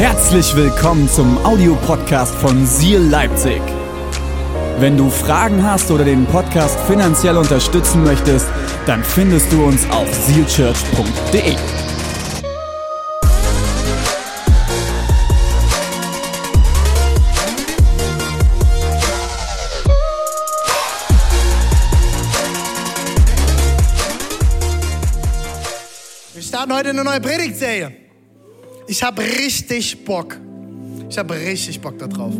Herzlich 0.00 0.56
willkommen 0.56 1.10
zum 1.10 1.36
Audiopodcast 1.44 2.34
von 2.36 2.66
Seal 2.66 3.02
Leipzig. 3.02 3.60
Wenn 4.78 4.96
du 4.96 5.10
Fragen 5.10 5.62
hast 5.62 5.90
oder 5.90 6.06
den 6.06 6.24
Podcast 6.24 6.80
finanziell 6.86 7.36
unterstützen 7.36 8.02
möchtest, 8.02 8.46
dann 8.86 9.04
findest 9.04 9.52
du 9.52 9.62
uns 9.62 9.86
auf 9.90 10.08
sealchurch.de. 10.10 11.54
Wir 26.32 26.42
starten 26.42 26.74
heute 26.74 26.88
eine 26.88 27.04
neue 27.04 27.20
Predigtserie. 27.20 28.09
Ich 28.90 29.04
habe 29.04 29.22
richtig 29.22 30.04
Bock. 30.04 30.36
Ich 31.08 31.16
habe 31.16 31.34
richtig 31.34 31.80
Bock 31.80 31.96
darauf. 31.96 32.34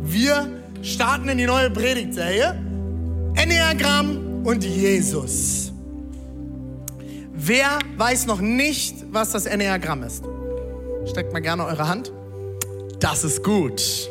Wir 0.00 0.62
starten 0.80 1.28
in 1.28 1.38
die 1.38 1.44
neue 1.44 1.70
Predigtserie. 1.70 2.56
Enneagramm 3.34 4.44
und 4.44 4.62
Jesus. 4.62 5.72
Wer 7.32 7.80
weiß 7.96 8.26
noch 8.26 8.40
nicht, 8.40 8.94
was 9.10 9.32
das 9.32 9.46
Enneagramm 9.46 10.04
ist? 10.04 10.22
Steckt 11.06 11.32
mal 11.32 11.42
gerne 11.42 11.64
eure 11.66 11.88
Hand. 11.88 12.12
Das 13.00 13.24
ist 13.24 13.42
gut. 13.42 14.08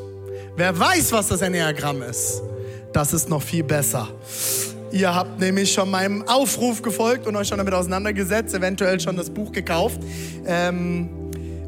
Wer 0.58 0.78
weiß, 0.78 1.14
was 1.14 1.30
das 1.30 1.42
Enneagramm 1.42 2.02
ist? 2.02 2.42
Das 2.92 3.14
ist 3.14 3.30
noch 3.30 3.42
viel 3.42 3.64
besser. 3.64 4.10
Ihr 4.92 5.16
habt 5.16 5.40
nämlich 5.40 5.72
schon 5.72 5.90
meinem 5.90 6.28
Aufruf 6.28 6.82
gefolgt 6.82 7.26
und 7.26 7.36
euch 7.38 7.48
schon 7.48 7.58
damit 7.58 7.74
auseinandergesetzt, 7.74 8.54
eventuell 8.54 9.00
schon 9.00 9.16
das 9.16 9.30
Buch 9.30 9.52
gekauft. 9.54 10.02
Ähm, 10.46 11.10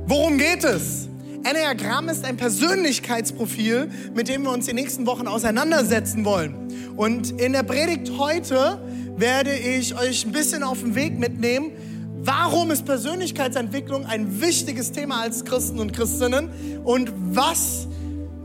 worum 0.05 0.37
geht 0.37 0.65
es? 0.65 1.07
Enneagramm 1.43 2.09
ist 2.09 2.25
ein 2.25 2.35
Persönlichkeitsprofil, 2.35 3.89
mit 4.13 4.27
dem 4.27 4.43
wir 4.43 4.51
uns 4.51 4.65
die 4.65 4.73
nächsten 4.73 5.05
Wochen 5.05 5.27
auseinandersetzen 5.27 6.25
wollen. 6.25 6.55
Und 6.97 7.39
in 7.39 7.53
der 7.53 7.63
Predigt 7.63 8.11
heute 8.17 8.81
werde 9.17 9.53
ich 9.53 9.97
euch 9.97 10.25
ein 10.25 10.31
bisschen 10.31 10.63
auf 10.63 10.79
den 10.79 10.95
Weg 10.95 11.17
mitnehmen, 11.17 11.71
warum 12.19 12.71
ist 12.71 12.85
Persönlichkeitsentwicklung 12.85 14.05
ein 14.05 14.41
wichtiges 14.41 14.91
Thema 14.91 15.21
als 15.21 15.45
Christen 15.45 15.79
und 15.79 15.93
Christinnen 15.93 16.49
und 16.83 17.11
was 17.15 17.87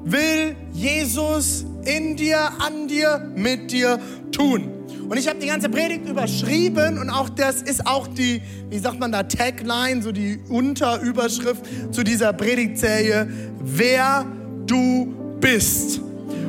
will 0.05 0.57
Jesus 0.73 1.65
in 1.85 2.17
dir, 2.17 2.51
an 2.61 2.89
dir, 2.89 3.31
mit 3.35 3.71
dir 3.71 3.99
tun. 4.33 4.78
Und 5.09 5.17
ich 5.17 5.27
habe 5.27 5.39
die 5.39 5.47
ganze 5.47 5.71
Predigt 5.71 6.07
überschrieben 6.07 6.99
und 6.99 7.09
auch 7.09 7.31
das 7.31 7.63
ist 7.63 7.87
auch 7.87 8.07
die, 8.07 8.43
wie 8.69 8.79
sagt 8.79 9.01
man 9.01 9.11
da, 9.11 9.23
Tagline, 9.23 10.03
so 10.03 10.13
die 10.13 10.39
Unterüberschrift 10.51 11.65
zu 11.95 12.05
dieser 12.05 12.35
Predigtserie, 12.35 13.27
wer 13.59 14.27
du 14.67 15.15
bist. 15.41 16.03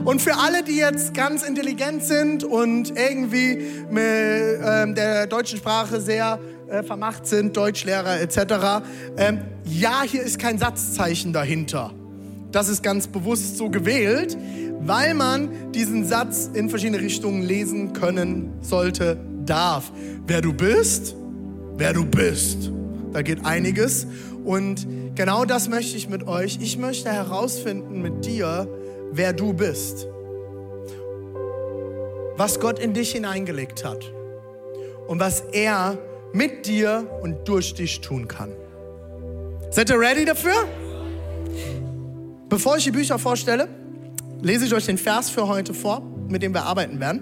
Und 0.04 0.22
für 0.22 0.36
alle, 0.36 0.64
die 0.64 0.76
jetzt 0.76 1.14
ganz 1.14 1.44
intelligent 1.44 2.04
sind 2.04 2.44
und 2.44 2.98
irgendwie 2.98 3.58
mit 3.90 4.60
ähm, 4.64 4.94
der 4.94 5.28
deutschen 5.28 5.58
Sprache 5.58 6.02
sehr 6.02 6.40
äh, 6.68 6.84
vermacht 6.84 7.28
sind, 7.28 7.56
Deutschlehrer 7.56 8.20
etc., 8.20 8.84
ähm, 9.18 9.40
ja, 9.64 10.02
hier 10.04 10.22
ist 10.22 10.38
kein 10.38 10.58
Satzzeichen 10.58 11.32
dahinter. 11.32 11.94
Das 12.52 12.67
ist 12.67 12.81
ganz 12.81 13.08
bewusst 13.08 13.58
so 13.58 13.69
gewählt, 13.69 14.38
weil 14.80 15.14
man 15.14 15.72
diesen 15.72 16.05
Satz 16.05 16.50
in 16.53 16.69
verschiedene 16.69 17.00
Richtungen 17.00 17.44
lesen 17.44 17.94
können 17.94 18.53
sollte, 18.61 19.17
darf. 19.45 19.91
Wer 20.25 20.41
du 20.41 20.53
bist, 20.53 21.16
wer 21.75 21.94
du 21.94 22.06
bist. 22.06 22.72
Da 23.14 23.22
geht 23.22 23.45
einiges. 23.45 24.08
Und 24.44 24.88
genau 25.16 25.45
das 25.45 25.69
möchte 25.69 25.97
ich 25.97 26.09
mit 26.09 26.28
euch. 26.28 26.59
Ich 26.61 26.78
möchte 26.78 27.11
herausfinden 27.11 28.02
mit 28.02 28.25
dir, 28.25 28.67
wer 29.11 29.34
du 29.34 29.53
bist. 29.53 30.08
Was 32.38 32.59
Gott 32.59 32.79
in 32.79 32.94
dich 32.94 33.12
hineingelegt 33.12 33.84
hat. 33.84 34.12
Und 35.07 35.19
was 35.19 35.41
er 35.51 35.97
mit 36.34 36.68
dir 36.68 37.07
und 37.22 37.47
durch 37.47 37.74
dich 37.74 38.01
tun 38.01 38.28
kann. 38.28 38.51
Seid 39.72 39.90
ihr 39.90 40.00
ready 40.00 40.25
dafür? 40.25 40.68
Bevor 42.50 42.78
ich 42.78 42.84
die 42.84 42.92
Bücher 42.92 43.20
vorstelle, 43.20 43.70
lese 44.42 44.66
ich 44.66 44.74
euch 44.74 44.88
den 44.88 44.98
Vers 44.98 45.30
für 45.30 45.48
heute 45.48 45.74
vor, 45.74 46.02
mit 46.28 46.42
dem 46.42 46.54
wir 46.54 46.64
arbeiten 46.64 47.00
werden. 47.00 47.22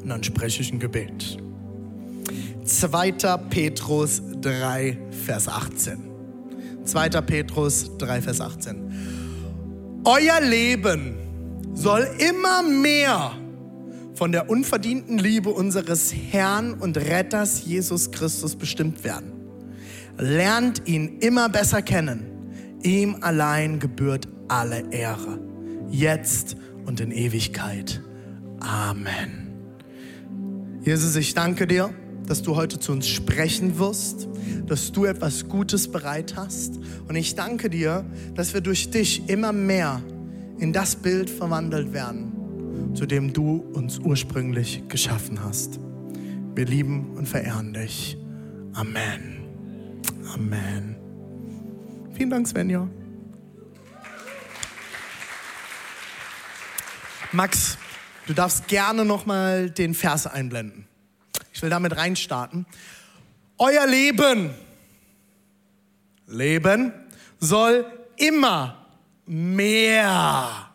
Und 0.00 0.08
dann 0.08 0.22
spreche 0.22 0.62
ich 0.62 0.72
ein 0.72 0.78
Gebet. 0.78 1.38
2. 2.64 3.12
Petrus 3.50 4.22
3, 4.40 4.98
Vers 5.26 5.48
18. 5.48 6.04
2. 6.84 7.08
Petrus 7.22 7.90
3, 7.98 8.22
Vers 8.22 8.40
18. 8.40 10.02
Euer 10.04 10.40
Leben 10.42 11.16
soll 11.74 12.08
immer 12.18 12.62
mehr 12.62 13.32
von 14.14 14.32
der 14.32 14.48
unverdienten 14.48 15.18
Liebe 15.18 15.50
unseres 15.50 16.14
Herrn 16.14 16.74
und 16.74 16.96
Retters 16.96 17.64
Jesus 17.64 18.10
Christus 18.10 18.54
bestimmt 18.54 19.02
werden. 19.02 19.32
Lernt 20.16 20.86
ihn 20.86 21.18
immer 21.18 21.48
besser 21.48 21.82
kennen. 21.82 22.37
Ihm 22.82 23.16
allein 23.20 23.78
gebührt 23.78 24.28
alle 24.48 24.90
Ehre 24.92 25.40
jetzt 25.90 26.56
und 26.86 27.00
in 27.00 27.10
Ewigkeit. 27.10 28.02
Amen. 28.60 29.48
Jesus, 30.82 31.16
ich 31.16 31.34
danke 31.34 31.66
dir, 31.66 31.90
dass 32.26 32.42
du 32.42 32.56
heute 32.56 32.78
zu 32.78 32.92
uns 32.92 33.08
sprechen 33.08 33.78
wirst, 33.78 34.28
dass 34.66 34.92
du 34.92 35.06
etwas 35.06 35.48
Gutes 35.48 35.88
bereit 35.90 36.36
hast. 36.36 36.78
Und 37.08 37.16
ich 37.16 37.34
danke 37.34 37.70
dir, 37.70 38.04
dass 38.34 38.54
wir 38.54 38.60
durch 38.60 38.90
dich 38.90 39.28
immer 39.28 39.52
mehr 39.52 40.02
in 40.58 40.72
das 40.72 40.96
Bild 40.96 41.30
verwandelt 41.30 41.92
werden, 41.92 42.94
zu 42.94 43.06
dem 43.06 43.32
du 43.32 43.64
uns 43.72 43.98
ursprünglich 43.98 44.84
geschaffen 44.88 45.42
hast. 45.42 45.80
Wir 46.54 46.66
lieben 46.66 47.16
und 47.16 47.26
verehren 47.26 47.72
dich. 47.72 48.18
Amen. 48.74 49.38
Amen. 50.34 50.97
Vielen 52.18 52.30
Dank, 52.30 52.48
Svenja. 52.48 52.88
Max, 57.30 57.78
du 58.26 58.32
darfst 58.32 58.66
gerne 58.66 59.04
noch 59.04 59.24
mal 59.24 59.70
den 59.70 59.94
Vers 59.94 60.26
einblenden. 60.26 60.88
Ich 61.52 61.62
will 61.62 61.70
damit 61.70 61.96
reinstarten. 61.96 62.66
Euer 63.56 63.86
Leben, 63.86 64.50
Leben 66.26 66.92
soll 67.38 67.86
immer 68.16 68.84
mehr. 69.24 70.72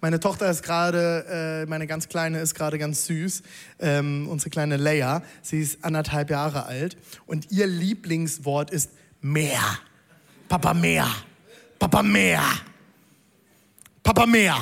Meine 0.00 0.20
Tochter 0.20 0.48
ist 0.48 0.62
gerade, 0.62 1.64
äh, 1.64 1.66
meine 1.68 1.88
ganz 1.88 2.08
kleine 2.08 2.38
ist 2.38 2.54
gerade 2.54 2.78
ganz 2.78 3.06
süß. 3.06 3.42
Ähm, 3.80 4.28
unsere 4.28 4.50
kleine 4.50 4.76
Leia, 4.76 5.24
sie 5.42 5.60
ist 5.60 5.84
anderthalb 5.84 6.30
Jahre 6.30 6.66
alt 6.66 6.96
und 7.26 7.50
ihr 7.50 7.66
Lieblingswort 7.66 8.70
ist 8.70 8.92
mehr. 9.20 9.80
Papa 10.48 10.74
mehr. 10.74 11.06
Papa 11.78 12.02
mehr. 12.02 12.42
Papa 14.02 14.26
mehr. 14.26 14.56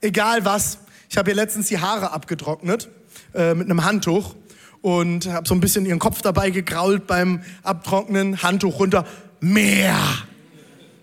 Egal 0.00 0.44
was. 0.44 0.78
Ich 1.08 1.16
habe 1.16 1.30
ihr 1.30 1.36
letztens 1.36 1.68
die 1.68 1.78
Haare 1.78 2.12
abgetrocknet 2.12 2.88
äh, 3.34 3.54
mit 3.54 3.70
einem 3.70 3.84
Handtuch 3.84 4.34
und 4.82 5.26
habe 5.26 5.46
so 5.48 5.54
ein 5.54 5.60
bisschen 5.60 5.86
ihren 5.86 5.98
Kopf 5.98 6.22
dabei 6.22 6.50
gegrault 6.50 7.06
beim 7.06 7.42
Abtrocknen. 7.62 8.42
Handtuch 8.42 8.78
runter. 8.78 9.06
Mehr. 9.40 9.96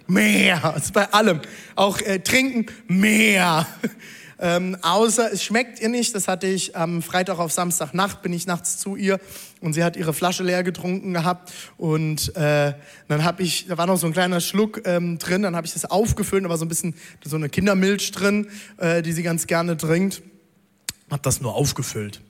Mehr. 0.08 0.60
Das 0.62 0.86
ist 0.86 0.94
bei 0.94 1.12
allem. 1.12 1.42
Auch 1.76 2.00
äh, 2.02 2.20
trinken. 2.20 2.66
Mehr. 2.88 3.66
Ähm, 4.44 4.76
außer 4.82 5.32
es 5.32 5.44
schmeckt 5.44 5.80
ihr 5.80 5.90
nicht. 5.90 6.16
Das 6.16 6.28
hatte 6.28 6.48
ich 6.48 6.76
am 6.76 7.04
Freitag 7.04 7.38
auf 7.38 7.52
Samstagnacht, 7.52 8.24
bin 8.24 8.34
ich 8.34 8.48
nachts 8.48 8.80
zu 8.80 8.96
ihr 8.96 9.20
und 9.62 9.74
sie 9.74 9.84
hat 9.84 9.96
ihre 9.96 10.14
Flasche 10.14 10.44
leer 10.44 10.64
getrunken 10.64 11.14
gehabt 11.14 11.54
und 11.78 12.36
äh, 12.36 12.74
dann 13.08 13.24
habe 13.24 13.44
ich, 13.44 13.68
da 13.68 13.78
war 13.78 13.86
noch 13.86 13.98
so 13.98 14.08
ein 14.08 14.14
kleiner 14.14 14.42
Schluck 14.42 14.82
ähm, 14.86 15.20
drin, 15.20 15.44
dann 15.44 15.56
habe 15.56 15.68
ich 15.68 15.74
das 15.74 15.86
aufgefüllt, 15.86 16.44
da 16.44 16.50
war 16.50 16.58
so 16.58 16.66
ein 16.66 16.70
bisschen 16.70 16.96
so 17.24 17.36
eine 17.36 17.50
Kindermilch 17.50 18.12
drin, 18.12 18.48
äh, 18.78 19.04
die 19.04 19.12
sie 19.12 19.22
ganz 19.22 19.46
gerne 19.46 19.78
trinkt. 19.78 20.24
Habe 21.12 21.22
das 21.22 21.40
nur 21.40 21.54
aufgefüllt. 21.54 22.22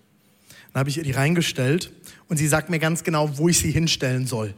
Dann 0.74 0.82
habe 0.82 0.90
ich 0.90 0.98
ihr 0.98 1.04
die 1.04 1.12
reingestellt 1.12 1.92
und 2.28 2.38
sie 2.38 2.48
sagt 2.48 2.70
mir 2.70 2.80
ganz 2.80 3.06
genau, 3.06 3.38
wo 3.38 3.48
ich 3.48 3.60
sie 3.60 3.72
hinstellen 3.72 4.28
soll. 4.28 4.54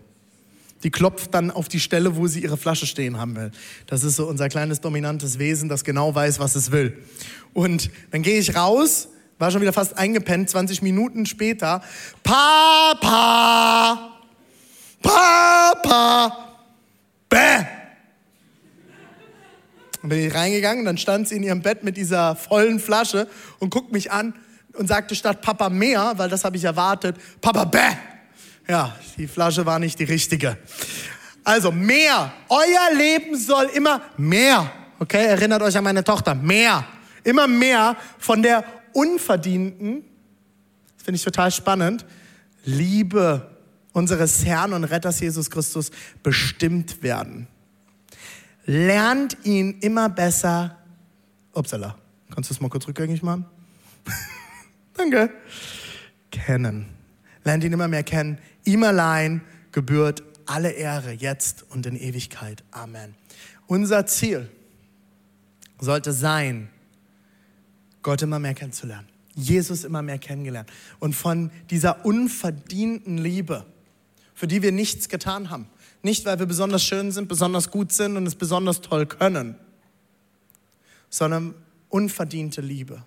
Die 0.83 0.91
klopft 0.91 1.33
dann 1.33 1.50
auf 1.50 1.69
die 1.69 1.80
Stelle, 1.80 2.18
wo 2.18 2.27
sie 2.27 2.44
ihre 2.44 2.57
Flasche 2.57 2.85
stehen 2.85 3.18
haben 3.18 3.35
will. 3.35 3.51
Das 3.88 4.03
ist 4.03 4.18
so 4.18 4.27
unser 4.27 4.50
kleines 4.50 4.81
dominantes 4.81 5.39
Wesen, 5.39 5.69
das 5.69 5.83
genau 5.83 6.13
weiß, 6.13 6.39
was 6.39 6.56
es 6.56 6.71
will. 6.71 6.97
Und 7.53 7.89
dann 8.12 8.21
gehe 8.21 8.38
ich 8.38 8.56
raus, 8.56 9.07
war 9.39 9.50
schon 9.50 9.62
wieder 9.62 9.74
fast 9.74 9.97
eingepennt, 9.97 10.50
20 10.50 10.81
Minuten 10.81 11.25
später. 11.25 11.81
Papa! 12.21 14.12
Papa! 15.01 16.56
Bäh! 17.30 17.65
Und 20.01 20.09
bin 20.09 20.19
ich 20.19 20.33
reingegangen, 20.33 20.83
dann 20.83 20.97
stand 20.97 21.30
sie 21.30 21.38
in 21.38 21.44
ihrem 21.44 21.62
Bett 21.62 21.85
mit 21.85 21.95
dieser 21.95 22.35
vollen 22.35 22.80
Flasche 22.80 23.27
und 23.59 23.69
guckt 23.69 23.94
mich 23.94 24.12
an 24.12 24.33
und 24.74 24.88
sagte 24.88 25.15
statt 25.15 25.41
Papa 25.41 25.69
mehr, 25.69 26.13
weil 26.18 26.27
das 26.30 26.44
habe 26.44 26.57
ich 26.57 26.63
erwartet, 26.65 27.15
Papa 27.39 27.63
bäh. 27.63 28.12
Ja, 28.68 28.95
die 29.18 29.27
Flasche 29.27 29.65
war 29.65 29.80
nicht 29.80 30.00
die 30.00 30.06
richtige. 30.06 30.57
Also 31.44 31.71
mehr. 31.71 32.33
Euer 32.50 32.95
Leben 32.98 33.38
soll 33.38 33.65
immer 33.74 34.01
mehr. 34.18 34.71
Okay, 35.00 35.25
erinnert 35.25 35.62
euch 35.62 35.77
an 35.77 35.83
meine 35.83 36.04
Tochter. 36.04 36.33
Mehr. 36.33 36.86
Immer 37.24 37.48
mehr 37.48 37.98
von 38.18 38.42
der 38.42 38.63
unverdienten, 38.94 40.04
das 40.95 41.04
finde 41.04 41.18
ich 41.18 41.24
total 41.24 41.51
spannend, 41.51 42.06
Liebe 42.63 43.50
unseres 43.92 44.45
Herrn 44.45 44.74
und 44.74 44.86
Retters 44.86 45.19
Jesus 45.19 45.50
Christus 45.50 45.92
bestimmt 46.21 47.04
werden. 47.04 47.48
Lernt 48.66 49.38
ihn 49.44 49.80
immer 49.81 50.09
besser. 50.09 50.77
Upsala. 51.54 51.98
Kannst 52.33 52.50
du 52.50 52.54
es 52.54 52.62
mal 52.62 52.69
kurz 52.69 52.88
rückgängig 52.88 53.21
machen? 53.21 53.45
Danke. 54.98 55.30
Kennen. 56.31 56.88
Lernt 57.44 57.63
ihn 57.63 57.74
immer 57.74 57.88
mehr 57.88 58.04
kennen. 58.04 58.39
Ihm 58.65 58.83
allein 58.83 59.42
gebührt 59.71 60.24
alle 60.45 60.71
Ehre 60.71 61.12
jetzt 61.12 61.65
und 61.69 61.86
in 61.86 61.95
Ewigkeit. 61.95 62.63
Amen. 62.71 63.15
Unser 63.68 64.06
Ziel 64.06 64.50
sollte 65.80 66.13
sein, 66.13 66.69
Gott 68.01 68.21
immer 68.21 68.39
mehr 68.39 68.54
kennenzulernen. 68.54 69.07
Jesus 69.36 69.83
immer 69.83 70.01
mehr 70.01 70.19
kennengelernt. 70.19 70.69
Und 71.00 71.15
von 71.15 71.51
dieser 71.69 72.06
unverdienten 72.06 73.18
Liebe, 73.18 73.65
für 74.36 74.48
die 74.48 74.62
wir 74.62 74.71
nichts 74.71 75.09
getan 75.09 75.50
haben. 75.50 75.68
Nicht, 76.04 76.25
weil 76.25 76.38
wir 76.38 76.45
besonders 76.45 76.83
schön 76.83 77.12
sind, 77.12 77.30
besonders 77.30 77.71
gut 77.71 77.92
sind 77.92 78.18
und 78.18 78.27
es 78.27 78.36
besonders 78.36 78.81
toll 78.81 79.06
können, 79.06 79.56
sondern 81.09 81.56
unverdiente 81.89 82.62
Liebe. 82.62 83.04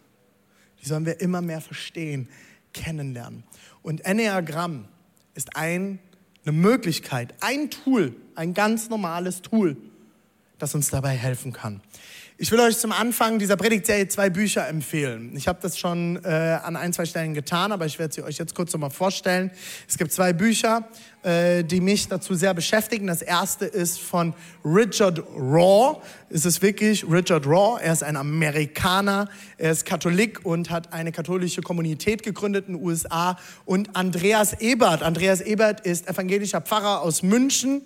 Die 0.83 0.89
sollen 0.89 1.05
wir 1.05 1.21
immer 1.21 1.43
mehr 1.43 1.61
verstehen, 1.61 2.29
kennenlernen. 2.73 3.45
Und 3.83 4.05
Enneagramm 4.05 4.89
ist 5.37 5.57
ein, 5.57 5.99
eine 6.45 6.53
Möglichkeit, 6.53 7.35
ein 7.41 7.71
Tool, 7.71 8.15
ein 8.35 8.55
ganz 8.55 8.89
normales 8.89 9.43
Tool, 9.43 9.77
das 10.59 10.75
uns 10.75 10.91
dabei 10.91 11.11
helfen 11.11 11.53
kann. 11.53 11.83
Ich 12.39 12.51
will 12.53 12.61
euch 12.61 12.77
zum 12.77 12.93
Anfang 12.93 13.39
dieser 13.39 13.57
Predigtserie 13.57 14.09
zwei 14.09 14.29
Bücher 14.29 14.69
empfehlen. 14.69 15.35
Ich 15.37 15.49
habe 15.49 15.59
das 15.63 15.79
schon 15.79 16.23
äh, 16.23 16.59
an 16.63 16.77
ein, 16.77 16.93
zwei 16.93 17.07
Stellen 17.07 17.33
getan, 17.33 17.73
aber 17.73 17.87
ich 17.87 17.99
werde 17.99 18.13
sie 18.13 18.23
euch 18.23 18.37
jetzt 18.37 18.55
kurz 18.55 18.75
nochmal 18.75 18.91
vorstellen. 18.91 19.51
Es 19.89 19.97
gibt 19.97 20.13
zwei 20.13 20.35
Bücher, 20.35 20.87
die 21.25 21.81
mich 21.81 22.07
dazu 22.07 22.35
sehr 22.35 22.55
beschäftigen. 22.55 23.09
Das 23.09 23.21
erste 23.21 23.65
ist 23.65 23.99
von 23.99 24.33
Richard 24.65 25.19
Raw. 25.37 26.01
Es 26.31 26.45
ist 26.45 26.63
wirklich 26.63 27.05
Richard 27.09 27.47
Raw. 27.47 27.81
Er 27.83 27.93
ist 27.93 28.05
ein 28.05 28.17
Amerikaner, 28.17 29.29
er 29.59 29.73
ist 29.73 29.85
Katholik 29.85 30.45
und 30.45 30.71
hat 30.71 30.93
eine 30.93 31.11
katholische 31.13 31.63
Kommunität 31.63 32.23
gegründet 32.23 32.69
in 32.69 32.75
den 32.75 32.85
USA. 32.85 33.39
Und 33.65 33.97
Andreas 33.97 34.61
Ebert. 34.61 35.03
Andreas 35.03 35.41
Ebert 35.41 35.81
ist 35.81 36.09
evangelischer 36.09 36.61
Pfarrer 36.61 37.03
aus 37.03 37.23
München. 37.23 37.83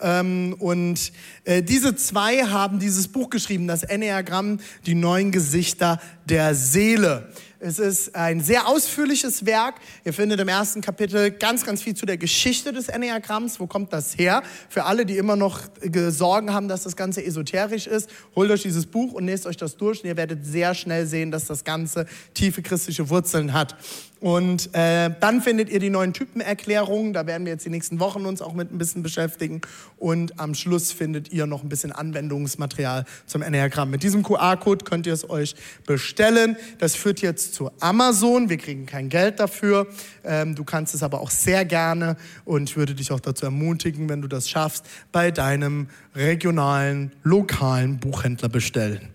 Ähm, 0.00 0.54
und 0.58 1.12
äh, 1.44 1.62
diese 1.62 1.96
zwei 1.96 2.44
haben 2.44 2.78
dieses 2.78 3.08
Buch 3.08 3.30
geschrieben, 3.30 3.66
das 3.66 3.82
Enneagramm, 3.82 4.60
die 4.86 4.94
neuen 4.94 5.30
Gesichter 5.30 6.00
der 6.26 6.54
Seele. 6.54 7.28
Es 7.66 7.78
ist 7.78 8.14
ein 8.14 8.42
sehr 8.42 8.68
ausführliches 8.68 9.46
Werk. 9.46 9.76
Ihr 10.04 10.12
findet 10.12 10.38
im 10.38 10.48
ersten 10.48 10.82
Kapitel 10.82 11.30
ganz, 11.30 11.64
ganz 11.64 11.80
viel 11.80 11.94
zu 11.94 12.04
der 12.04 12.18
Geschichte 12.18 12.74
des 12.74 12.90
Enneagramms. 12.90 13.58
Wo 13.58 13.66
kommt 13.66 13.90
das 13.94 14.18
her? 14.18 14.42
Für 14.68 14.84
alle, 14.84 15.06
die 15.06 15.16
immer 15.16 15.34
noch 15.34 15.60
Sorgen 16.08 16.52
haben, 16.52 16.68
dass 16.68 16.82
das 16.82 16.94
Ganze 16.94 17.24
esoterisch 17.24 17.86
ist, 17.86 18.10
holt 18.36 18.50
euch 18.50 18.60
dieses 18.60 18.84
Buch 18.84 19.14
und 19.14 19.24
lest 19.24 19.46
euch 19.46 19.56
das 19.56 19.78
durch 19.78 20.02
und 20.02 20.08
ihr 20.10 20.18
werdet 20.18 20.44
sehr 20.44 20.74
schnell 20.74 21.06
sehen, 21.06 21.30
dass 21.30 21.46
das 21.46 21.64
Ganze 21.64 22.04
tiefe 22.34 22.60
christliche 22.60 23.08
Wurzeln 23.08 23.54
hat. 23.54 23.76
Und 24.24 24.74
äh, 24.74 25.10
dann 25.20 25.42
findet 25.42 25.68
ihr 25.68 25.80
die 25.80 25.90
neuen 25.90 26.14
Typenerklärungen. 26.14 27.12
Da 27.12 27.26
werden 27.26 27.44
wir 27.44 27.52
jetzt 27.52 27.66
die 27.66 27.70
nächsten 27.70 28.00
Wochen 28.00 28.24
uns 28.24 28.40
auch 28.40 28.54
mit 28.54 28.72
ein 28.72 28.78
bisschen 28.78 29.02
beschäftigen. 29.02 29.60
Und 29.98 30.40
am 30.40 30.54
Schluss 30.54 30.92
findet 30.92 31.30
ihr 31.30 31.44
noch 31.44 31.62
ein 31.62 31.68
bisschen 31.68 31.92
Anwendungsmaterial 31.92 33.04
zum 33.26 33.42
Enneagramm. 33.42 33.90
Mit 33.90 34.02
diesem 34.02 34.22
QR-Code 34.22 34.86
könnt 34.86 35.06
ihr 35.06 35.12
es 35.12 35.28
euch 35.28 35.54
bestellen. 35.86 36.56
Das 36.78 36.94
führt 36.94 37.20
jetzt 37.20 37.52
zu 37.52 37.70
Amazon. 37.80 38.48
Wir 38.48 38.56
kriegen 38.56 38.86
kein 38.86 39.10
Geld 39.10 39.40
dafür. 39.40 39.88
Ähm, 40.24 40.54
du 40.54 40.64
kannst 40.64 40.94
es 40.94 41.02
aber 41.02 41.20
auch 41.20 41.30
sehr 41.30 41.66
gerne 41.66 42.16
und 42.46 42.70
ich 42.70 42.78
würde 42.78 42.94
dich 42.94 43.12
auch 43.12 43.20
dazu 43.20 43.44
ermutigen, 43.44 44.08
wenn 44.08 44.22
du 44.22 44.28
das 44.28 44.48
schaffst, 44.48 44.86
bei 45.12 45.32
deinem 45.32 45.88
regionalen, 46.16 47.12
lokalen 47.24 47.98
Buchhändler 47.98 48.48
bestellen. 48.48 49.10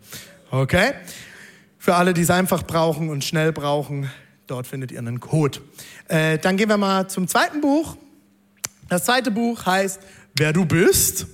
Okay? 0.52 0.92
Für 1.80 1.96
alle, 1.96 2.14
die 2.14 2.22
es 2.22 2.30
einfach 2.30 2.62
brauchen 2.62 3.10
und 3.10 3.24
schnell 3.24 3.52
brauchen, 3.52 4.08
Dort 4.50 4.66
findet 4.66 4.92
ihr 4.92 4.98
einen 4.98 5.20
Code. 5.20 5.60
Äh, 6.08 6.40
dann 6.40 6.58
gehen 6.58 6.70
wir 6.70 6.78
mal 6.78 7.08
zum 7.08 7.28
zweiten 7.28 7.62
Buch. 7.62 7.98
Das 8.90 9.06
zweite 9.06 9.30
Buch 9.30 9.64
heißt 9.64 10.00
Wer 10.36 10.54
du 10.54 10.66
bist 10.66 11.28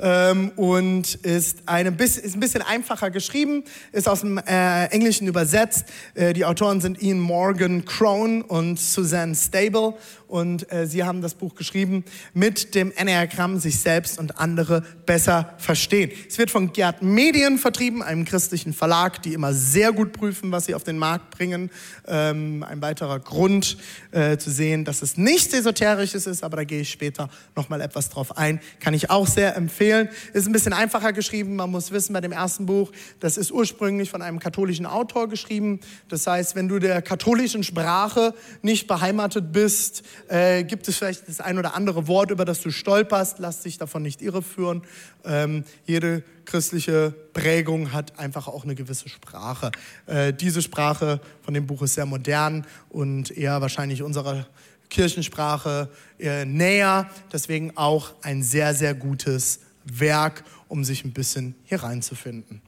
ähm, 0.00 0.52
und 0.56 1.14
ist, 1.16 1.58
eine, 1.66 1.90
ist 1.90 2.34
ein 2.34 2.40
bisschen 2.40 2.62
einfacher 2.62 3.10
geschrieben, 3.10 3.64
ist 3.92 4.08
aus 4.08 4.20
dem 4.20 4.38
äh, 4.38 4.86
Englischen 4.86 5.26
übersetzt. 5.26 5.84
Äh, 6.14 6.32
die 6.32 6.46
Autoren 6.46 6.80
sind 6.80 7.02
Ian 7.02 7.20
Morgan 7.20 7.84
Crone 7.84 8.42
und 8.44 8.80
Suzanne 8.80 9.34
Stable 9.34 9.92
und 10.28 10.70
äh, 10.70 10.86
sie 10.86 11.04
haben 11.04 11.22
das 11.22 11.34
Buch 11.34 11.54
geschrieben 11.54 12.04
mit 12.34 12.74
dem 12.74 12.92
Enneagramm 12.92 13.58
sich 13.58 13.80
selbst 13.80 14.18
und 14.18 14.38
andere 14.38 14.82
besser 15.06 15.54
verstehen. 15.58 16.12
Es 16.28 16.38
wird 16.38 16.50
von 16.50 16.72
Gerd 16.72 17.02
Medien 17.02 17.58
vertrieben, 17.58 18.02
einem 18.02 18.24
christlichen 18.24 18.72
Verlag, 18.72 19.22
die 19.22 19.32
immer 19.32 19.54
sehr 19.54 19.92
gut 19.92 20.12
prüfen, 20.12 20.52
was 20.52 20.66
sie 20.66 20.74
auf 20.74 20.84
den 20.84 20.98
Markt 20.98 21.30
bringen. 21.30 21.70
Ähm, 22.06 22.62
ein 22.62 22.82
weiterer 22.82 23.18
Grund 23.18 23.78
äh, 24.10 24.36
zu 24.36 24.50
sehen, 24.50 24.84
dass 24.84 25.02
es 25.02 25.16
nichts 25.16 25.54
Esoterisches 25.54 26.26
ist, 26.26 26.44
aber 26.44 26.58
da 26.58 26.64
gehe 26.64 26.82
ich 26.82 26.90
später 26.90 27.28
nochmal 27.56 27.80
etwas 27.80 28.10
drauf 28.10 28.36
ein. 28.36 28.60
Kann 28.80 28.94
ich 28.94 29.10
auch 29.10 29.26
sehr 29.26 29.56
empfehlen. 29.56 30.08
Ist 30.34 30.46
ein 30.46 30.52
bisschen 30.52 30.74
einfacher 30.74 31.12
geschrieben. 31.12 31.56
Man 31.56 31.70
muss 31.70 31.90
wissen, 31.90 32.12
bei 32.12 32.20
dem 32.20 32.32
ersten 32.32 32.66
Buch, 32.66 32.92
das 33.20 33.38
ist 33.38 33.50
ursprünglich 33.50 34.10
von 34.10 34.20
einem 34.20 34.38
katholischen 34.38 34.86
Autor 34.86 35.28
geschrieben. 35.28 35.80
Das 36.08 36.26
heißt, 36.26 36.54
wenn 36.54 36.68
du 36.68 36.78
der 36.78 37.00
katholischen 37.00 37.64
Sprache 37.64 38.34
nicht 38.62 38.86
beheimatet 38.86 39.52
bist, 39.52 40.02
äh, 40.28 40.64
gibt 40.64 40.88
es 40.88 40.96
vielleicht 40.96 41.28
das 41.28 41.40
ein 41.40 41.58
oder 41.58 41.74
andere 41.74 42.06
Wort, 42.08 42.30
über 42.30 42.44
das 42.44 42.60
du 42.60 42.70
stolperst. 42.70 43.38
Lass 43.38 43.62
dich 43.62 43.78
davon 43.78 44.02
nicht 44.02 44.22
irreführen. 44.22 44.82
Ähm, 45.24 45.64
jede 45.86 46.22
christliche 46.44 47.14
Prägung 47.32 47.92
hat 47.92 48.18
einfach 48.18 48.48
auch 48.48 48.64
eine 48.64 48.74
gewisse 48.74 49.08
Sprache. 49.08 49.70
Äh, 50.06 50.32
diese 50.32 50.62
Sprache 50.62 51.20
von 51.42 51.54
dem 51.54 51.66
Buch 51.66 51.82
ist 51.82 51.94
sehr 51.94 52.06
modern 52.06 52.66
und 52.88 53.30
eher 53.30 53.60
wahrscheinlich 53.60 54.02
unserer 54.02 54.46
Kirchensprache 54.90 55.88
äh, 56.18 56.44
näher. 56.44 57.10
Deswegen 57.32 57.76
auch 57.76 58.14
ein 58.22 58.42
sehr, 58.42 58.74
sehr 58.74 58.94
gutes 58.94 59.60
Werk, 59.84 60.44
um 60.68 60.84
sich 60.84 61.04
ein 61.04 61.12
bisschen 61.12 61.54
hier 61.64 61.82
reinzufinden. 61.82 62.62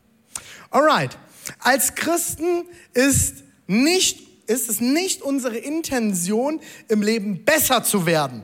Alright. 0.71 1.19
Als 1.59 1.95
Christen 1.95 2.65
ist 2.93 3.45
nicht 3.67 4.30
ist 4.51 4.69
es 4.69 4.81
nicht 4.81 5.23
unsere 5.23 5.57
Intention, 5.57 6.61
im 6.89 7.03
Leben 7.03 7.45
besser 7.45 7.85
zu 7.85 8.05
werden. 8.05 8.43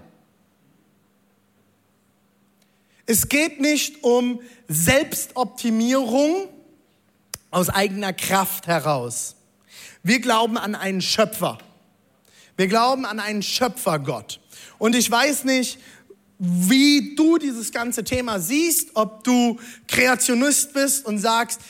Es 3.07 3.29
geht 3.29 3.61
nicht 3.61 4.05
um 4.05 4.41
Selbstoptimierung 4.69 6.49
aus 7.51 7.69
eigener 7.71 8.13
Kraft 8.13 8.69
heraus. 8.69 9.35
Wir 10.05 10.21
glauben 10.21 10.59
an 10.59 10.77
einen 10.77 11.01
Schöpfer. 11.01 11.59
Wir 12.57 12.69
glauben 12.69 13.05
an 13.05 13.19
einen 13.19 13.43
Schöpfergott. 13.43 14.41
Und 14.79 14.95
ich 14.95 15.11
weiß 15.11 15.45
nicht, 15.45 15.79
wie 16.39 17.17
du 17.17 17.39
dieses 17.39 17.73
ganze 17.73 18.05
Thema 18.05 18.39
siehst, 18.39 18.91
ob 18.95 19.25
du 19.25 19.59
Kreationist 19.89 20.73
bist 20.73 21.05
und 21.05 21.19
sagst, 21.19 21.61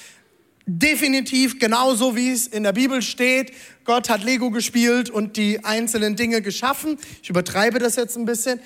definitiv 0.67 1.61
genauso 1.61 2.17
wie 2.17 2.31
es 2.31 2.49
in 2.49 2.65
der 2.65 2.73
Bibel 2.73 3.01
steht, 3.01 3.53
Gott 3.85 4.09
hat 4.09 4.25
Lego 4.25 4.51
gespielt 4.51 5.09
und 5.11 5.37
die 5.37 5.65
einzelnen 5.65 6.17
Dinge 6.17 6.43
geschaffen. 6.43 6.99
Ich 7.23 7.31
übertreibe 7.31 7.79
das 7.79 7.95
jetzt 7.95 8.17
ein 8.17 8.25
bisschen. 8.25 8.59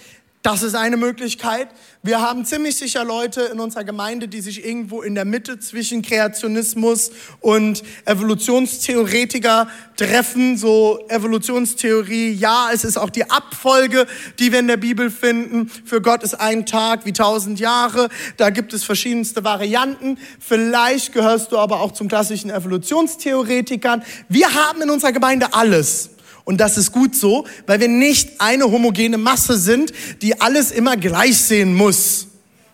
Das 0.42 0.62
ist 0.62 0.75
eine 0.75 0.97
Möglichkeit. 0.97 1.68
Wir 2.02 2.23
haben 2.23 2.47
ziemlich 2.47 2.75
sicher 2.76 3.04
Leute 3.04 3.42
in 3.42 3.61
unserer 3.61 3.85
Gemeinde, 3.85 4.26
die 4.26 4.40
sich 4.40 4.64
irgendwo 4.64 5.02
in 5.02 5.14
der 5.14 5.26
Mitte 5.26 5.59
zwischen 5.59 6.00
Kreationismus 6.00 7.11
und 7.40 7.82
Evolutionstheoretiker 8.06 9.68
treffen. 9.99 10.56
So 10.56 11.04
Evolutionstheorie, 11.11 12.32
ja, 12.32 12.70
es 12.73 12.85
ist 12.85 12.97
auch 12.97 13.11
die 13.11 13.30
Abfolge, 13.30 14.06
die 14.38 14.50
wir 14.50 14.61
in 14.61 14.68
der 14.68 14.78
Bibel 14.78 15.11
finden. 15.11 15.68
Für 15.68 16.00
Gott 16.00 16.23
ist 16.23 16.40
ein 16.40 16.64
Tag 16.64 17.04
wie 17.04 17.12
tausend 17.12 17.61
Jahre. 17.61 18.09
Da 18.38 18.49
gibt 18.49 18.73
es 18.73 18.82
verschiedenste 18.82 19.44
Varianten. 19.44 20.16
Vielleicht 20.38 21.12
gehörst 21.12 21.52
du 21.52 21.59
aber 21.59 21.82
auch 21.82 21.92
zum 21.92 22.09
klassischen 22.09 22.49
Evolutionstheoretikern. 22.49 24.02
Wir 24.30 24.54
haben 24.54 24.80
in 24.80 24.88
unserer 24.88 25.12
Gemeinde 25.12 25.52
alles. 25.52 26.09
Und 26.50 26.57
das 26.57 26.76
ist 26.76 26.90
gut 26.90 27.14
so, 27.14 27.47
weil 27.69 27.78
wir 27.78 27.87
nicht 27.87 28.40
eine 28.40 28.64
homogene 28.64 29.19
Masse 29.19 29.57
sind, 29.57 29.92
die 30.21 30.40
alles 30.40 30.73
immer 30.73 30.97
gleich 30.97 31.38
sehen 31.38 31.76
muss. 31.76 32.26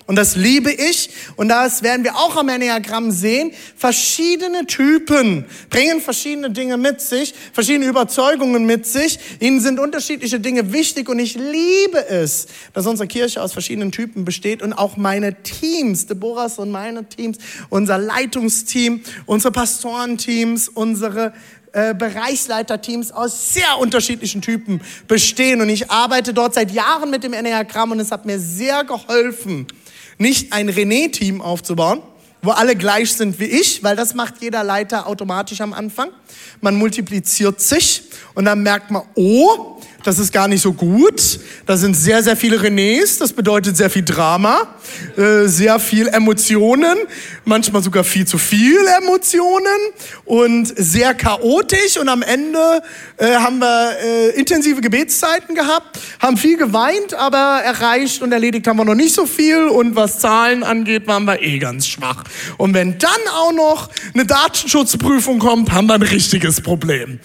Und 0.07 0.17
das 0.17 0.35
liebe 0.35 0.73
ich. 0.73 1.11
Und 1.37 1.49
das 1.49 1.83
werden 1.83 2.03
wir 2.03 2.17
auch 2.17 2.37
am 2.37 2.49
Enneagramm 2.49 3.11
sehen. 3.11 3.53
Verschiedene 3.77 4.65
Typen 4.65 5.45
bringen 5.69 6.01
verschiedene 6.01 6.51
Dinge 6.51 6.79
mit 6.79 7.03
sich, 7.03 7.35
verschiedene 7.53 7.85
Überzeugungen 7.85 8.65
mit 8.65 8.87
sich. 8.87 9.19
Ihnen 9.41 9.61
sind 9.61 9.79
unterschiedliche 9.79 10.41
Dinge 10.41 10.73
wichtig. 10.73 11.11
Und 11.11 11.19
ich 11.19 11.35
liebe 11.35 12.09
es, 12.09 12.47
dass 12.73 12.87
unsere 12.87 13.07
Kirche 13.07 13.43
aus 13.43 13.53
verschiedenen 13.53 13.93
Typen 13.93 14.25
besteht 14.25 14.63
und 14.63 14.73
auch 14.73 14.97
meine 14.97 15.43
Teams, 15.43 16.07
Deborahs 16.07 16.59
und 16.59 16.71
meine 16.71 17.07
Teams, 17.07 17.37
unser 17.69 17.99
Leitungsteam, 17.99 19.03
unsere 19.27 19.53
Pastorenteams, 19.53 20.71
unsere 20.71 21.35
äh, 21.77 21.93
Bereichsleiterteams 21.93 23.13
aus 23.13 23.53
sehr 23.53 23.79
unterschiedlichen 23.79 24.41
Typen 24.41 24.81
bestehen. 25.09 25.61
Und 25.61 25.69
ich 25.69 25.91
arbeite 25.91 26.33
dort 26.33 26.55
seit 26.55 26.71
Jahren 26.71 27.11
mit 27.11 27.23
dem 27.23 27.35
Enneagramm 27.35 27.91
und 27.93 28.01
es 28.01 28.11
hat 28.11 28.25
mir 28.25 28.39
sehr 28.39 28.83
geholfen, 28.85 29.67
nicht 30.17 30.55
ein 30.55 30.71
René-Team 30.71 31.43
aufzubauen, 31.43 32.01
wo 32.41 32.53
alle 32.53 32.77
gleich 32.77 33.13
sind 33.13 33.39
wie 33.41 33.45
ich, 33.45 33.85
weil 33.85 33.95
das 33.95 34.15
macht 34.15 34.41
jeder 34.41 34.65
Leiter 34.65 35.07
automatisch 35.07 35.61
am 35.61 35.75
Anfang. 35.75 36.09
Man 36.63 36.77
multipliziert 36.77 37.61
sich 37.61 38.05
und 38.35 38.47
dann 38.47 38.63
merkt 38.63 38.91
man, 38.91 39.03
oh, 39.15 39.79
das 40.07 40.21
ist 40.21 40.33
gar 40.33 40.47
nicht 40.47 40.63
so 40.63 40.73
gut. 40.73 41.41
Da 41.67 41.77
sind 41.77 41.95
sehr, 41.97 42.23
sehr 42.23 42.37
viele 42.37 42.59
Renés, 42.59 43.19
das 43.19 43.33
bedeutet 43.33 43.77
sehr 43.77 43.91
viel 43.91 44.05
Drama, 44.05 44.77
äh, 45.17 45.47
sehr 45.47 45.81
viel 45.81 46.07
Emotionen, 46.07 46.97
manchmal 47.45 47.83
sogar 47.83 48.05
viel 48.05 48.25
zu 48.25 48.39
viel 48.39 48.79
Emotionen 49.03 49.67
und 50.25 50.73
sehr 50.77 51.13
chaotisch. 51.15 51.99
Und 51.99 52.09
am 52.09 52.23
Ende 52.23 52.83
äh, 53.17 53.35
haben 53.35 53.59
wir 53.59 53.97
äh, 54.01 54.29
intensive 54.39 54.81
Gebetszeiten 54.81 55.57
gehabt, 55.57 55.99
haben 56.21 56.37
viel 56.37 56.57
geweint, 56.57 57.15
aber 57.15 57.63
erreicht 57.65 58.23
und 58.23 58.31
erledigt 58.31 58.69
haben 58.69 58.77
wir 58.77 58.85
noch 58.85 58.95
nicht 58.95 59.15
so 59.15 59.27
viel. 59.27 59.65
Und 59.65 59.97
was 59.97 60.21
Zahlen 60.21 60.63
angeht, 60.63 61.09
waren 61.09 61.25
wir 61.25 61.43
eh 61.43 61.59
ganz 61.59 61.89
schwach. 61.89 62.23
Und 62.59 62.75
wenn 62.75 62.99
dann 62.99 63.11
auch 63.35 63.53
noch 63.53 63.91
eine 64.15 64.25
Datenschutzprüfung 64.25 65.41
kommt, 65.41 65.73
haben 65.73 65.89
wir 65.89 65.95
ein 65.95 66.03
richtiges 66.03 66.61
Problem. 66.61 67.19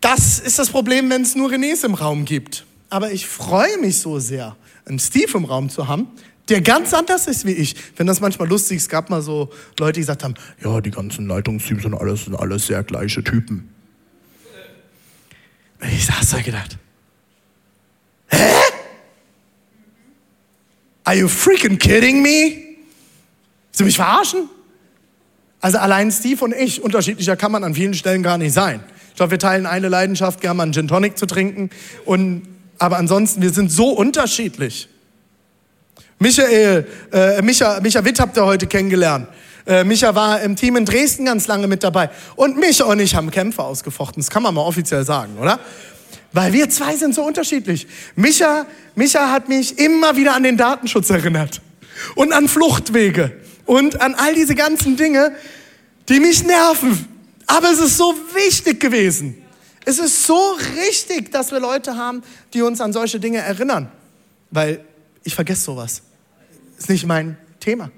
Das 0.00 0.38
ist 0.38 0.58
das 0.58 0.70
Problem, 0.70 1.10
wenn 1.10 1.22
es 1.22 1.34
nur 1.34 1.50
Renés 1.50 1.84
im 1.84 1.94
Raum 1.94 2.24
gibt. 2.24 2.64
Aber 2.88 3.12
ich 3.12 3.26
freue 3.26 3.78
mich 3.78 3.98
so 3.98 4.18
sehr, 4.18 4.56
einen 4.86 4.98
Steve 4.98 5.36
im 5.36 5.44
Raum 5.44 5.68
zu 5.68 5.88
haben, 5.88 6.08
der 6.48 6.60
ganz 6.62 6.94
anders 6.94 7.26
ist 7.26 7.44
wie 7.44 7.52
ich. 7.52 7.76
Wenn 7.96 8.06
das 8.06 8.20
manchmal 8.20 8.48
lustig 8.48 8.78
ist, 8.78 8.84
es 8.84 8.88
gab 8.88 9.10
mal 9.10 9.20
so 9.20 9.50
Leute, 9.78 9.94
die 9.94 10.00
gesagt 10.00 10.24
haben, 10.24 10.34
ja, 10.64 10.80
die 10.80 10.90
ganzen 10.90 11.26
Leitungsteams 11.26 11.82
sind 11.82 11.94
alles, 11.94 12.24
sind 12.24 12.36
alles 12.36 12.66
sehr 12.66 12.82
gleiche 12.82 13.22
Typen. 13.22 13.68
Ich 15.80 16.06
saß 16.06 16.30
da 16.30 16.40
gedacht, 16.40 16.78
hä? 18.28 18.36
Are 21.04 21.16
you 21.16 21.28
freaking 21.28 21.78
kidding 21.78 22.22
me? 22.22 22.76
Willst 23.66 23.80
du 23.80 23.84
mich 23.84 23.96
verarschen? 23.96 24.48
Also 25.60 25.78
allein 25.78 26.10
Steve 26.10 26.44
und 26.44 26.54
ich, 26.54 26.82
unterschiedlicher 26.82 27.36
kann 27.36 27.52
man 27.52 27.64
an 27.64 27.74
vielen 27.74 27.94
Stellen 27.94 28.22
gar 28.22 28.38
nicht 28.38 28.52
sein. 28.52 28.82
Ich 29.18 29.20
glaube, 29.20 29.32
wir 29.32 29.40
teilen 29.40 29.66
eine 29.66 29.88
Leidenschaft, 29.88 30.40
gerne 30.40 30.58
mal 30.58 30.62
einen 30.62 30.72
Gin 30.72 30.86
Tonic 30.86 31.18
zu 31.18 31.26
trinken. 31.26 31.70
Und, 32.04 32.42
aber 32.78 32.98
ansonsten, 32.98 33.42
wir 33.42 33.50
sind 33.50 33.68
so 33.68 33.90
unterschiedlich. 33.90 34.88
Michael, 36.20 36.86
äh, 37.12 37.42
Micha, 37.42 37.80
Micha 37.80 38.04
Witt 38.04 38.20
habt 38.20 38.36
ihr 38.36 38.46
heute 38.46 38.68
kennengelernt. 38.68 39.26
Äh, 39.66 39.82
Micha 39.82 40.14
war 40.14 40.40
im 40.42 40.54
Team 40.54 40.76
in 40.76 40.84
Dresden 40.84 41.24
ganz 41.24 41.48
lange 41.48 41.66
mit 41.66 41.82
dabei. 41.82 42.10
Und 42.36 42.58
Micha 42.58 42.84
und 42.84 43.00
ich 43.00 43.16
haben 43.16 43.32
Kämpfe 43.32 43.64
ausgefochten. 43.64 44.22
Das 44.22 44.30
kann 44.30 44.44
man 44.44 44.54
mal 44.54 44.60
offiziell 44.60 45.04
sagen, 45.04 45.36
oder? 45.40 45.58
Weil 46.32 46.52
wir 46.52 46.70
zwei 46.70 46.94
sind 46.94 47.12
so 47.12 47.24
unterschiedlich. 47.24 47.88
Micha, 48.14 48.66
Micha 48.94 49.32
hat 49.32 49.48
mich 49.48 49.80
immer 49.80 50.14
wieder 50.14 50.36
an 50.36 50.44
den 50.44 50.56
Datenschutz 50.56 51.10
erinnert. 51.10 51.60
Und 52.14 52.32
an 52.32 52.46
Fluchtwege. 52.46 53.32
Und 53.66 54.00
an 54.00 54.14
all 54.14 54.36
diese 54.36 54.54
ganzen 54.54 54.96
Dinge, 54.96 55.32
die 56.08 56.20
mich 56.20 56.44
nerven. 56.44 57.17
Aber 57.48 57.72
es 57.72 57.80
ist 57.80 57.96
so 57.96 58.14
wichtig 58.34 58.78
gewesen. 58.78 59.42
Es 59.84 59.98
ist 59.98 60.24
so 60.24 60.56
richtig, 60.76 61.32
dass 61.32 61.50
wir 61.50 61.60
Leute 61.60 61.96
haben, 61.96 62.22
die 62.52 62.62
uns 62.62 62.80
an 62.80 62.92
solche 62.92 63.18
Dinge 63.18 63.38
erinnern. 63.38 63.90
Weil 64.50 64.84
ich 65.24 65.34
vergesse 65.34 65.62
sowas. 65.62 66.02
Ist 66.78 66.90
nicht 66.90 67.06
mein 67.06 67.38
Thema. 67.58 67.90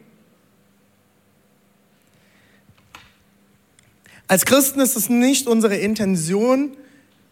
Als 4.29 4.45
Christen 4.45 4.79
ist 4.79 4.97
es 4.97 5.09
nicht 5.09 5.49
unsere 5.49 5.77
Intention, 5.77 6.77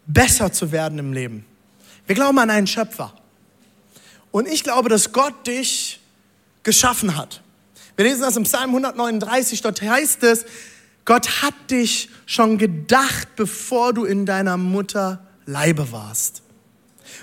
besser 0.06 0.52
zu 0.52 0.72
werden 0.72 0.98
im 0.98 1.12
Leben. 1.12 1.46
Wir 2.06 2.16
glauben 2.16 2.38
an 2.40 2.50
einen 2.50 2.66
Schöpfer. 2.66 3.14
Und 4.32 4.48
ich 4.48 4.64
glaube, 4.64 4.88
dass 4.88 5.12
Gott 5.12 5.46
dich 5.46 6.00
geschaffen 6.64 7.16
hat. 7.16 7.42
Wir 7.94 8.06
lesen 8.06 8.22
das 8.22 8.36
im 8.36 8.42
Psalm 8.42 8.70
139, 8.70 9.62
dort 9.62 9.80
heißt 9.80 10.24
es, 10.24 10.44
Gott 11.08 11.40
hat 11.40 11.54
dich 11.70 12.10
schon 12.26 12.58
gedacht, 12.58 13.34
bevor 13.34 13.94
du 13.94 14.04
in 14.04 14.26
deiner 14.26 14.58
Mutter 14.58 15.26
Leibe 15.46 15.90
warst. 15.90 16.42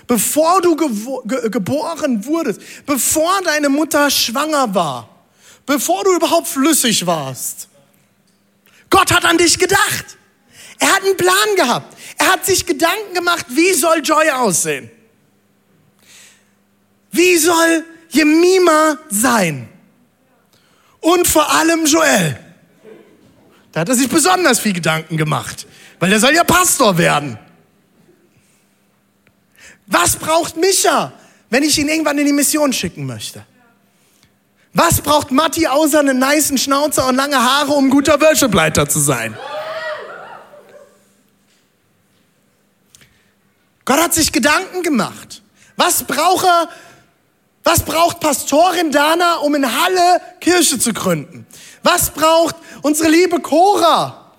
Bevor 0.08 0.60
du 0.60 0.74
ge 0.74 1.50
geboren 1.50 2.24
wurdest, 2.26 2.60
bevor 2.84 3.40
deine 3.44 3.68
Mutter 3.68 4.10
schwanger 4.10 4.74
war, 4.74 5.08
bevor 5.66 6.02
du 6.02 6.16
überhaupt 6.16 6.48
flüssig 6.48 7.06
warst. 7.06 7.68
Gott 8.90 9.12
hat 9.12 9.24
an 9.24 9.38
dich 9.38 9.56
gedacht. 9.56 10.18
Er 10.80 10.92
hat 10.92 11.04
einen 11.04 11.16
Plan 11.16 11.54
gehabt. 11.54 11.96
Er 12.18 12.32
hat 12.32 12.44
sich 12.44 12.66
Gedanken 12.66 13.14
gemacht, 13.14 13.46
wie 13.50 13.72
soll 13.72 14.00
Joy 14.02 14.28
aussehen? 14.30 14.90
Wie 17.12 17.36
soll 17.36 17.84
Jemima 18.08 18.98
sein? 19.10 19.68
Und 20.98 21.28
vor 21.28 21.48
allem 21.52 21.86
Joel. 21.86 22.45
Da 23.76 23.82
hat 23.82 23.90
er 23.90 23.94
sich 23.94 24.08
besonders 24.08 24.58
viel 24.58 24.72
Gedanken 24.72 25.18
gemacht, 25.18 25.66
weil 25.98 26.08
der 26.08 26.18
soll 26.18 26.34
ja 26.34 26.44
Pastor 26.44 26.96
werden. 26.96 27.38
Was 29.84 30.16
braucht 30.16 30.56
Micha, 30.56 31.12
wenn 31.50 31.62
ich 31.62 31.78
ihn 31.78 31.86
irgendwann 31.86 32.16
in 32.16 32.24
die 32.24 32.32
Mission 32.32 32.72
schicken 32.72 33.04
möchte? 33.04 33.44
Was 34.72 35.02
braucht 35.02 35.30
Matti 35.30 35.66
außer 35.66 36.00
einen 36.00 36.18
niceen 36.18 36.56
Schnauzer 36.56 37.06
und 37.06 37.16
lange 37.16 37.36
Haare, 37.36 37.72
um 37.72 37.90
guter 37.90 38.18
Worshipleiter 38.18 38.88
zu 38.88 38.98
sein? 38.98 39.36
Gott 43.84 44.00
hat 44.00 44.14
sich 44.14 44.32
Gedanken 44.32 44.84
gemacht. 44.84 45.42
Was 45.76 46.02
braucht 46.02 46.46
er, 46.46 46.70
was 47.66 47.82
braucht 47.82 48.20
Pastorin 48.20 48.92
Dana, 48.92 49.38
um 49.38 49.52
in 49.56 49.66
Halle 49.66 50.20
Kirche 50.40 50.78
zu 50.78 50.92
gründen? 50.92 51.44
Was 51.82 52.10
braucht 52.10 52.54
unsere 52.82 53.10
liebe 53.10 53.40
Cora 53.40 54.30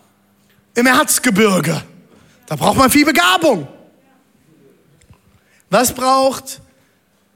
im 0.73 0.87
Erzgebirge? 0.87 1.83
Da 2.45 2.55
braucht 2.55 2.77
man 2.77 2.89
viel 2.89 3.03
Begabung. 3.03 3.67
Was 5.69 5.91
braucht 5.91 6.61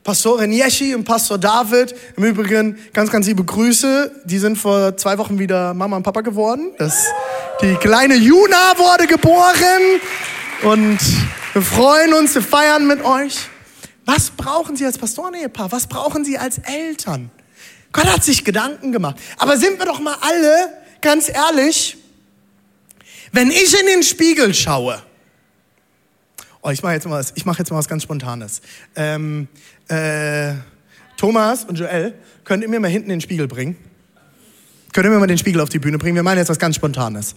Pastorin 0.05 0.53
Jeschi 0.53 0.95
und 0.95 1.03
Pastor 1.03 1.38
David? 1.38 1.93
Im 2.15 2.24
Übrigen 2.24 2.79
ganz, 2.93 3.12
ganz 3.12 3.27
liebe 3.27 3.43
Grüße. 3.43 4.21
Die 4.24 4.39
sind 4.39 4.55
vor 4.55 4.95
zwei 4.95 5.17
Wochen 5.17 5.39
wieder 5.39 5.74
Mama 5.74 5.98
und 5.98 6.03
Papa 6.03 6.21
geworden. 6.21 6.71
Das, 6.77 7.07
die 7.62 7.75
kleine 7.75 8.15
Juna 8.15 8.77
wurde 8.77 9.07
geboren. 9.07 10.00
Und 10.63 11.00
wir 11.51 11.62
freuen 11.62 12.13
uns, 12.13 12.33
wir 12.33 12.41
feiern 12.41 12.88
mit 12.88 13.03
euch. 13.03 13.50
Was 14.13 14.31
brauchen 14.31 14.75
Sie 14.75 14.85
als 14.85 14.97
Pastorenehepaar? 14.97 15.71
Was 15.71 15.87
brauchen 15.87 16.25
Sie 16.25 16.37
als 16.37 16.57
Eltern? 16.57 17.31
Gott 17.93 18.07
hat 18.07 18.25
sich 18.25 18.43
Gedanken 18.43 18.91
gemacht. 18.91 19.15
Aber 19.37 19.57
sind 19.57 19.79
wir 19.79 19.85
doch 19.85 20.01
mal 20.01 20.17
alle 20.19 20.73
ganz 20.99 21.29
ehrlich, 21.29 21.97
wenn 23.31 23.49
ich 23.51 23.79
in 23.79 23.85
den 23.85 24.03
Spiegel 24.03 24.53
schaue, 24.53 25.01
oh, 26.61 26.71
ich 26.71 26.83
mache 26.83 26.93
jetzt 26.93 27.07
mal 27.07 27.19
was, 27.19 27.31
ich 27.35 27.45
mache 27.45 27.59
jetzt 27.59 27.71
mal 27.71 27.77
was 27.77 27.87
ganz 27.87 28.03
Spontanes. 28.03 28.61
Ähm, 28.97 29.47
äh, 29.87 30.55
Thomas 31.15 31.63
und 31.63 31.79
Joel, 31.79 32.13
könnt 32.43 32.63
ihr 32.63 32.69
mir 32.69 32.81
mal 32.81 32.91
hinten 32.91 33.07
den 33.07 33.21
Spiegel 33.21 33.47
bringen? 33.47 33.77
Könnt 34.91 35.05
ihr 35.05 35.11
mir 35.11 35.19
mal 35.19 35.27
den 35.27 35.37
Spiegel 35.37 35.61
auf 35.61 35.69
die 35.69 35.79
Bühne 35.79 35.97
bringen? 35.97 36.15
Wir 36.15 36.23
meinen 36.23 36.39
jetzt 36.39 36.49
was 36.49 36.59
ganz 36.59 36.75
Spontanes. 36.75 37.33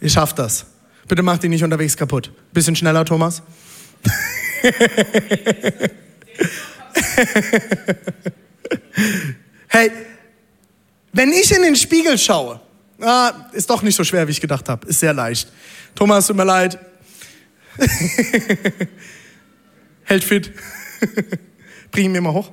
Ihr 0.00 0.08
schafft 0.08 0.38
das. 0.38 0.64
Bitte 1.06 1.22
macht 1.22 1.44
ihn 1.44 1.50
nicht 1.50 1.64
unterwegs 1.64 1.98
kaputt. 1.98 2.32
Bisschen 2.54 2.76
schneller, 2.76 3.04
Thomas. 3.04 3.42
Hey, 9.68 9.90
wenn 11.12 11.32
ich 11.32 11.52
in 11.52 11.62
den 11.62 11.76
Spiegel 11.76 12.16
schaue, 12.18 12.60
ah, 13.00 13.32
ist 13.52 13.68
doch 13.68 13.82
nicht 13.82 13.94
so 13.94 14.04
schwer, 14.04 14.26
wie 14.26 14.30
ich 14.30 14.40
gedacht 14.40 14.68
habe. 14.68 14.86
Ist 14.86 15.00
sehr 15.00 15.12
leicht. 15.12 15.52
Thomas, 15.94 16.26
tut 16.26 16.36
mir 16.36 16.44
leid. 16.44 16.78
Hält 20.04 20.24
fit. 20.24 20.52
Bring 21.90 22.06
ihn 22.06 22.12
mir 22.12 22.20
mal 22.20 22.32
hoch. 22.32 22.50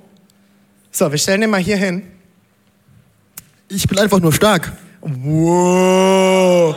So, 0.92 1.10
wir 1.12 1.18
stellen 1.18 1.44
ihn 1.44 1.50
mal 1.50 1.62
hier 1.62 1.78
hin. 1.78 2.04
Ich 3.70 3.88
bin 3.88 3.98
einfach 4.00 4.20
nur 4.20 4.34
stark. 4.34 4.72
Wow. 5.02 6.76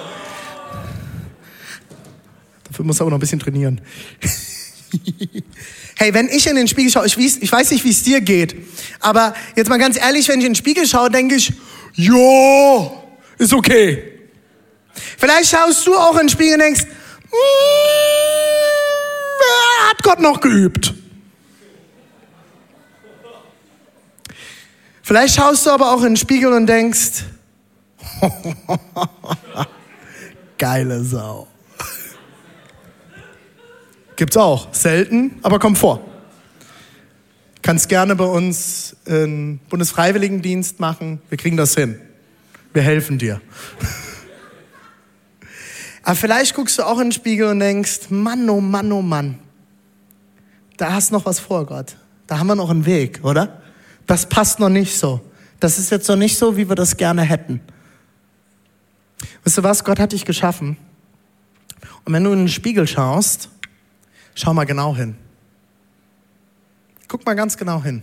Dafür 2.65 2.85
muss 2.85 2.99
er 2.99 3.03
aber 3.03 3.11
noch 3.11 3.19
ein 3.19 3.21
bisschen 3.21 3.41
trainieren. 3.41 3.81
hey, 5.97 6.15
wenn 6.15 6.29
ich 6.29 6.47
in 6.47 6.57
den 6.57 6.69
Spiegel 6.69 6.91
schaue, 6.91 7.07
ich, 7.07 7.17
ich 7.17 7.53
weiß 7.53 7.71
nicht, 7.71 7.85
wie 7.85 7.91
es 7.91 8.03
dir 8.03 8.21
geht, 8.21 8.57
aber 9.01 9.35
jetzt 9.57 9.69
mal 9.69 9.79
ganz 9.79 9.97
ehrlich, 9.97 10.29
wenn 10.29 10.41
ich 10.41 10.47
in 10.47 10.53
den 10.53 10.57
Spiegel 10.57 10.87
schaue, 10.87 11.11
denke 11.11 11.37
ich, 11.37 11.53
jo, 11.95 13.03
ist 13.39 13.53
okay. 13.53 14.13
Vielleicht 15.19 15.51
schaust 15.51 15.87
du 15.87 15.95
auch 15.95 16.15
in 16.15 16.21
den 16.21 16.29
Spiegel 16.29 16.55
und 16.55 16.61
denkst, 16.61 16.83
hm, 16.83 16.91
hat 19.91 20.03
Gott 20.03 20.21
noch 20.21 20.41
geübt. 20.41 20.95
Vielleicht 25.03 25.37
schaust 25.37 25.67
du 25.67 25.71
aber 25.71 25.93
auch 25.93 26.01
in 26.01 26.15
den 26.15 26.17
Spiegel 26.17 26.53
und 26.53 26.67
denkst, 26.67 27.25
geile 30.59 31.05
Sau. 31.05 31.47
Gibt's 34.17 34.37
auch. 34.37 34.73
Selten, 34.73 35.39
aber 35.43 35.59
kommt 35.59 35.79
vor. 35.79 36.01
Kannst 37.63 37.89
gerne 37.89 38.17
bei 38.17 38.25
uns 38.25 38.97
einen 39.07 39.59
Bundesfreiwilligendienst 39.69 40.81
machen. 40.81 41.21
Wir 41.29 41.37
kriegen 41.37 41.57
das 41.57 41.75
hin. 41.75 42.01
Wir 42.73 42.83
helfen 42.83 43.19
dir. 43.19 43.41
aber 46.03 46.17
vielleicht 46.17 46.55
guckst 46.55 46.79
du 46.79 46.83
auch 46.85 46.99
in 46.99 47.07
den 47.07 47.13
Spiegel 47.13 47.49
und 47.49 47.61
denkst, 47.61 48.11
Mann, 48.11 48.49
oh 48.49 48.61
Mann, 48.61 48.91
oh 48.93 49.03
Mann. 49.03 49.39
Da 50.77 50.93
hast 50.93 51.13
noch 51.13 51.27
was 51.27 51.39
vor, 51.39 51.67
Gott. 51.67 51.97
Da 52.27 52.39
haben 52.39 52.47
wir 52.47 52.55
noch 52.55 52.71
einen 52.71 52.87
Weg, 52.87 53.21
oder? 53.23 53.63
Das 54.07 54.29
passt 54.29 54.61
noch 54.61 54.69
nicht 54.69 54.97
so. 54.97 55.21
Das 55.61 55.79
ist 55.79 55.91
jetzt 55.91 56.09
noch 56.09 56.17
nicht 56.17 56.39
so, 56.39 56.57
wie 56.57 56.69
wir 56.69 56.77
das 56.77 56.97
gerne 56.97 57.23
hätten. 57.23 57.61
Weißt 59.45 59.59
du 59.59 59.63
was? 59.63 59.85
Gott 59.85 59.99
hat 59.99 60.13
dich 60.13 60.25
geschaffen. 60.25 60.77
Und 62.05 62.13
wenn 62.13 62.25
du 62.25 62.33
in 62.33 62.41
den 62.41 62.49
Spiegel 62.49 62.87
schaust, 62.87 63.49
Schau 64.37 64.53
mal 64.53 64.65
genau 64.65 64.95
hin. 64.95 65.17
Guck 67.09 67.25
mal 67.25 67.35
ganz 67.35 67.57
genau 67.57 67.83
hin. 67.83 68.03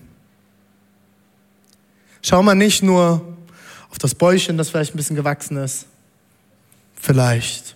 Schau 2.24 2.42
mal 2.42 2.56
nicht 2.56 2.82
nur 2.82 3.38
auf 3.92 4.00
das 4.00 4.16
Bäuchchen, 4.16 4.58
das 4.58 4.72
vielleicht 4.72 4.96
ein 4.96 4.98
bisschen 4.98 5.16
gewachsen 5.16 5.58
ist. 5.58 5.86
Vielleicht 6.96 7.76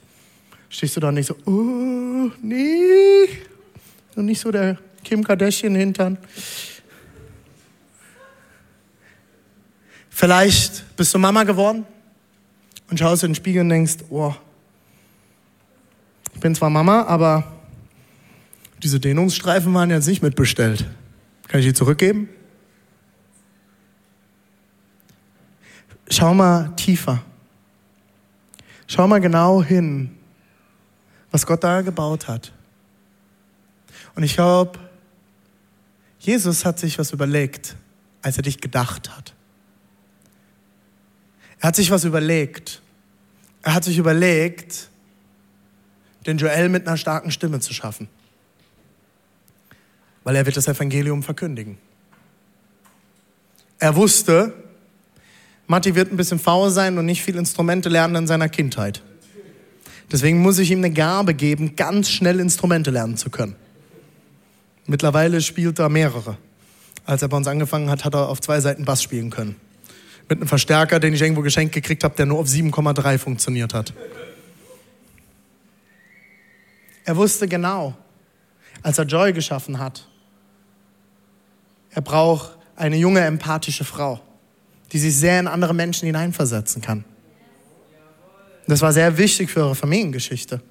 stehst 0.69 0.95
du 0.95 0.99
da 0.99 1.11
nicht 1.11 1.27
so, 1.27 1.35
oh, 1.45 2.31
nee. 2.41 3.29
Und 4.15 4.25
nicht 4.25 4.39
so 4.39 4.49
der 4.49 4.79
Kim 5.03 5.23
Kardashian 5.23 5.75
hintern. 5.75 6.17
Vielleicht 10.09 10.95
bist 10.97 11.13
du 11.13 11.19
Mama 11.19 11.43
geworden 11.43 11.85
und 12.89 12.97
schaust 12.97 13.23
in 13.23 13.29
den 13.29 13.35
Spiegel 13.35 13.61
und 13.61 13.69
denkst, 13.69 13.97
oh, 14.09 14.33
ich 16.33 16.39
bin 16.39 16.55
zwar 16.55 16.71
Mama, 16.71 17.03
aber 17.03 17.56
diese 18.83 18.99
Dehnungsstreifen 18.99 19.73
waren 19.73 19.89
jetzt 19.89 20.07
nicht 20.07 20.21
mitbestellt. 20.21 20.85
Kann 21.47 21.59
ich 21.59 21.65
die 21.65 21.73
zurückgeben? 21.73 22.29
Schau 26.09 26.33
mal 26.33 26.75
tiefer. 26.75 27.23
Schau 28.87 29.07
mal 29.07 29.19
genau 29.19 29.61
hin, 29.61 30.15
was 31.31 31.45
Gott 31.45 31.63
da 31.63 31.81
gebaut 31.81 32.27
hat. 32.27 32.53
Und 34.15 34.23
ich 34.23 34.35
glaube, 34.35 34.79
Jesus 36.19 36.63
hat 36.63 36.79
sich 36.79 36.97
was 36.97 37.11
überlegt, 37.11 37.75
als 38.21 38.37
er 38.37 38.43
dich 38.43 38.61
gedacht 38.61 39.15
hat. 39.15 39.33
Er 41.59 41.69
hat 41.69 41.75
sich 41.75 41.91
was 41.91 42.03
überlegt. 42.03 42.81
Er 43.63 43.73
hat 43.73 43.83
sich 43.83 43.97
überlegt, 43.97 44.89
den 46.25 46.37
Joel 46.37 46.69
mit 46.69 46.87
einer 46.87 46.97
starken 46.97 47.31
Stimme 47.31 47.59
zu 47.59 47.73
schaffen 47.73 48.07
weil 50.27 50.35
er 50.35 50.45
wird 50.45 50.57
das 50.57 50.67
Evangelium 50.67 51.23
verkündigen. 51.23 51.77
Er 53.79 53.95
wusste, 53.95 54.53
Matti 55.67 55.95
wird 55.95 56.11
ein 56.11 56.17
bisschen 56.17 56.37
faul 56.37 56.69
sein 56.69 56.97
und 56.97 57.05
nicht 57.05 57.23
viel 57.23 57.37
Instrumente 57.37 57.87
lernen 57.87 58.17
in 58.17 58.27
seiner 58.27 58.49
Kindheit. 58.49 59.01
Deswegen 60.11 60.41
muss 60.41 60.59
ich 60.59 60.69
ihm 60.69 60.79
eine 60.79 60.91
Gabe 60.91 61.33
geben, 61.33 61.77
ganz 61.77 62.09
schnell 62.09 62.41
Instrumente 62.41 62.91
lernen 62.91 63.15
zu 63.15 63.29
können. 63.29 63.55
Mittlerweile 64.85 65.39
spielt 65.39 65.79
er 65.79 65.87
mehrere. 65.87 66.37
Als 67.05 67.21
er 67.21 67.29
bei 67.29 67.37
uns 67.37 67.47
angefangen 67.47 67.89
hat, 67.89 68.03
hat 68.03 68.13
er 68.13 68.27
auf 68.27 68.41
zwei 68.41 68.59
Seiten 68.59 68.83
Bass 68.83 69.01
spielen 69.01 69.29
können. 69.29 69.55
Mit 70.27 70.39
einem 70.39 70.49
Verstärker, 70.49 70.99
den 70.99 71.13
ich 71.13 71.21
irgendwo 71.21 71.41
geschenkt 71.41 71.73
gekriegt 71.73 72.03
habe, 72.03 72.17
der 72.17 72.25
nur 72.25 72.39
auf 72.39 72.47
7,3 72.47 73.17
funktioniert 73.17 73.73
hat. 73.73 73.93
Er 77.05 77.15
wusste 77.15 77.47
genau, 77.47 77.95
als 78.81 78.97
er 78.97 79.05
Joy 79.05 79.31
geschaffen 79.31 79.79
hat, 79.79 80.05
er 81.91 82.01
braucht 82.01 82.57
eine 82.75 82.95
junge, 82.95 83.21
empathische 83.21 83.83
Frau, 83.83 84.19
die 84.91 84.99
sich 84.99 85.15
sehr 85.15 85.39
in 85.39 85.47
andere 85.47 85.73
Menschen 85.73 86.05
hineinversetzen 86.05 86.81
kann. 86.81 87.03
Das 88.67 88.81
war 88.81 88.91
sehr 88.91 89.17
wichtig 89.17 89.49
für 89.49 89.61
ihre 89.61 89.75
Familiengeschichte. 89.75 90.61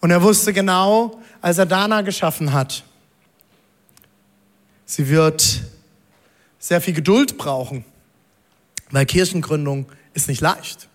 Und 0.00 0.10
er 0.10 0.22
wusste 0.22 0.52
genau, 0.52 1.20
als 1.40 1.58
er 1.58 1.66
Dana 1.66 2.00
geschaffen 2.00 2.52
hat, 2.52 2.84
sie 4.86 5.08
wird 5.08 5.62
sehr 6.58 6.80
viel 6.80 6.94
Geduld 6.94 7.36
brauchen, 7.36 7.84
weil 8.90 9.06
Kirchengründung 9.06 9.86
ist 10.14 10.28
nicht 10.28 10.40
leicht. 10.40 10.88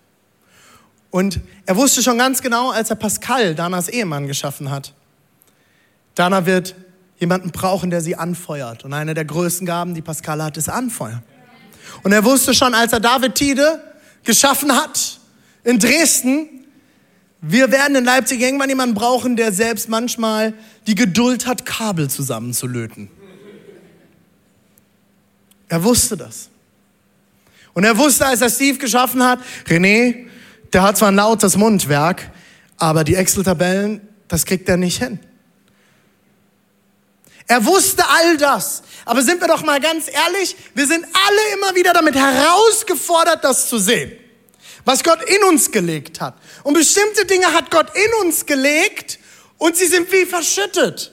Und 1.10 1.40
er 1.66 1.76
wusste 1.76 2.02
schon 2.02 2.18
ganz 2.18 2.42
genau, 2.42 2.70
als 2.70 2.90
er 2.90 2.96
Pascal, 2.96 3.54
Danas 3.54 3.88
Ehemann, 3.88 4.26
geschaffen 4.26 4.70
hat, 4.70 4.92
Dana 6.14 6.46
wird 6.46 6.74
jemanden 7.18 7.50
brauchen, 7.50 7.90
der 7.90 8.00
sie 8.00 8.16
anfeuert. 8.16 8.84
Und 8.84 8.92
eine 8.92 9.14
der 9.14 9.24
größten 9.24 9.66
Gaben, 9.66 9.94
die 9.94 10.02
Pascal 10.02 10.42
hat, 10.42 10.56
ist 10.56 10.68
Anfeuern. 10.68 11.22
Und 12.02 12.12
er 12.12 12.24
wusste 12.24 12.54
schon, 12.54 12.74
als 12.74 12.92
er 12.92 13.00
David 13.00 13.34
Tide 13.34 13.80
geschaffen 14.24 14.72
hat 14.72 15.18
in 15.62 15.78
Dresden, 15.78 16.48
wir 17.40 17.70
werden 17.70 17.94
in 17.96 18.04
Leipzig 18.04 18.40
irgendwann 18.40 18.70
jemanden 18.70 18.94
brauchen, 18.94 19.36
der 19.36 19.52
selbst 19.52 19.88
manchmal 19.88 20.54
die 20.86 20.94
Geduld 20.94 21.46
hat, 21.46 21.66
Kabel 21.66 22.08
zusammenzulöten. 22.08 23.10
Er 25.68 25.84
wusste 25.84 26.16
das. 26.16 26.48
Und 27.74 27.84
er 27.84 27.98
wusste, 27.98 28.26
als 28.26 28.40
er 28.40 28.48
Steve 28.48 28.78
geschaffen 28.78 29.22
hat, 29.22 29.40
René, 29.66 30.26
der 30.72 30.82
hat 30.82 30.96
zwar 30.96 31.08
ein 31.08 31.16
lautes 31.16 31.56
Mundwerk, 31.56 32.30
aber 32.78 33.04
die 33.04 33.14
Excel-Tabellen, 33.14 34.00
das 34.28 34.46
kriegt 34.46 34.68
er 34.68 34.76
nicht 34.76 35.02
hin. 35.02 35.18
Er 37.46 37.64
wusste 37.64 38.04
all 38.08 38.36
das. 38.36 38.82
Aber 39.04 39.22
sind 39.22 39.40
wir 39.40 39.48
doch 39.48 39.62
mal 39.62 39.80
ganz 39.80 40.06
ehrlich, 40.08 40.56
wir 40.74 40.86
sind 40.86 41.04
alle 41.04 41.54
immer 41.54 41.74
wieder 41.74 41.92
damit 41.92 42.14
herausgefordert, 42.14 43.44
das 43.44 43.68
zu 43.68 43.78
sehen. 43.78 44.12
Was 44.84 45.02
Gott 45.02 45.22
in 45.24 45.42
uns 45.44 45.70
gelegt 45.70 46.20
hat. 46.20 46.34
Und 46.62 46.74
bestimmte 46.74 47.24
Dinge 47.26 47.52
hat 47.52 47.70
Gott 47.70 47.86
in 47.94 48.26
uns 48.26 48.46
gelegt 48.46 49.18
und 49.58 49.76
sie 49.76 49.86
sind 49.86 50.10
wie 50.12 50.24
verschüttet. 50.24 51.12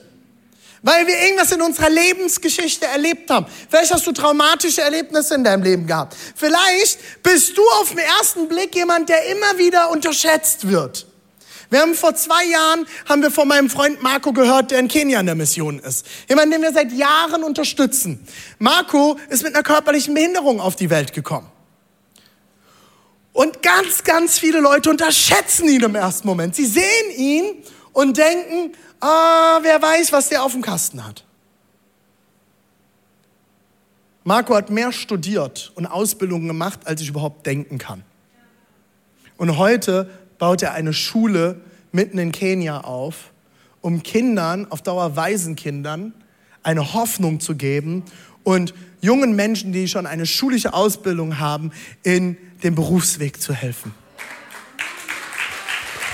Weil 0.82 1.06
wir 1.06 1.16
irgendwas 1.22 1.52
in 1.52 1.62
unserer 1.62 1.90
Lebensgeschichte 1.90 2.86
erlebt 2.86 3.30
haben. 3.30 3.46
Vielleicht 3.70 3.92
hast 3.92 4.06
du 4.06 4.12
traumatische 4.12 4.80
Erlebnisse 4.80 5.34
in 5.34 5.44
deinem 5.44 5.62
Leben 5.62 5.86
gehabt. 5.86 6.16
Vielleicht 6.34 7.22
bist 7.22 7.56
du 7.56 7.62
auf 7.80 7.90
den 7.90 7.98
ersten 7.98 8.48
Blick 8.48 8.74
jemand, 8.74 9.08
der 9.08 9.26
immer 9.26 9.58
wieder 9.58 9.90
unterschätzt 9.90 10.68
wird. 10.68 11.06
Wir 11.72 11.80
haben 11.80 11.94
vor 11.94 12.14
zwei 12.14 12.44
Jahren, 12.44 12.86
haben 13.08 13.22
wir 13.22 13.30
von 13.30 13.48
meinem 13.48 13.70
Freund 13.70 14.02
Marco 14.02 14.34
gehört, 14.34 14.70
der 14.72 14.78
in 14.78 14.88
Kenia 14.88 15.20
in 15.20 15.24
der 15.24 15.34
Mission 15.34 15.78
ist. 15.78 16.06
Jemand, 16.28 16.52
den 16.52 16.60
wir 16.60 16.70
seit 16.70 16.92
Jahren 16.92 17.42
unterstützen. 17.42 18.22
Marco 18.58 19.18
ist 19.30 19.42
mit 19.42 19.54
einer 19.54 19.62
körperlichen 19.62 20.12
Behinderung 20.12 20.60
auf 20.60 20.76
die 20.76 20.90
Welt 20.90 21.14
gekommen. 21.14 21.50
Und 23.32 23.62
ganz, 23.62 24.04
ganz 24.04 24.38
viele 24.38 24.60
Leute 24.60 24.90
unterschätzen 24.90 25.66
ihn 25.66 25.82
im 25.82 25.94
ersten 25.94 26.28
Moment. 26.28 26.54
Sie 26.54 26.66
sehen 26.66 27.10
ihn 27.16 27.64
und 27.94 28.18
denken, 28.18 28.76
ah, 29.00 29.60
wer 29.62 29.80
weiß, 29.80 30.12
was 30.12 30.28
der 30.28 30.42
auf 30.42 30.52
dem 30.52 30.60
Kasten 30.60 31.02
hat. 31.02 31.24
Marco 34.24 34.54
hat 34.54 34.68
mehr 34.68 34.92
studiert 34.92 35.72
und 35.74 35.86
Ausbildungen 35.86 36.48
gemacht, 36.48 36.80
als 36.84 37.00
ich 37.00 37.08
überhaupt 37.08 37.46
denken 37.46 37.78
kann. 37.78 38.04
Und 39.38 39.56
heute 39.56 40.10
baut 40.42 40.60
er 40.60 40.74
eine 40.74 40.92
Schule 40.92 41.60
mitten 41.92 42.18
in 42.18 42.32
Kenia 42.32 42.80
auf, 42.80 43.30
um 43.80 44.02
Kindern, 44.02 44.66
auf 44.70 44.82
Dauer 44.82 45.14
Waisenkindern, 45.14 46.12
eine 46.64 46.94
Hoffnung 46.94 47.38
zu 47.38 47.54
geben 47.54 48.02
und 48.42 48.74
jungen 49.00 49.36
Menschen, 49.36 49.72
die 49.72 49.86
schon 49.86 50.04
eine 50.04 50.26
schulische 50.26 50.74
Ausbildung 50.74 51.38
haben, 51.38 51.70
in 52.02 52.36
den 52.64 52.74
Berufsweg 52.74 53.40
zu 53.40 53.54
helfen. 53.54 53.94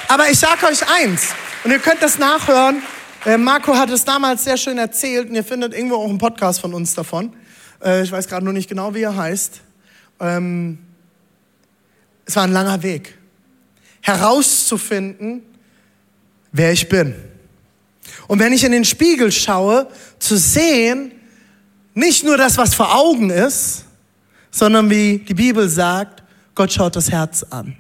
Aber 0.09 0.29
ich 0.29 0.39
sage 0.39 0.67
euch 0.67 0.87
eins, 0.87 1.29
und 1.65 1.71
ihr 1.71 1.79
könnt 1.79 2.03
das 2.03 2.19
nachhören. 2.19 2.83
Äh, 3.25 3.39
Marco 3.39 3.77
hat 3.77 3.89
es 3.89 4.05
damals 4.05 4.45
sehr 4.45 4.59
schön 4.59 4.77
erzählt 4.77 5.31
und 5.31 5.37
ihr 5.37 5.45
findet 5.45 5.73
irgendwo 5.73 5.95
auch 5.95 6.09
einen 6.11 6.19
Podcast 6.19 6.61
von 6.61 6.75
uns 6.75 6.95
davon. 6.95 7.35
Äh, 7.83 8.03
ich 8.03 8.13
weiß 8.13 8.29
gerade 8.29 8.45
nur 8.45 8.53
nicht 8.53 8.69
genau, 8.69 8.95
wie 8.95 9.05
er 9.05 9.17
heißt. 9.17 9.63
Ähm, 10.21 10.81
es 12.27 12.37
war 12.37 12.43
ein 12.43 12.53
langer 12.53 12.83
Weg 12.83 13.18
herauszufinden, 14.01 15.43
wer 16.53 16.73
ich 16.73 16.89
bin. 16.89 17.15
Und 18.27 18.39
wenn 18.39 18.53
ich 18.53 18.65
in 18.65 18.73
den 18.73 18.85
Spiegel 18.85 19.33
schaue, 19.33 19.89
zu 20.19 20.37
sehen, 20.37 21.13
nicht 21.95 22.25
nur 22.25 22.37
das, 22.37 22.57
was 22.59 22.75
vor 22.75 22.95
Augen 22.95 23.31
ist, 23.31 23.85
sondern 24.51 24.89
wie 24.91 25.19
die 25.19 25.35
Bibel 25.35 25.69
sagt, 25.69 26.23
Gott 26.55 26.73
schaut 26.73 26.97
das 26.97 27.11
Herz 27.11 27.45
an. 27.51 27.77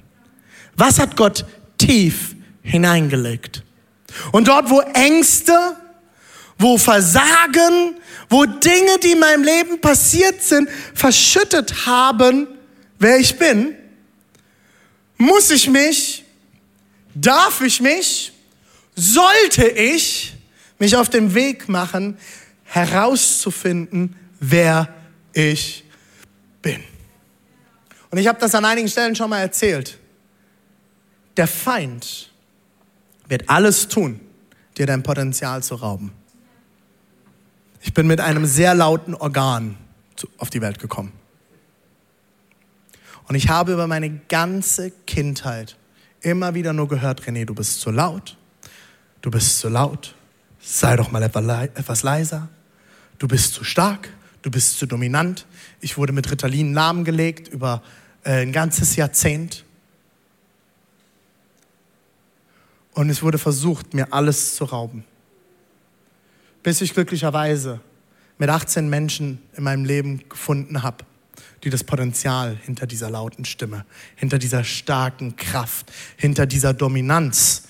Was 0.76 0.98
hat 0.98 1.16
Gott 1.16 1.44
tief 1.76 2.35
hineingelegt? 2.62 3.62
Und 4.33 4.48
dort, 4.48 4.70
wo 4.70 4.81
Ängste, 4.81 5.52
wo 6.59 6.78
Versagen, 6.78 7.96
wo 8.28 8.44
Dinge, 8.44 8.98
die 9.02 9.12
in 9.12 9.20
meinem 9.20 9.42
Leben 9.42 9.81
passiert 9.81 10.42
sind, 10.42 10.68
verschüttet 10.94 11.87
haben, 11.87 12.48
wer 12.98 13.18
ich 13.18 13.38
bin, 13.38 13.74
muss 15.29 15.51
ich 15.51 15.69
mich, 15.69 16.25
darf 17.14 17.61
ich 17.61 17.81
mich, 17.81 18.33
sollte 18.97 19.69
ich 19.69 20.35
mich 20.79 20.97
auf 20.97 21.09
den 21.09 21.35
Weg 21.35 21.69
machen, 21.69 22.19
herauszufinden, 22.64 24.17
wer 24.41 24.93
ich 25.33 25.85
bin. 26.62 26.83
Und 28.11 28.19
ich 28.19 28.27
habe 28.27 28.41
das 28.41 28.55
an 28.55 28.64
einigen 28.64 28.88
Stellen 28.88 29.14
schon 29.14 29.31
mal 29.31 29.41
erzählt. 29.41 29.99
Der 31.37 31.47
Feind 31.47 32.33
wird 33.29 33.49
alles 33.49 33.88
tun, 33.88 34.21
dir 34.77 34.87
dein 34.87 35.03
Potenzial 35.03 35.62
zu 35.62 35.77
rauben. 35.77 36.12
Ich 37.83 37.95
bin 37.95 38.07
mit 38.07 38.21
einem 38.21 38.45
sehr 38.47 38.75
lauten 38.75 39.14
Organ 39.14 39.77
auf 40.38 40.51
die 40.51 40.61
Welt 40.61 40.79
gekommen. 40.79 41.12
Und 43.29 43.35
ich 43.35 43.51
habe 43.51 43.75
über 43.75 43.87
meine 43.87 44.11
ganze 44.29 44.91
Kindheit 45.07 45.77
immer 46.23 46.55
wieder 46.55 46.73
nur 46.73 46.88
gehört, 46.88 47.23
René, 47.23 47.45
du 47.45 47.55
bist 47.55 47.81
zu 47.81 47.91
laut, 47.91 48.37
du 49.21 49.31
bist 49.31 49.59
zu 49.59 49.69
laut, 49.69 50.14
sei 50.61 50.97
doch 50.97 51.11
mal 51.11 51.23
etwas 51.23 52.03
leiser, 52.03 52.49
du 53.19 53.29
bist 53.29 53.53
zu 53.53 53.64
stark, 53.64 54.09
du 54.43 54.51
bist 54.51 54.79
zu 54.79 54.87
dominant. 54.87 55.47
Ich 55.81 55.99
wurde 55.99 56.12
mit 56.12 56.31
Ritalin 56.31 56.73
lahmgelegt 56.73 57.49
über 57.49 57.83
äh, 58.25 58.43
ein 58.43 58.53
ganzes 58.53 58.97
Jahrzehnt. 58.97 59.64
Und 62.95 63.11
es 63.11 63.23
wurde 63.23 63.38
versucht, 63.38 63.93
mir 63.95 64.12
alles 64.12 64.55
zu 64.57 64.64
rauben. 64.64 65.05
Bis 66.62 66.81
ich 66.81 66.95
glücklicherweise 66.95 67.81
mit 68.38 68.49
18 68.49 68.88
Menschen 68.88 69.41
in 69.55 69.64
meinem 69.64 69.85
Leben 69.85 70.29
gefunden 70.29 70.83
habe, 70.83 71.05
die 71.68 71.70
das 71.70 71.85
Potenzial 71.85 72.57
hinter 72.64 72.87
dieser 72.87 73.11
lauten 73.11 73.44
Stimme, 73.44 73.85
hinter 74.16 74.38
dieser 74.38 74.64
starken 74.64 75.37
Kraft, 75.37 75.92
hinter 76.16 76.46
dieser 76.46 76.72
Dominanz 76.72 77.64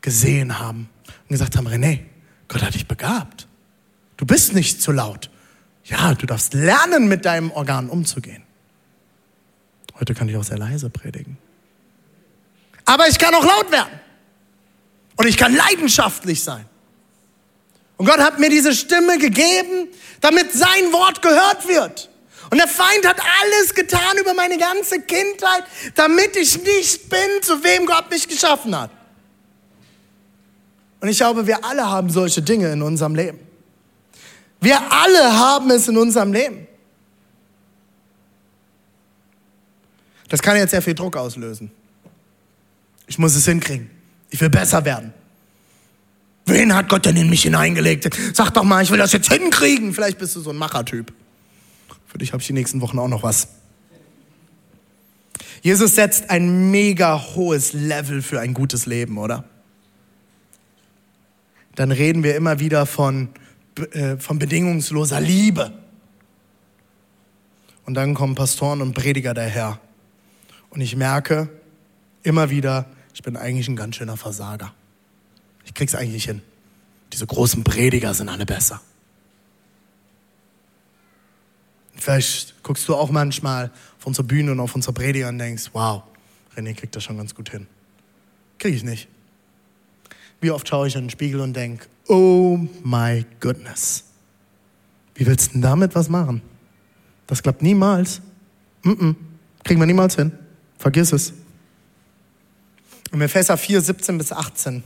gesehen 0.00 0.58
haben 0.58 0.88
und 1.06 1.28
gesagt 1.28 1.56
haben, 1.56 1.68
René, 1.68 2.00
Gott 2.48 2.62
hat 2.62 2.74
dich 2.74 2.88
begabt. 2.88 3.46
Du 4.16 4.26
bist 4.26 4.52
nicht 4.52 4.82
zu 4.82 4.90
laut. 4.90 5.30
Ja, 5.84 6.14
du 6.14 6.26
darfst 6.26 6.54
lernen, 6.54 7.06
mit 7.06 7.24
deinem 7.24 7.52
Organ 7.52 7.88
umzugehen. 7.88 8.42
Heute 10.00 10.12
kann 10.14 10.28
ich 10.28 10.36
auch 10.36 10.42
sehr 10.42 10.58
leise 10.58 10.90
predigen. 10.90 11.38
Aber 12.84 13.06
ich 13.06 13.20
kann 13.20 13.32
auch 13.36 13.44
laut 13.44 13.70
werden. 13.70 14.00
Und 15.14 15.28
ich 15.28 15.36
kann 15.36 15.54
leidenschaftlich 15.54 16.42
sein. 16.42 16.64
Und 17.96 18.06
Gott 18.06 18.18
hat 18.18 18.40
mir 18.40 18.50
diese 18.50 18.74
Stimme 18.74 19.18
gegeben, 19.18 19.86
damit 20.20 20.50
sein 20.50 20.92
Wort 20.92 21.22
gehört 21.22 21.68
wird. 21.68 22.10
Und 22.54 22.58
der 22.58 22.68
Feind 22.68 23.04
hat 23.04 23.20
alles 23.20 23.74
getan 23.74 24.16
über 24.20 24.32
meine 24.32 24.56
ganze 24.56 25.00
Kindheit, 25.00 25.64
damit 25.96 26.36
ich 26.36 26.62
nicht 26.62 27.08
bin, 27.08 27.42
zu 27.42 27.64
wem 27.64 27.84
Gott 27.84 28.08
mich 28.12 28.28
geschaffen 28.28 28.78
hat. 28.78 28.92
Und 31.00 31.08
ich 31.08 31.16
glaube, 31.16 31.48
wir 31.48 31.64
alle 31.64 31.84
haben 31.90 32.10
solche 32.10 32.42
Dinge 32.42 32.70
in 32.70 32.80
unserem 32.80 33.16
Leben. 33.16 33.40
Wir 34.60 34.78
alle 34.88 35.36
haben 35.36 35.68
es 35.72 35.88
in 35.88 35.96
unserem 35.96 36.32
Leben. 36.32 36.68
Das 40.28 40.40
kann 40.40 40.56
jetzt 40.56 40.70
sehr 40.70 40.82
viel 40.82 40.94
Druck 40.94 41.16
auslösen. 41.16 41.72
Ich 43.08 43.18
muss 43.18 43.34
es 43.34 43.46
hinkriegen. 43.46 43.90
Ich 44.30 44.40
will 44.40 44.50
besser 44.50 44.84
werden. 44.84 45.12
Wen 46.46 46.72
hat 46.72 46.88
Gott 46.88 47.04
denn 47.04 47.16
in 47.16 47.28
mich 47.28 47.42
hineingelegt? 47.42 48.16
Sag 48.32 48.52
doch 48.52 48.62
mal, 48.62 48.80
ich 48.84 48.92
will 48.92 48.98
das 48.98 49.10
jetzt 49.10 49.28
hinkriegen. 49.32 49.92
Vielleicht 49.92 50.18
bist 50.18 50.36
du 50.36 50.40
so 50.40 50.50
ein 50.50 50.56
Machertyp. 50.56 51.12
Für 52.14 52.18
dich 52.18 52.32
habe 52.32 52.40
ich 52.40 52.46
die 52.46 52.52
nächsten 52.52 52.80
Wochen 52.80 52.96
auch 53.00 53.08
noch 53.08 53.24
was. 53.24 53.48
Jesus 55.62 55.96
setzt 55.96 56.30
ein 56.30 56.70
mega 56.70 57.20
hohes 57.34 57.72
Level 57.72 58.22
für 58.22 58.38
ein 58.38 58.54
gutes 58.54 58.86
Leben, 58.86 59.18
oder? 59.18 59.42
Dann 61.74 61.90
reden 61.90 62.22
wir 62.22 62.36
immer 62.36 62.60
wieder 62.60 62.86
von, 62.86 63.30
äh, 63.90 64.16
von 64.18 64.38
bedingungsloser 64.38 65.20
Liebe. 65.20 65.72
Und 67.84 67.94
dann 67.94 68.14
kommen 68.14 68.36
Pastoren 68.36 68.80
und 68.80 68.94
Prediger 68.94 69.34
daher. 69.34 69.80
Und 70.70 70.82
ich 70.82 70.94
merke 70.94 71.48
immer 72.22 72.48
wieder, 72.48 72.86
ich 73.12 73.24
bin 73.24 73.36
eigentlich 73.36 73.66
ein 73.66 73.74
ganz 73.74 73.96
schöner 73.96 74.16
Versager. 74.16 74.72
Ich 75.64 75.74
krieg's 75.74 75.96
eigentlich 75.96 76.26
hin. 76.26 76.42
Diese 77.12 77.26
großen 77.26 77.64
Prediger 77.64 78.14
sind 78.14 78.28
alle 78.28 78.46
besser. 78.46 78.80
Vielleicht 82.04 82.62
guckst 82.62 82.86
du 82.86 82.94
auch 82.94 83.10
manchmal 83.10 83.70
auf 83.98 84.06
unsere 84.06 84.24
Bühne 84.26 84.52
und 84.52 84.60
auf 84.60 84.74
unsere 84.74 84.92
Prediger 84.92 85.30
und 85.30 85.38
denkst, 85.38 85.70
wow, 85.72 86.02
René 86.54 86.74
kriegt 86.74 86.94
das 86.94 87.02
schon 87.02 87.16
ganz 87.16 87.34
gut 87.34 87.48
hin. 87.48 87.66
Krieg 88.58 88.74
ich 88.74 88.84
nicht. 88.84 89.08
Wie 90.38 90.50
oft 90.50 90.68
schaue 90.68 90.86
ich 90.86 90.96
in 90.96 91.04
den 91.04 91.10
Spiegel 91.10 91.40
und 91.40 91.54
denke, 91.54 91.86
oh 92.08 92.58
my 92.82 93.24
goodness. 93.40 94.04
Wie 95.14 95.24
willst 95.24 95.48
du 95.48 95.52
denn 95.52 95.62
damit 95.62 95.94
was 95.94 96.10
machen? 96.10 96.42
Das 97.26 97.42
klappt 97.42 97.62
niemals. 97.62 98.20
Mm 98.82 98.90
-mm. 98.90 99.14
Kriegen 99.64 99.80
wir 99.80 99.86
niemals 99.86 100.16
hin. 100.16 100.30
Vergiss 100.76 101.10
es. 101.10 101.32
In 103.12 103.20
Epheser 103.22 103.56
4, 103.56 103.80
17 103.80 104.18
bis 104.18 104.30
18 104.30 104.82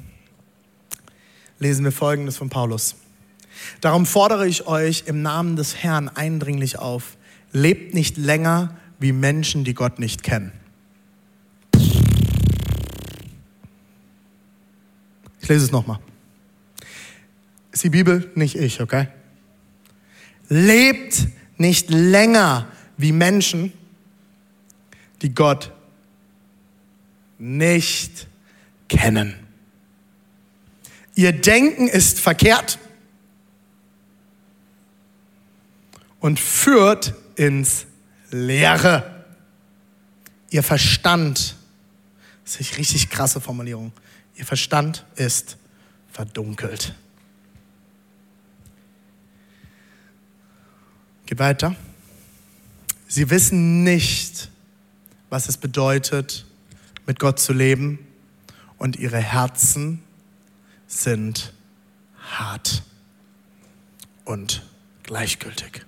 lesen 1.59 1.85
wir 1.85 1.91
Folgendes 1.91 2.37
von 2.37 2.49
Paulus. 2.49 2.95
Darum 3.81 4.07
fordere 4.07 4.47
ich 4.47 4.67
euch 4.67 5.05
im 5.07 5.23
Namen 5.23 5.57
des 5.57 5.77
Herrn 5.77 6.09
eindringlich 6.09 6.79
auf, 6.79 7.17
lebt 7.53 7.95
nicht 7.95 8.17
länger 8.17 8.77
wie 8.99 9.13
Menschen, 9.13 9.65
die 9.65 9.75
Gott 9.75 9.99
nicht 9.99 10.23
kennen. 10.23 10.53
Ich 15.41 15.49
lese 15.49 15.65
es 15.65 15.73
nochmal. 15.73 15.99
Ist 17.73 17.85
die 17.85 17.91
Bibel, 17.91 18.31
nicht 18.35 18.57
ich, 18.57 18.81
okay? 18.81 19.09
Lebt 20.49 21.29
nicht 21.57 21.91
länger 21.91 22.67
wie 22.97 23.13
Menschen, 23.13 23.73
die 25.23 25.35
Gott 25.35 25.73
nicht 27.39 28.27
kennen. 28.89 29.35
Ihr 31.15 31.33
Denken 31.33 31.89
ist 31.89 32.21
verkehrt 32.21 32.79
und 36.29 36.39
führt 36.39 37.15
ins 37.37 37.87
Leere. 38.31 39.25
Ihr 40.51 40.63
Verstand, 40.63 41.57
das 42.45 42.61
ist 42.61 42.71
eine 42.71 42.79
richtig 42.81 43.09
krasse 43.09 43.41
Formulierung, 43.41 43.93
ihr 44.37 44.45
Verstand 44.45 45.07
ist 45.17 45.57
verdunkelt. 46.13 46.95
Geht 51.25 51.39
weiter. 51.39 51.75
Sie 53.07 53.31
wissen 53.31 53.83
nicht, 53.83 54.51
was 55.31 55.49
es 55.49 55.57
bedeutet, 55.57 56.45
mit 57.07 57.19
Gott 57.19 57.41
zu 57.41 57.55
leben 57.55 58.07
und 58.77 58.97
ihre 58.97 59.17
Herzen 59.17 60.03
sind 60.87 61.55
hart 62.21 62.83
und 64.27 64.63
gleichgültig. 65.05 65.88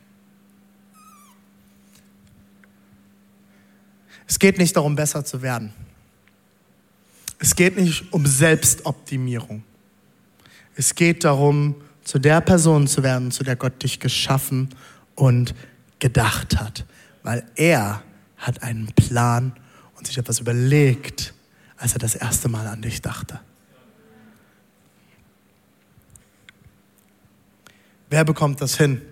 Es 4.31 4.39
geht 4.39 4.59
nicht 4.59 4.77
darum, 4.77 4.95
besser 4.95 5.25
zu 5.25 5.43
werden. 5.43 5.73
Es 7.41 7.57
geht 7.57 7.77
nicht 7.77 8.13
um 8.13 8.25
Selbstoptimierung. 8.25 9.65
Es 10.77 10.95
geht 10.95 11.25
darum, 11.25 11.75
zu 12.05 12.21
der 12.21 12.41
Person 12.41 12.87
zu 12.87 13.03
werden, 13.03 13.33
zu 13.33 13.43
der 13.43 13.57
Gott 13.57 13.83
dich 13.83 13.99
geschaffen 13.99 14.69
und 15.17 15.57
gedacht 15.99 16.61
hat. 16.61 16.87
Weil 17.25 17.45
er 17.57 18.05
hat 18.37 18.63
einen 18.63 18.87
Plan 18.95 19.53
und 19.97 20.07
sich 20.07 20.17
etwas 20.17 20.39
überlegt, 20.39 21.35
als 21.77 21.95
er 21.95 21.99
das 21.99 22.15
erste 22.15 22.49
Mal 22.49 22.69
an 22.69 22.83
dich 22.83 23.03
dachte. 23.03 23.41
Wer 28.09 28.25
bekommt 28.25 28.61
das 28.61 28.77
hin, 28.77 29.03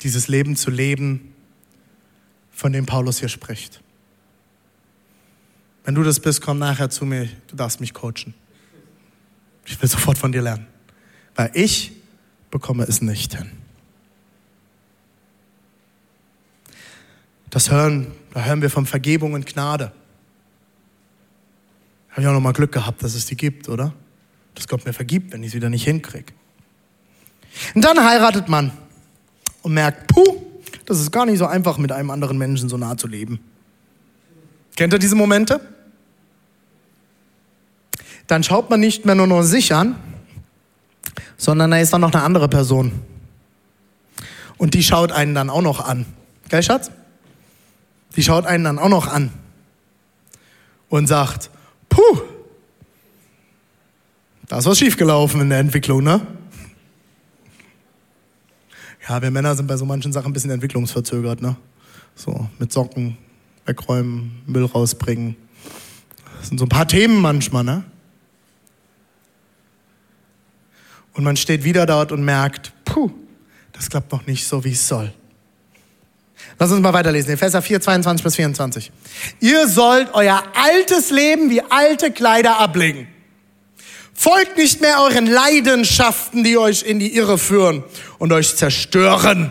dieses 0.00 0.28
Leben 0.28 0.56
zu 0.56 0.70
leben, 0.70 1.34
von 2.50 2.72
dem 2.72 2.86
Paulus 2.86 3.18
hier 3.18 3.28
spricht? 3.28 3.83
Wenn 5.84 5.94
du 5.94 6.02
das 6.02 6.18
bist, 6.18 6.40
komm 6.40 6.58
nachher 6.58 6.88
zu 6.90 7.04
mir, 7.04 7.28
du 7.46 7.56
darfst 7.56 7.80
mich 7.80 7.92
coachen. 7.92 8.34
Ich 9.66 9.80
will 9.80 9.88
sofort 9.88 10.18
von 10.18 10.32
dir 10.32 10.42
lernen. 10.42 10.66
Weil 11.34 11.50
ich 11.54 11.92
bekomme 12.50 12.84
es 12.84 13.02
nicht 13.02 13.36
hin. 13.36 13.50
Das 17.50 17.70
hören, 17.70 18.12
da 18.32 18.44
hören 18.44 18.62
wir 18.62 18.70
von 18.70 18.86
Vergebung 18.86 19.34
und 19.34 19.46
Gnade. 19.46 19.92
Habe 22.10 22.22
ich 22.22 22.26
auch 22.26 22.32
noch 22.32 22.40
mal 22.40 22.52
Glück 22.52 22.72
gehabt, 22.72 23.02
dass 23.02 23.14
es 23.14 23.26
die 23.26 23.36
gibt, 23.36 23.68
oder? 23.68 23.92
Dass 24.54 24.68
Gott 24.68 24.84
mir 24.84 24.92
vergibt, 24.92 25.32
wenn 25.32 25.42
ich 25.42 25.48
es 25.48 25.54
wieder 25.54 25.68
nicht 25.68 25.84
hinkriege. 25.84 26.32
Und 27.74 27.84
dann 27.84 28.04
heiratet 28.04 28.48
man 28.48 28.72
und 29.62 29.74
merkt, 29.74 30.08
puh, 30.08 30.42
das 30.86 31.00
ist 31.00 31.10
gar 31.10 31.26
nicht 31.26 31.38
so 31.38 31.46
einfach, 31.46 31.78
mit 31.78 31.92
einem 31.92 32.10
anderen 32.10 32.38
Menschen 32.38 32.68
so 32.68 32.76
nah 32.76 32.96
zu 32.96 33.06
leben. 33.06 33.40
Kennt 34.76 34.92
ihr 34.92 34.98
diese 34.98 35.14
Momente? 35.14 35.73
Dann 38.26 38.42
schaut 38.42 38.70
man 38.70 38.80
nicht 38.80 39.04
mehr 39.04 39.14
nur 39.14 39.26
noch 39.26 39.42
sich 39.42 39.74
an, 39.74 39.96
sondern 41.36 41.70
da 41.70 41.78
ist 41.78 41.92
dann 41.92 42.00
noch 42.00 42.12
eine 42.12 42.22
andere 42.22 42.48
Person. 42.48 42.92
Und 44.56 44.74
die 44.74 44.82
schaut 44.82 45.12
einen 45.12 45.34
dann 45.34 45.50
auch 45.50 45.62
noch 45.62 45.80
an. 45.80 46.06
Gell, 46.48 46.62
Schatz? 46.62 46.90
Die 48.16 48.22
schaut 48.22 48.46
einen 48.46 48.64
dann 48.64 48.78
auch 48.78 48.88
noch 48.88 49.08
an 49.08 49.30
und 50.88 51.06
sagt, 51.06 51.50
puh, 51.88 52.20
da 54.46 54.58
ist 54.58 54.66
was 54.66 54.78
schiefgelaufen 54.78 55.40
in 55.40 55.50
der 55.50 55.58
Entwicklung, 55.58 56.04
ne? 56.04 56.20
Ja, 59.08 59.20
wir 59.20 59.30
Männer 59.30 59.54
sind 59.54 59.66
bei 59.66 59.76
so 59.76 59.84
manchen 59.84 60.12
Sachen 60.12 60.30
ein 60.30 60.32
bisschen 60.32 60.50
entwicklungsverzögert, 60.50 61.42
ne? 61.42 61.56
So, 62.14 62.48
mit 62.58 62.72
Socken 62.72 63.18
wegräumen, 63.66 64.42
Müll 64.46 64.64
rausbringen. 64.64 65.36
Das 66.38 66.48
sind 66.48 66.58
so 66.58 66.66
ein 66.66 66.68
paar 66.68 66.86
Themen 66.86 67.20
manchmal, 67.20 67.64
ne? 67.64 67.84
Und 71.14 71.24
man 71.24 71.36
steht 71.36 71.64
wieder 71.64 71.86
dort 71.86 72.12
und 72.12 72.24
merkt, 72.24 72.72
puh, 72.84 73.10
das 73.72 73.88
klappt 73.88 74.12
noch 74.12 74.26
nicht 74.26 74.46
so, 74.46 74.64
wie 74.64 74.72
es 74.72 74.86
soll. 74.86 75.12
Lass 76.58 76.70
uns 76.70 76.80
mal 76.80 76.92
weiterlesen. 76.92 77.32
Epheser 77.32 77.62
4, 77.62 77.80
22 77.80 78.24
bis 78.24 78.36
24. 78.36 78.92
Ihr 79.40 79.66
sollt 79.68 80.12
euer 80.12 80.42
altes 80.54 81.10
Leben 81.10 81.50
wie 81.50 81.62
alte 81.62 82.10
Kleider 82.10 82.58
ablegen. 82.58 83.08
Folgt 84.12 84.56
nicht 84.56 84.80
mehr 84.80 85.00
euren 85.00 85.26
Leidenschaften, 85.26 86.44
die 86.44 86.56
euch 86.56 86.84
in 86.84 87.00
die 87.00 87.16
Irre 87.16 87.36
führen 87.36 87.82
und 88.18 88.32
euch 88.32 88.56
zerstören. 88.56 89.50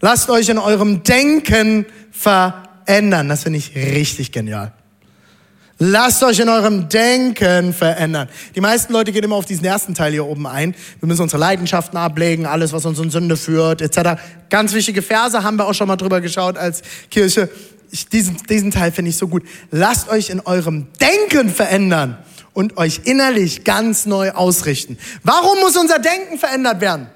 Lasst 0.00 0.30
euch 0.30 0.48
in 0.48 0.58
eurem 0.58 1.02
Denken 1.02 1.86
verändern. 2.12 3.28
Das 3.28 3.42
finde 3.42 3.58
ich 3.58 3.74
richtig 3.74 4.30
genial. 4.30 4.72
Lasst 5.78 6.22
euch 6.22 6.38
in 6.38 6.48
eurem 6.48 6.88
Denken 6.88 7.74
verändern. 7.74 8.30
Die 8.54 8.62
meisten 8.62 8.94
Leute 8.94 9.12
gehen 9.12 9.24
immer 9.24 9.36
auf 9.36 9.44
diesen 9.44 9.66
ersten 9.66 9.94
Teil 9.94 10.12
hier 10.12 10.24
oben 10.24 10.46
ein. 10.46 10.74
Wir 11.00 11.06
müssen 11.06 11.20
unsere 11.20 11.38
Leidenschaften 11.38 11.98
ablegen, 11.98 12.46
alles, 12.46 12.72
was 12.72 12.86
uns 12.86 12.98
in 12.98 13.10
Sünde 13.10 13.36
führt, 13.36 13.82
etc. 13.82 14.18
Ganz 14.48 14.72
wichtige 14.72 15.02
Verse 15.02 15.42
haben 15.42 15.58
wir 15.58 15.66
auch 15.66 15.74
schon 15.74 15.88
mal 15.88 15.96
drüber 15.96 16.22
geschaut 16.22 16.56
als 16.56 16.80
Kirche. 17.10 17.50
Ich, 17.90 18.08
diesen, 18.08 18.38
diesen 18.48 18.70
Teil 18.70 18.90
finde 18.90 19.10
ich 19.10 19.18
so 19.18 19.28
gut. 19.28 19.42
Lasst 19.70 20.08
euch 20.08 20.30
in 20.30 20.40
eurem 20.40 20.86
Denken 20.98 21.50
verändern 21.50 22.16
und 22.54 22.78
euch 22.78 23.02
innerlich 23.04 23.62
ganz 23.64 24.06
neu 24.06 24.30
ausrichten. 24.30 24.96
Warum 25.24 25.60
muss 25.60 25.76
unser 25.76 25.98
Denken 25.98 26.38
verändert 26.38 26.80
werden? 26.80 27.08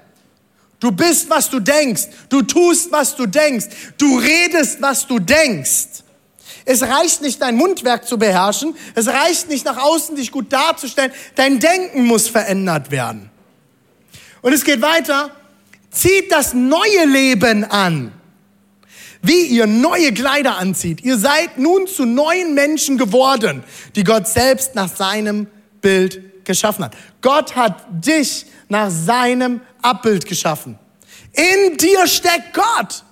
Du 0.80 0.92
bist, 0.92 1.30
was 1.30 1.48
du 1.48 1.60
denkst. 1.60 2.08
Du 2.28 2.42
tust, 2.42 2.92
was 2.92 3.16
du 3.16 3.24
denkst. 3.24 3.66
Du 3.96 4.18
redest, 4.18 4.82
was 4.82 5.06
du 5.06 5.18
denkst. 5.18 6.04
Es 6.70 6.82
reicht 6.82 7.20
nicht, 7.20 7.42
dein 7.42 7.56
Mundwerk 7.56 8.06
zu 8.06 8.16
beherrschen. 8.16 8.76
Es 8.94 9.08
reicht 9.08 9.48
nicht, 9.48 9.64
nach 9.64 9.76
außen 9.76 10.14
dich 10.14 10.30
gut 10.30 10.52
darzustellen. 10.52 11.10
Dein 11.34 11.58
Denken 11.58 12.04
muss 12.04 12.28
verändert 12.28 12.92
werden. 12.92 13.28
Und 14.40 14.52
es 14.52 14.62
geht 14.62 14.80
weiter. 14.80 15.32
Zieht 15.90 16.30
das 16.30 16.54
neue 16.54 17.06
Leben 17.06 17.64
an. 17.64 18.12
Wie 19.20 19.46
ihr 19.46 19.66
neue 19.66 20.14
Kleider 20.14 20.58
anzieht. 20.58 21.02
Ihr 21.02 21.18
seid 21.18 21.58
nun 21.58 21.88
zu 21.88 22.04
neuen 22.04 22.54
Menschen 22.54 22.98
geworden, 22.98 23.64
die 23.96 24.04
Gott 24.04 24.28
selbst 24.28 24.76
nach 24.76 24.94
seinem 24.94 25.48
Bild 25.80 26.44
geschaffen 26.44 26.84
hat. 26.84 26.96
Gott 27.20 27.56
hat 27.56 27.84
dich 27.90 28.46
nach 28.68 28.90
seinem 28.92 29.60
Abbild 29.82 30.24
geschaffen. 30.24 30.78
In 31.32 31.76
dir 31.76 32.06
steckt 32.06 32.54
Gott. 32.54 33.02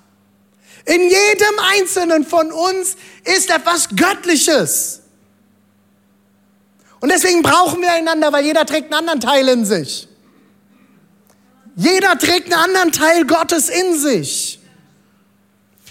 In 0.84 1.02
jedem 1.02 1.58
einzelnen 1.76 2.24
von 2.24 2.52
uns 2.52 2.96
ist 3.24 3.50
etwas 3.50 3.88
Göttliches. 3.94 5.02
Und 7.00 7.10
deswegen 7.12 7.42
brauchen 7.42 7.80
wir 7.80 7.92
einander, 7.92 8.32
weil 8.32 8.44
jeder 8.44 8.66
trägt 8.66 8.92
einen 8.92 9.08
anderen 9.08 9.20
Teil 9.20 9.48
in 9.48 9.64
sich. 9.64 10.08
Jeder 11.76 12.18
trägt 12.18 12.52
einen 12.52 12.64
anderen 12.64 12.92
Teil 12.92 13.24
Gottes 13.24 13.68
in 13.68 13.98
sich. 13.98 14.58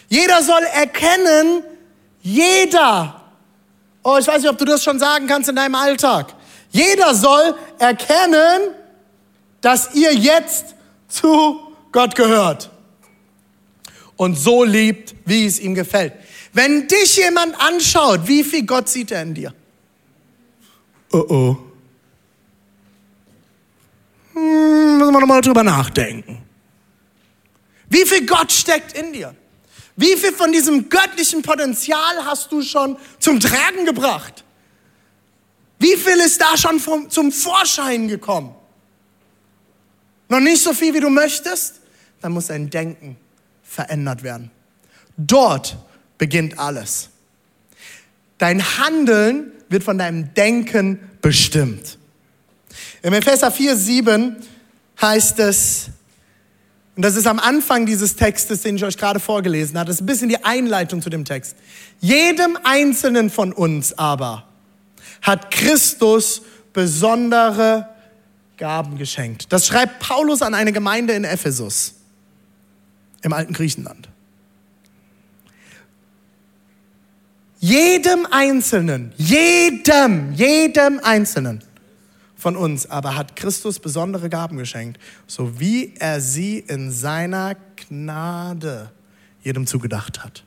Jeder 0.10 0.41
soll 0.41 0.63
erkennen, 0.63 1.63
jeder, 2.21 3.21
oh, 4.04 4.17
ich 4.17 4.28
weiß 4.28 4.41
nicht, 4.41 4.50
ob 4.50 4.58
du 4.58 4.65
das 4.65 4.84
schon 4.84 5.00
sagen 5.00 5.28
kannst 5.28 5.50
in 5.50 5.56
deinem 5.56 5.76
Alltag. 5.76 6.34
Jeder 6.71 7.15
soll 7.15 7.56
erkennen, 7.80 8.76
dass 9.62 9.93
ihr 9.93 10.13
jetzt 10.13 10.76
zu 11.08 11.73
Gott 11.91 12.15
gehört 12.15 12.69
und 14.17 14.36
so 14.36 14.63
liebt, 14.63 15.15
wie 15.25 15.45
es 15.45 15.60
ihm 15.60 15.75
gefällt. 15.75 16.13
Wenn 16.51 16.88
dich 16.88 17.15
jemand 17.17 17.60
anschaut, 17.60 18.27
wie 18.27 18.43
viel 18.43 18.65
Gott 18.65 18.89
sieht 18.89 19.12
er 19.12 19.21
in 19.21 19.34
dir? 19.34 19.53
Oh 21.12 21.25
oh. 21.30 21.58
Hm, 24.34 24.97
müssen 24.97 25.13
wir 25.13 25.19
nochmal 25.19 25.41
drüber 25.41 25.63
nachdenken. 25.63 26.43
Wie 27.89 28.06
viel 28.06 28.25
Gott 28.25 28.51
steckt 28.51 28.97
in 28.97 29.13
dir? 29.13 29.36
Wie 29.95 30.15
viel 30.17 30.34
von 30.34 30.51
diesem 30.51 30.89
göttlichen 30.89 31.41
Potenzial 31.41 32.25
hast 32.25 32.51
du 32.51 32.62
schon 32.62 32.97
zum 33.19 33.39
Tragen 33.39 33.86
gebracht? 33.86 34.43
Wie 35.80 35.95
viel 35.95 36.17
ist 36.17 36.41
da 36.41 36.58
schon 36.58 36.80
vom, 36.80 37.10
zum 37.10 37.32
Vorschein 37.32 38.08
gekommen? 38.08 38.53
Noch 40.27 40.39
nicht 40.39 40.62
so 40.62 40.73
viel, 40.73 40.93
wie 40.93 40.99
du 40.99 41.10
möchtest? 41.10 41.82
Dann 42.19 42.34
muss 42.34 42.47
dein 42.47 42.69
Denken 42.69 43.17
verändert 43.78 44.24
werden. 44.24 44.50
Dort 45.18 45.78
beginnt 46.18 46.58
alles. 46.58 47.10
Dein 48.40 48.60
Handeln 48.80 49.52
wird 49.70 49.84
von 49.84 50.00
deinem 50.00 50.34
Denken 50.34 51.00
bestimmt. 51.22 52.00
Im 53.04 53.13
Epheser 53.13 53.52
4, 53.52 53.76
7 53.76 54.36
heißt 55.00 55.38
es, 55.40 55.90
und 56.96 57.04
das 57.04 57.16
ist 57.16 57.28
am 57.28 57.38
Anfang 57.38 57.86
dieses 57.86 58.16
Textes, 58.16 58.63
den 58.63 58.78
ich 58.78 58.84
euch 58.84 58.98
gerade 58.98 59.20
vorgelesen 59.20 59.78
habe, 59.78 59.86
das 59.86 59.98
ist 59.98 60.02
ein 60.02 60.08
bisschen 60.08 60.30
die 60.30 60.44
Einleitung 60.44 61.00
zu 61.00 61.12
dem 61.12 61.24
Text. 61.24 61.56
Jedem 62.00 62.58
Einzelnen 62.63 63.30
von 63.30 63.54
uns 63.54 63.96
aber 63.96 64.48
hat 65.22 65.52
Christus 65.52 66.42
besondere 66.74 67.88
Gaben 68.58 68.98
geschenkt. 68.98 69.54
Das 69.54 69.68
schreibt 69.68 70.00
Paulus 70.00 70.42
an 70.42 70.56
eine 70.56 70.72
Gemeinde 70.72 71.13
in 71.13 71.26
Ephesus 71.26 71.94
im 73.21 73.34
alten 73.34 73.53
Griechenland. 73.53 74.10
Jedem 77.60 78.27
Einzelnen, 78.30 79.13
jedem, 79.17 80.34
jedem 80.34 80.99
Einzelnen 81.03 81.63
von 82.36 82.56
uns 82.56 82.89
aber 82.89 83.15
hat 83.15 83.36
Christus 83.36 83.80
besondere 83.80 84.30
Gaben 84.30 84.58
geschenkt, 84.58 85.01
so 85.25 85.60
wie 85.60 85.93
er 85.97 86.21
sie 86.21 86.60
in 86.60 86.91
seiner 86.91 87.56
Gnade 87.75 88.91
jedem 89.41 89.65
zugedacht 89.65 90.23
hat. 90.23 90.43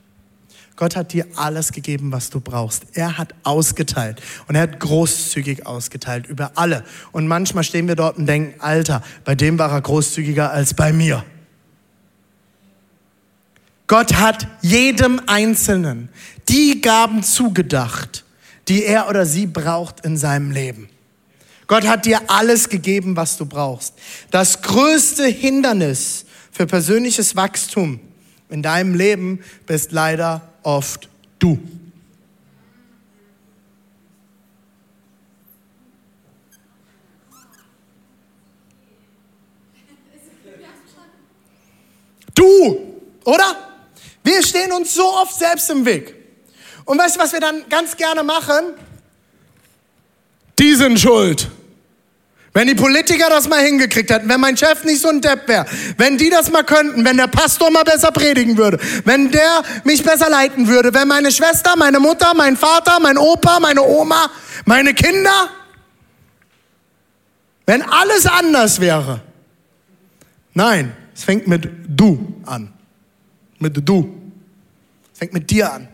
Gott 0.77 0.95
hat 0.95 1.11
dir 1.11 1.27
alles 1.35 1.73
gegeben, 1.73 2.11
was 2.11 2.29
du 2.29 2.39
brauchst. 2.39 2.85
Er 2.93 3.17
hat 3.17 3.35
ausgeteilt 3.43 4.21
und 4.47 4.55
er 4.55 4.61
hat 4.61 4.79
großzügig 4.79 5.67
ausgeteilt 5.67 6.27
über 6.27 6.53
alle. 6.55 6.83
Und 7.11 7.27
manchmal 7.27 7.63
stehen 7.65 7.87
wir 7.87 7.95
dort 7.95 8.17
und 8.17 8.25
denken, 8.25 8.59
Alter, 8.61 9.03
bei 9.25 9.35
dem 9.35 9.59
war 9.59 9.69
er 9.71 9.81
großzügiger 9.81 10.49
als 10.49 10.73
bei 10.73 10.93
mir. 10.93 11.23
Gott 13.91 14.13
hat 14.13 14.47
jedem 14.61 15.19
Einzelnen 15.27 16.07
die 16.47 16.79
Gaben 16.79 17.23
zugedacht, 17.23 18.23
die 18.69 18.85
er 18.85 19.09
oder 19.09 19.25
sie 19.25 19.47
braucht 19.47 20.05
in 20.05 20.15
seinem 20.15 20.49
Leben. 20.51 20.87
Gott 21.67 21.85
hat 21.85 22.05
dir 22.05 22.21
alles 22.27 22.69
gegeben, 22.69 23.17
was 23.17 23.35
du 23.35 23.45
brauchst. 23.45 23.95
Das 24.29 24.61
größte 24.61 25.25
Hindernis 25.25 26.23
für 26.53 26.65
persönliches 26.67 27.35
Wachstum 27.35 27.99
in 28.47 28.63
deinem 28.63 28.95
Leben 28.95 29.41
bist 29.67 29.91
leider 29.91 30.39
oft 30.63 31.09
du. 31.39 31.59
Du, 42.33 42.79
oder? 43.25 43.70
Wir 44.23 44.43
stehen 44.43 44.71
uns 44.71 44.93
so 44.93 45.05
oft 45.05 45.37
selbst 45.37 45.69
im 45.69 45.85
Weg. 45.85 46.15
Und 46.85 46.97
weißt 46.97 47.15
du, 47.15 47.19
was 47.19 47.33
wir 47.33 47.39
dann 47.39 47.67
ganz 47.69 47.95
gerne 47.97 48.23
machen? 48.23 48.73
Die 50.59 50.75
sind 50.75 50.99
schuld. 50.99 51.49
Wenn 52.53 52.67
die 52.67 52.75
Politiker 52.75 53.29
das 53.29 53.47
mal 53.47 53.63
hingekriegt 53.63 54.09
hätten, 54.09 54.27
wenn 54.27 54.41
mein 54.41 54.57
Chef 54.57 54.83
nicht 54.83 55.01
so 55.01 55.07
ein 55.07 55.21
Depp 55.21 55.47
wäre, 55.47 55.65
wenn 55.97 56.17
die 56.17 56.29
das 56.29 56.51
mal 56.51 56.63
könnten, 56.63 57.05
wenn 57.05 57.15
der 57.15 57.27
Pastor 57.27 57.71
mal 57.71 57.83
besser 57.83 58.11
predigen 58.11 58.57
würde, 58.57 58.77
wenn 59.05 59.31
der 59.31 59.63
mich 59.85 60.03
besser 60.03 60.29
leiten 60.29 60.67
würde, 60.67 60.93
wenn 60.93 61.07
meine 61.07 61.31
Schwester, 61.31 61.75
meine 61.77 62.01
Mutter, 62.01 62.33
mein 62.35 62.57
Vater, 62.57 62.99
mein 62.99 63.17
Opa, 63.17 63.61
meine 63.61 63.81
Oma, 63.81 64.29
meine 64.65 64.93
Kinder, 64.93 65.49
wenn 67.65 67.83
alles 67.83 68.25
anders 68.25 68.81
wäre. 68.81 69.21
Nein, 70.53 70.93
es 71.15 71.23
fängt 71.23 71.47
mit 71.47 71.69
du 71.87 72.41
an. 72.45 72.73
Mit 73.61 73.77
du. 73.87 74.13
Es 75.13 75.19
fängt 75.19 75.33
mit 75.33 75.49
dir 75.49 75.71
an. 75.71 75.87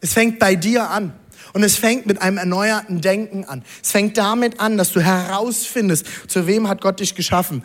Es 0.00 0.12
fängt 0.12 0.38
bei 0.38 0.56
dir 0.56 0.90
an. 0.90 1.14
Und 1.52 1.62
es 1.62 1.76
fängt 1.76 2.06
mit 2.06 2.20
einem 2.20 2.38
erneuerten 2.38 3.00
Denken 3.00 3.44
an. 3.44 3.62
Es 3.82 3.92
fängt 3.92 4.18
damit 4.18 4.58
an, 4.58 4.76
dass 4.76 4.92
du 4.92 5.00
herausfindest, 5.00 6.06
zu 6.28 6.46
wem 6.46 6.68
hat 6.68 6.80
Gott 6.80 6.98
dich 6.98 7.14
geschaffen. 7.14 7.62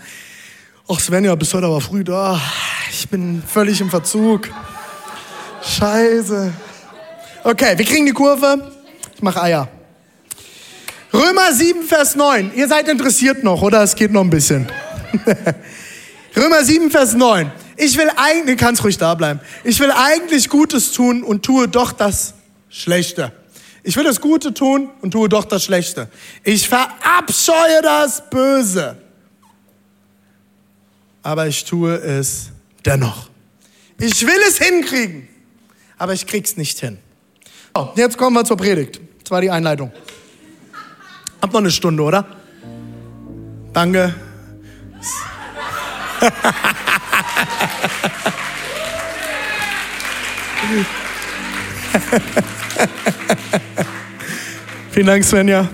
Ach 0.88 0.99
Svenja, 0.99 1.34
bist 1.36 1.53
heute 1.53 1.65
aber 1.65 1.82
früh 1.82 2.03
da. 2.03 2.39
Ich 2.91 3.10
bin 3.10 3.41
völlig 3.45 3.82
im 3.82 3.89
Verzug. 3.89 4.49
Scheiße. 5.63 6.53
Okay, 7.43 7.77
wir 7.77 7.86
kriegen 7.86 8.05
die 8.05 8.13
Kurve. 8.13 8.71
Ich 9.15 9.21
mache 9.21 9.41
Eier. 9.41 9.67
Römer 11.12 11.51
7, 11.51 11.84
Vers 11.84 12.15
9. 12.15 12.51
Ihr 12.55 12.67
seid 12.67 12.88
interessiert 12.88 13.43
noch, 13.43 13.63
oder? 13.63 13.82
Es 13.82 13.95
geht 13.95 14.12
noch 14.12 14.21
ein 14.21 14.29
bisschen. 14.29 14.67
Römer 16.36 16.63
7, 16.63 16.91
Vers 16.91 17.15
9. 17.15 17.51
Ich 17.81 17.97
will 17.97 18.11
eigentlich, 18.17 18.57
kannst 18.57 18.83
ruhig 18.83 18.97
da 18.97 19.15
bleiben. 19.15 19.39
Ich 19.63 19.79
will 19.79 19.89
eigentlich 19.89 20.49
Gutes 20.49 20.91
tun 20.91 21.23
und 21.23 21.45
tue 21.45 21.69
doch 21.69 21.93
das 21.93 22.33
Schlechte. 22.69 23.31
Ich 23.83 23.95
will 23.95 24.03
das 24.03 24.19
Gute 24.19 24.53
tun 24.53 24.89
und 24.99 25.11
tue 25.11 25.29
doch 25.29 25.45
das 25.45 25.63
Schlechte. 25.63 26.09
Ich 26.43 26.67
verabscheue 26.67 27.81
das 27.81 28.29
Böse. 28.29 28.97
Aber 31.23 31.47
ich 31.47 31.63
tue 31.63 31.95
es 31.95 32.49
dennoch. 32.83 33.29
Ich 33.97 34.27
will 34.27 34.41
es 34.45 34.57
hinkriegen, 34.57 35.29
aber 35.97 36.11
ich 36.11 36.27
krieg's 36.27 36.57
nicht 36.57 36.79
hin. 36.79 36.97
So, 37.73 37.93
jetzt 37.95 38.17
kommen 38.17 38.35
wir 38.35 38.43
zur 38.43 38.57
Predigt. 38.57 38.99
Das 39.23 39.31
war 39.31 39.39
die 39.39 39.51
Einleitung. 39.51 39.93
Hab 41.41 41.53
noch 41.53 41.61
eine 41.61 41.71
Stunde, 41.71 42.03
oder? 42.03 42.25
Danke. 43.71 44.13
Vielen 54.91 55.08
Dank, 55.08 55.23
Svenja. 55.23 55.67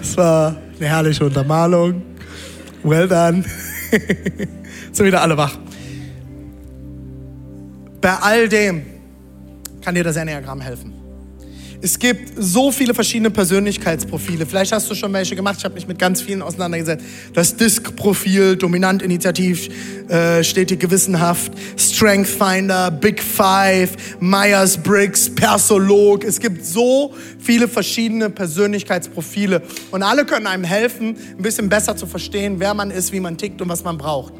Es 0.00 0.16
war 0.16 0.56
eine 0.78 0.88
herrliche 0.88 1.24
Untermalung. 1.24 2.02
Well 2.82 3.06
done. 3.06 3.44
Sind 4.92 5.06
wieder 5.06 5.22
alle 5.22 5.36
wach. 5.36 5.56
Bei 8.00 8.16
all 8.16 8.48
dem 8.48 8.82
kann 9.84 9.94
dir 9.94 10.04
das 10.04 10.16
Enneagramm 10.16 10.60
helfen. 10.60 10.99
Es 11.82 11.98
gibt 11.98 12.32
so 12.36 12.70
viele 12.70 12.92
verschiedene 12.92 13.30
Persönlichkeitsprofile. 13.30 14.44
Vielleicht 14.44 14.70
hast 14.72 14.90
du 14.90 14.94
schon 14.94 15.10
welche 15.14 15.34
gemacht. 15.34 15.56
Ich 15.58 15.64
habe 15.64 15.74
mich 15.74 15.88
mit 15.88 15.98
ganz 15.98 16.20
vielen 16.20 16.42
auseinandergesetzt. 16.42 17.02
Das 17.32 17.56
Disk-Profil, 17.56 18.56
dominant, 18.56 19.00
initiativ, 19.00 19.70
äh, 20.08 20.44
stetig, 20.44 20.78
gewissenhaft, 20.78 21.52
Strength 21.78 22.28
Finder, 22.28 22.90
Big 22.90 23.22
Five, 23.22 23.92
Myers-Briggs, 24.20 25.34
Persolog. 25.34 26.24
Es 26.24 26.38
gibt 26.38 26.66
so 26.66 27.14
viele 27.38 27.66
verschiedene 27.66 28.28
Persönlichkeitsprofile 28.28 29.62
und 29.90 30.02
alle 30.02 30.26
können 30.26 30.46
einem 30.46 30.64
helfen, 30.64 31.16
ein 31.38 31.42
bisschen 31.42 31.70
besser 31.70 31.96
zu 31.96 32.06
verstehen, 32.06 32.56
wer 32.58 32.74
man 32.74 32.90
ist, 32.90 33.10
wie 33.12 33.20
man 33.20 33.38
tickt 33.38 33.62
und 33.62 33.70
was 33.70 33.84
man 33.84 33.96
braucht. 33.96 34.34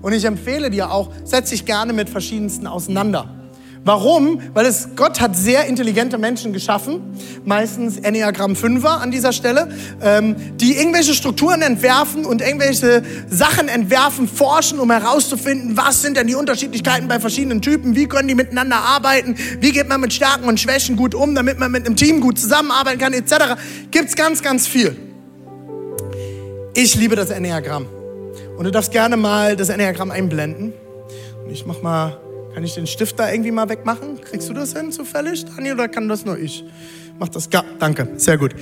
Und 0.00 0.14
ich 0.14 0.24
empfehle 0.24 0.70
dir 0.70 0.90
auch, 0.90 1.12
setz 1.24 1.50
dich 1.50 1.66
gerne 1.66 1.92
mit 1.92 2.08
verschiedensten 2.08 2.66
auseinander. 2.66 3.45
Warum? 3.86 4.42
Weil 4.52 4.66
es, 4.66 4.88
Gott 4.96 5.20
hat 5.20 5.36
sehr 5.36 5.66
intelligente 5.66 6.18
Menschen 6.18 6.52
geschaffen, 6.52 7.02
meistens 7.44 7.98
Enneagramm 7.98 8.54
5er 8.54 8.98
an 8.98 9.12
dieser 9.12 9.32
Stelle, 9.32 9.68
ähm, 10.02 10.34
die 10.56 10.76
irgendwelche 10.76 11.14
Strukturen 11.14 11.62
entwerfen 11.62 12.26
und 12.26 12.42
irgendwelche 12.42 13.04
Sachen 13.30 13.68
entwerfen, 13.68 14.26
forschen, 14.26 14.80
um 14.80 14.90
herauszufinden, 14.90 15.76
was 15.76 16.02
sind 16.02 16.16
denn 16.16 16.26
die 16.26 16.34
Unterschiedlichkeiten 16.34 17.06
bei 17.06 17.20
verschiedenen 17.20 17.62
Typen, 17.62 17.94
wie 17.94 18.08
können 18.08 18.26
die 18.26 18.34
miteinander 18.34 18.78
arbeiten, 18.78 19.36
wie 19.60 19.70
geht 19.70 19.88
man 19.88 20.00
mit 20.00 20.12
Stärken 20.12 20.48
und 20.48 20.58
Schwächen 20.58 20.96
gut 20.96 21.14
um, 21.14 21.36
damit 21.36 21.60
man 21.60 21.70
mit 21.70 21.86
einem 21.86 21.94
Team 21.94 22.20
gut 22.20 22.40
zusammenarbeiten 22.40 22.98
kann, 22.98 23.12
etc. 23.12 23.54
Gibt 23.92 24.08
es 24.08 24.16
ganz, 24.16 24.42
ganz 24.42 24.66
viel. 24.66 24.96
Ich 26.74 26.96
liebe 26.96 27.14
das 27.14 27.30
Enneagramm. 27.30 27.86
Und 28.58 28.64
du 28.64 28.72
darfst 28.72 28.90
gerne 28.90 29.16
mal 29.16 29.54
das 29.54 29.68
Enneagramm 29.68 30.10
einblenden. 30.10 30.72
Und 31.44 31.52
ich 31.52 31.64
mach 31.64 31.82
mal 31.82 32.18
kann 32.56 32.64
ich 32.64 32.72
den 32.72 32.86
Stift 32.86 33.18
da 33.18 33.30
irgendwie 33.30 33.50
mal 33.50 33.68
wegmachen? 33.68 34.18
Kriegst 34.18 34.48
du 34.48 34.54
das 34.54 34.72
hin 34.72 34.90
zufällig, 34.90 35.44
Daniel, 35.44 35.74
oder 35.74 35.88
kann 35.88 36.08
das 36.08 36.24
nur 36.24 36.38
ich? 36.38 36.64
Mach 37.18 37.28
das. 37.28 37.50
Ja, 37.52 37.62
danke. 37.78 38.08
Sehr 38.16 38.38
gut. 38.38 38.54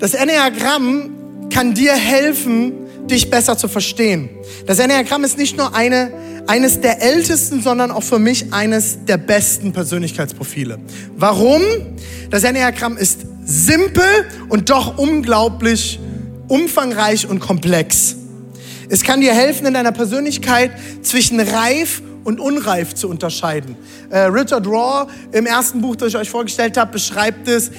Das 0.00 0.14
Enneagramm 0.14 1.48
kann 1.48 1.72
dir 1.72 1.92
helfen, 1.92 2.72
dich 3.06 3.30
besser 3.30 3.56
zu 3.56 3.68
verstehen. 3.68 4.28
Das 4.66 4.80
Enneagramm 4.80 5.22
ist 5.22 5.38
nicht 5.38 5.56
nur 5.56 5.72
eine, 5.72 6.10
eines 6.48 6.80
der 6.80 7.00
ältesten, 7.00 7.62
sondern 7.62 7.92
auch 7.92 8.02
für 8.02 8.18
mich 8.18 8.52
eines 8.52 9.04
der 9.04 9.18
besten 9.18 9.72
Persönlichkeitsprofile. 9.72 10.80
Warum? 11.16 11.62
Das 12.28 12.42
Enneagramm 12.42 12.96
ist 12.96 13.20
simpel 13.44 14.02
und 14.48 14.68
doch 14.68 14.98
unglaublich 14.98 16.00
umfangreich 16.48 17.28
und 17.28 17.38
komplex. 17.38 18.16
Es 18.88 19.04
kann 19.04 19.20
dir 19.20 19.32
helfen, 19.32 19.64
in 19.66 19.74
deiner 19.74 19.92
Persönlichkeit 19.92 20.72
zwischen 21.02 21.38
reif 21.38 22.02
und 22.24 22.40
unreif 22.40 22.94
zu 22.94 23.08
unterscheiden. 23.08 23.76
Äh, 24.10 24.20
Richard 24.20 24.66
Raw 24.66 25.10
im 25.32 25.46
ersten 25.46 25.80
Buch, 25.80 25.96
das 25.96 26.08
ich 26.08 26.16
euch 26.16 26.30
vorgestellt 26.30 26.76
habe, 26.76 26.92
beschreibt 26.92 27.48
es 27.48 27.70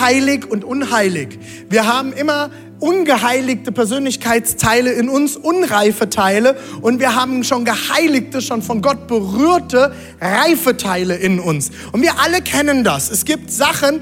heilig 0.00 0.50
und 0.50 0.64
unheilig. 0.64 1.38
Wir 1.68 1.86
haben 1.86 2.12
immer 2.12 2.50
ungeheiligte 2.78 3.70
Persönlichkeitsteile 3.70 4.92
in 4.92 5.08
uns, 5.08 5.36
unreife 5.36 6.08
Teile 6.08 6.56
und 6.80 6.98
wir 6.98 7.14
haben 7.14 7.44
schon 7.44 7.64
geheiligte, 7.64 8.42
schon 8.42 8.60
von 8.60 8.82
Gott 8.82 9.06
berührte, 9.06 9.94
reife 10.20 10.76
Teile 10.76 11.14
in 11.14 11.38
uns. 11.38 11.70
Und 11.92 12.02
wir 12.02 12.18
alle 12.20 12.42
kennen 12.42 12.82
das. 12.82 13.10
Es 13.10 13.24
gibt 13.24 13.52
Sachen, 13.52 14.00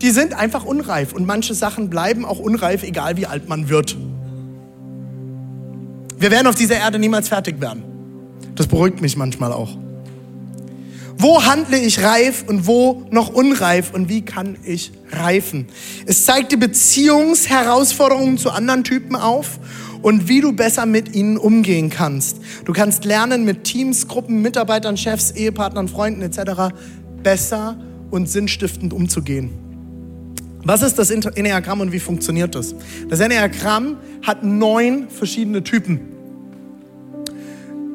die 0.00 0.10
sind 0.10 0.32
einfach 0.32 0.64
unreif 0.64 1.12
und 1.12 1.26
manche 1.26 1.54
Sachen 1.54 1.90
bleiben 1.90 2.24
auch 2.24 2.38
unreif, 2.38 2.84
egal 2.84 3.16
wie 3.16 3.26
alt 3.26 3.48
man 3.48 3.68
wird. 3.68 3.96
Wir 6.18 6.30
werden 6.30 6.46
auf 6.46 6.54
dieser 6.54 6.76
Erde 6.76 6.98
niemals 6.98 7.28
fertig 7.28 7.60
werden. 7.60 7.89
Das 8.60 8.66
beruhigt 8.66 9.00
mich 9.00 9.16
manchmal 9.16 9.54
auch. 9.54 9.70
Wo 11.16 11.46
handle 11.46 11.78
ich 11.78 12.02
reif 12.02 12.44
und 12.46 12.66
wo 12.66 13.06
noch 13.10 13.30
unreif 13.30 13.94
und 13.94 14.10
wie 14.10 14.20
kann 14.20 14.58
ich 14.62 14.92
reifen? 15.12 15.66
Es 16.04 16.26
zeigt 16.26 16.52
die 16.52 16.58
Beziehungsherausforderungen 16.58 18.36
zu 18.36 18.50
anderen 18.50 18.84
Typen 18.84 19.16
auf 19.16 19.58
und 20.02 20.28
wie 20.28 20.42
du 20.42 20.52
besser 20.52 20.84
mit 20.84 21.16
ihnen 21.16 21.38
umgehen 21.38 21.88
kannst. 21.88 22.36
Du 22.66 22.74
kannst 22.74 23.06
lernen, 23.06 23.46
mit 23.46 23.64
Teams, 23.64 24.08
Gruppen, 24.08 24.42
Mitarbeitern, 24.42 24.98
Chefs, 24.98 25.30
Ehepartnern, 25.30 25.88
Freunden 25.88 26.20
etc. 26.20 26.74
besser 27.22 27.78
und 28.10 28.28
sinnstiftend 28.28 28.92
umzugehen. 28.92 29.52
Was 30.64 30.82
ist 30.82 30.98
das 30.98 31.10
Enneagramm 31.10 31.80
und 31.80 31.92
wie 31.92 31.98
funktioniert 31.98 32.54
das? 32.54 32.74
Das 33.08 33.20
Enneagramm 33.20 33.96
hat 34.20 34.44
neun 34.44 35.08
verschiedene 35.08 35.64
Typen 35.64 36.19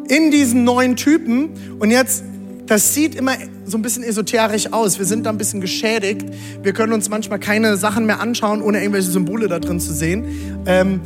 in 0.08 0.32
diesen 0.32 0.64
neuen 0.64 0.96
Typen. 0.96 1.50
Und 1.80 1.92
jetzt, 1.92 2.24
das 2.68 2.94
sieht 2.94 3.16
immer 3.16 3.34
so 3.66 3.78
ein 3.78 3.82
bisschen 3.82 4.04
esoterisch 4.04 4.72
aus. 4.72 5.00
Wir 5.00 5.06
sind 5.06 5.26
da 5.26 5.32
ein 5.32 5.38
bisschen 5.38 5.62
geschädigt. 5.62 6.26
Wir 6.62 6.74
können 6.74 6.94
uns 6.94 7.10
manchmal 7.10 7.40
keine 7.40 7.78
Sachen 7.78 8.06
mehr 8.06 8.20
anschauen, 8.20 8.62
ohne 8.62 8.80
irgendwelche 8.80 9.10
Symbole 9.10 9.48
da 9.48 9.60
drin 9.60 9.80
zu 9.80 9.94
sehen. 9.94 10.26
Ähm, 10.66 11.02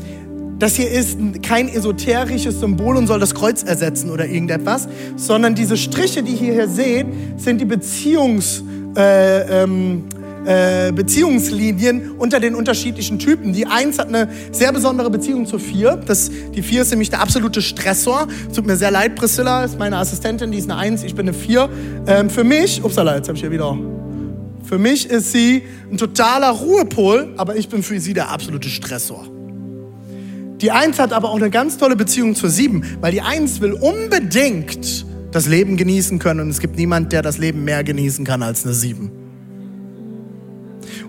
das 0.59 0.75
hier 0.75 0.91
ist 0.91 1.17
kein 1.41 1.69
esoterisches 1.69 2.59
Symbol 2.59 2.97
und 2.97 3.07
soll 3.07 3.21
das 3.21 3.33
Kreuz 3.33 3.63
ersetzen 3.63 4.09
oder 4.09 4.25
irgendetwas, 4.25 4.89
sondern 5.15 5.55
diese 5.55 5.77
Striche, 5.77 6.21
die 6.21 6.33
ihr 6.33 6.53
hier 6.53 6.67
seht, 6.67 7.07
sind 7.37 7.61
die 7.61 7.65
Beziehungs... 7.65 8.63
Äh, 8.97 9.63
ähm, 9.63 10.03
äh, 10.49 10.91
Beziehungslinien 10.91 12.11
unter 12.17 12.39
den 12.39 12.55
unterschiedlichen 12.55 13.19
Typen. 13.19 13.53
Die 13.53 13.67
Eins 13.67 13.99
hat 13.99 14.07
eine 14.07 14.29
sehr 14.51 14.73
besondere 14.73 15.11
Beziehung 15.11 15.45
zur 15.45 15.59
Vier. 15.59 15.95
Das, 15.95 16.31
die 16.55 16.63
Vier 16.63 16.81
ist 16.81 16.89
nämlich 16.89 17.11
der 17.11 17.21
absolute 17.21 17.61
Stressor. 17.61 18.27
Tut 18.55 18.65
mir 18.65 18.75
sehr 18.75 18.89
leid, 18.89 19.15
Priscilla 19.15 19.63
ist 19.63 19.77
meine 19.77 19.97
Assistentin, 19.97 20.51
die 20.51 20.57
ist 20.57 20.67
eine 20.69 20.79
Eins, 20.79 21.03
ich 21.03 21.13
bin 21.13 21.27
eine 21.27 21.37
Vier. 21.37 21.69
Ähm, 22.07 22.31
für 22.31 22.43
mich, 22.43 22.83
upsala, 22.83 23.15
jetzt 23.15 23.27
habe 23.27 23.35
ich 23.35 23.41
hier 23.41 23.51
wieder 23.51 23.77
für 24.63 24.77
mich 24.77 25.09
ist 25.09 25.31
sie 25.31 25.63
ein 25.91 25.97
totaler 25.97 26.49
Ruhepol, 26.49 27.33
aber 27.37 27.55
ich 27.55 27.69
bin 27.69 27.81
für 27.81 27.99
sie 27.99 28.13
der 28.13 28.29
absolute 28.29 28.69
Stressor. 28.69 29.25
Die 30.61 30.69
Eins 30.69 30.99
hat 30.99 31.11
aber 31.11 31.29
auch 31.29 31.37
eine 31.37 31.49
ganz 31.49 31.77
tolle 31.77 31.95
Beziehung 31.95 32.35
zur 32.35 32.49
Sieben, 32.49 32.83
weil 33.01 33.11
die 33.11 33.21
Eins 33.21 33.61
will 33.61 33.73
unbedingt 33.73 35.07
das 35.31 35.47
Leben 35.47 35.75
genießen 35.75 36.19
können 36.19 36.41
und 36.41 36.49
es 36.49 36.59
gibt 36.59 36.75
niemand, 36.75 37.11
der 37.13 37.21
das 37.23 37.37
Leben 37.39 37.63
mehr 37.63 37.83
genießen 37.83 38.25
kann 38.25 38.43
als 38.43 38.63
eine 38.63 38.73
Sieben. 38.73 39.28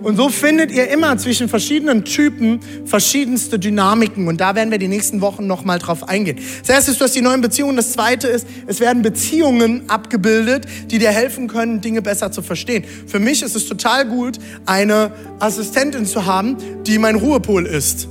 Und 0.03 0.17
so 0.17 0.31
findet 0.31 0.71
ihr 0.71 0.89
immer 0.89 1.17
zwischen 1.19 1.49
verschiedenen 1.49 2.05
Typen 2.05 2.61
verschiedenste 2.87 3.59
Dynamiken. 3.59 4.29
Und 4.29 4.41
da 4.41 4.55
werden 4.55 4.71
wir 4.71 4.79
die 4.79 4.89
nächsten 4.89 5.21
Wochen 5.21 5.47
nochmal 5.47 5.79
drauf 5.79 6.09
eingehen. 6.09 6.39
Das 6.61 6.71
erste 6.71 6.91
ist, 6.93 7.01
du 7.01 7.05
hast 7.05 7.15
die 7.15 7.21
neuen 7.21 7.43
Beziehungen. 7.43 7.77
Das 7.77 7.93
zweite 7.93 8.29
ist, 8.29 8.47
es 8.67 8.81
werden 8.81 9.03
Beziehungen 9.03 9.89
abgebildet, 9.89 10.67
die 10.91 10.99
dir 10.99 11.11
helfen 11.11 11.49
können, 11.49 11.81
Dinge 11.81 12.01
besser 12.01 12.33
zu 12.33 12.41
verstehen. 12.41 12.85
Für 13.07 13.19
mich 13.19 13.43
ist 13.43 13.55
es 13.55 13.67
total 13.67 14.07
gut, 14.07 14.39
eine 14.65 15.13
Assistentin 15.39 16.07
zu 16.07 16.25
haben, 16.25 16.57
die 16.87 16.99
mein 16.99 17.17
Ruhepol 17.17 17.67
ist. 17.67 18.09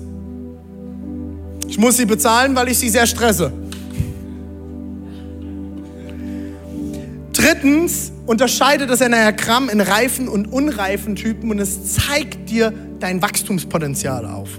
Ich 1.67 1.77
muss 1.77 1.97
sie 1.97 2.05
bezahlen, 2.05 2.55
weil 2.55 2.69
ich 2.69 2.77
sie 2.77 2.89
sehr 2.89 3.07
stresse. 3.07 3.51
Drittens 7.33 8.11
unterscheidet 8.29 8.91
das 8.91 9.01
Enneagramm 9.01 9.69
in 9.69 9.81
reifen 9.81 10.27
und 10.27 10.53
unreifen 10.53 11.15
Typen 11.15 11.49
und 11.49 11.57
es 11.57 11.95
zeigt 11.95 12.47
dir 12.47 12.71
dein 12.99 13.23
Wachstumspotenzial 13.23 14.23
auf. 14.23 14.49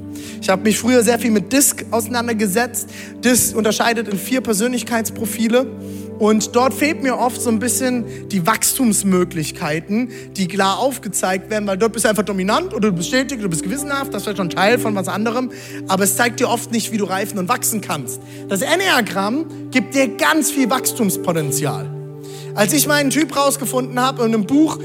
Ich 0.42 0.48
habe 0.48 0.62
mich 0.62 0.76
früher 0.76 1.04
sehr 1.04 1.20
viel 1.20 1.30
mit 1.30 1.52
DISC 1.52 1.86
auseinandergesetzt. 1.92 2.88
DISC 3.24 3.54
unterscheidet 3.54 4.08
in 4.08 4.18
vier 4.18 4.40
Persönlichkeitsprofile 4.40 5.66
und 6.18 6.56
dort 6.56 6.74
fehlt 6.74 7.04
mir 7.04 7.16
oft 7.16 7.40
so 7.40 7.48
ein 7.48 7.60
bisschen 7.60 8.28
die 8.28 8.44
Wachstumsmöglichkeiten, 8.44 10.08
die 10.36 10.48
klar 10.48 10.80
aufgezeigt 10.80 11.48
werden, 11.48 11.68
weil 11.68 11.78
dort 11.78 11.92
bist 11.92 12.06
du 12.06 12.08
einfach 12.08 12.24
dominant 12.24 12.74
oder 12.74 12.90
du 12.90 12.96
bist 12.96 13.10
stetig, 13.10 13.40
du 13.40 13.48
bist 13.48 13.62
gewissenhaft, 13.62 14.12
das 14.12 14.26
ist 14.26 14.36
schon 14.36 14.50
Teil 14.50 14.80
von 14.80 14.96
was 14.96 15.06
anderem, 15.06 15.52
aber 15.86 16.02
es 16.02 16.16
zeigt 16.16 16.40
dir 16.40 16.48
oft 16.48 16.72
nicht, 16.72 16.90
wie 16.90 16.96
du 16.96 17.04
reifen 17.04 17.38
und 17.38 17.48
wachsen 17.48 17.80
kannst. 17.80 18.20
Das 18.48 18.62
Enneagramm 18.62 19.70
gibt 19.70 19.94
dir 19.94 20.08
ganz 20.08 20.50
viel 20.50 20.68
Wachstumspotenzial. 20.68 21.99
Als 22.54 22.72
ich 22.72 22.86
meinen 22.86 23.10
Typ 23.10 23.36
rausgefunden 23.36 23.98
habe 24.00 24.24
in 24.24 24.34
einem 24.34 24.46
Buch, 24.46 24.78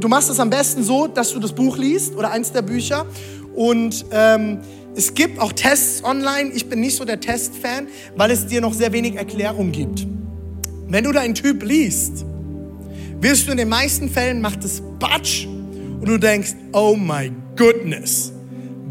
du 0.00 0.08
machst 0.08 0.30
es 0.30 0.40
am 0.40 0.50
besten 0.50 0.82
so, 0.82 1.06
dass 1.06 1.32
du 1.32 1.38
das 1.38 1.52
Buch 1.52 1.76
liest 1.76 2.16
oder 2.16 2.30
eins 2.30 2.52
der 2.52 2.62
Bücher 2.62 3.06
und 3.54 4.04
ähm, 4.10 4.58
es 4.94 5.14
gibt 5.14 5.38
auch 5.38 5.52
Tests 5.52 6.04
online. 6.04 6.50
Ich 6.54 6.68
bin 6.68 6.80
nicht 6.80 6.96
so 6.96 7.04
der 7.04 7.20
Test-Fan, 7.20 7.88
weil 8.16 8.30
es 8.30 8.46
dir 8.46 8.60
noch 8.60 8.74
sehr 8.74 8.92
wenig 8.92 9.14
Erklärung 9.14 9.72
gibt. 9.72 10.06
Wenn 10.88 11.04
du 11.04 11.12
deinen 11.12 11.34
Typ 11.34 11.62
liest, 11.62 12.26
wirst 13.20 13.46
du 13.46 13.52
in 13.52 13.56
den 13.56 13.68
meisten 13.68 14.10
Fällen 14.10 14.40
macht 14.40 14.64
es 14.64 14.82
Batsch 14.98 15.46
und 15.46 16.06
du 16.06 16.18
denkst, 16.18 16.54
oh 16.72 16.94
my 16.96 17.32
goodness, 17.56 18.32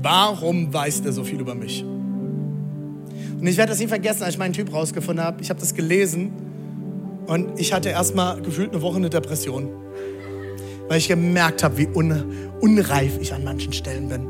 warum 0.01 0.73
weiß 0.73 1.03
der 1.03 1.11
so 1.11 1.23
viel 1.23 1.39
über 1.39 1.53
mich? 1.53 1.83
Und 1.83 3.45
ich 3.47 3.57
werde 3.57 3.71
das 3.71 3.79
nie 3.79 3.87
vergessen, 3.87 4.23
als 4.23 4.35
ich 4.35 4.39
meinen 4.39 4.53
Typ 4.53 4.73
rausgefunden 4.73 5.23
habe. 5.23 5.41
Ich 5.41 5.49
habe 5.49 5.59
das 5.59 5.73
gelesen 5.73 6.31
und 7.27 7.59
ich 7.59 7.73
hatte 7.73 7.89
erstmal 7.89 8.41
gefühlt 8.41 8.71
eine 8.71 8.81
Woche 8.81 8.97
eine 8.97 9.09
Depression, 9.09 9.69
weil 10.87 10.97
ich 10.97 11.07
gemerkt 11.07 11.63
habe, 11.63 11.77
wie 11.77 11.87
un 11.87 12.23
unreif 12.59 13.17
ich 13.19 13.33
an 13.33 13.43
manchen 13.43 13.73
Stellen 13.73 14.09
bin. 14.09 14.25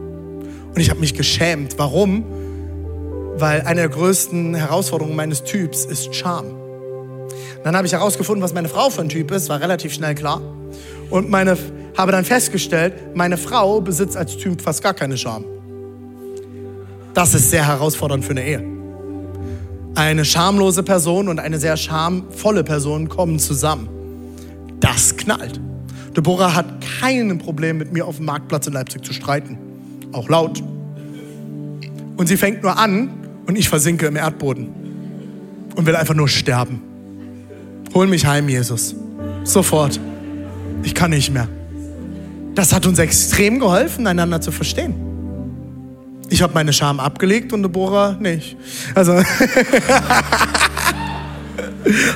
Und 0.74 0.80
ich 0.80 0.90
habe 0.90 1.00
mich 1.00 1.14
geschämt. 1.14 1.78
Warum? 1.78 2.24
Weil 3.36 3.62
eine 3.62 3.82
der 3.82 3.90
größten 3.90 4.56
Herausforderungen 4.56 5.16
meines 5.16 5.44
Typs 5.44 5.86
ist 5.86 6.16
Charme. 6.16 6.54
Dann 7.64 7.76
habe 7.76 7.86
ich 7.86 7.94
herausgefunden, 7.94 8.42
was 8.44 8.54
meine 8.54 8.70
Frau 8.70 8.90
für 8.90 9.02
ein 9.02 9.10
Typ 9.10 9.32
ist, 9.32 9.50
war 9.50 9.60
relativ 9.60 9.94
schnell 9.94 10.16
klar. 10.16 10.42
Und 11.10 11.30
meine, 11.30 11.58
habe 11.98 12.12
dann 12.12 12.26
festgestellt, 12.26 13.16
meine 13.16 13.38
Frau 13.38 13.82
besitzt 13.82 14.16
als 14.16 14.38
Typ 14.38 14.62
fast 14.62 14.82
gar 14.82 14.94
keine 14.94 15.18
Charme. 15.18 15.46
Das 17.14 17.34
ist 17.34 17.50
sehr 17.50 17.68
herausfordernd 17.68 18.24
für 18.24 18.32
eine 18.32 18.46
Ehe. 18.46 18.81
Eine 19.96 20.26
schamlose 20.26 20.84
Person 20.84 21.28
und 21.28 21.40
eine 21.40 21.60
sehr 21.60 21.78
schamvolle 21.78 22.64
Person 22.64 23.10
kommen 23.10 23.40
zusammen. 23.40 23.90
Das 24.80 25.18
knallt. 25.18 25.60
Deborah 26.16 26.56
hat 26.56 26.66
kein 27.00 27.38
Problem 27.38 27.78
mit 27.78 27.94
mir 27.94 28.06
auf 28.06 28.18
dem 28.18 28.26
Marktplatz 28.26 28.68
in 28.68 28.74
Leipzig 28.74 29.06
zu 29.06 29.14
streiten. 29.14 29.58
Auch 30.12 30.28
laut. 30.30 30.62
Und 32.18 32.28
sie 32.28 32.38
fängt 32.38 32.64
nur 32.64 32.78
an 32.78 33.10
und 33.48 33.58
ich 33.58 33.70
versinke 33.70 34.06
im 34.08 34.16
Erdboden 34.16 34.70
und 35.76 35.86
will 35.86 35.96
einfach 35.96 36.16
nur 36.16 36.28
sterben. 36.28 36.82
Hol 37.94 38.08
mich 38.08 38.26
heim, 38.26 38.48
Jesus. 38.50 38.96
Sofort. 39.44 40.00
Ich 40.84 40.96
kann 40.96 41.12
nicht 41.12 41.34
mehr. 41.34 41.48
Das 42.56 42.74
hat 42.74 42.86
uns 42.86 43.00
extrem 43.00 43.60
geholfen, 43.60 44.08
einander 44.08 44.42
zu 44.42 44.52
verstehen. 44.52 45.11
Ich 46.32 46.42
habe 46.42 46.54
meine 46.54 46.72
Scham 46.72 47.02
abgelegt 47.02 47.52
und 47.52 47.62
Deborah 47.62 48.14
nicht. 48.14 48.56
Also. 48.96 49.22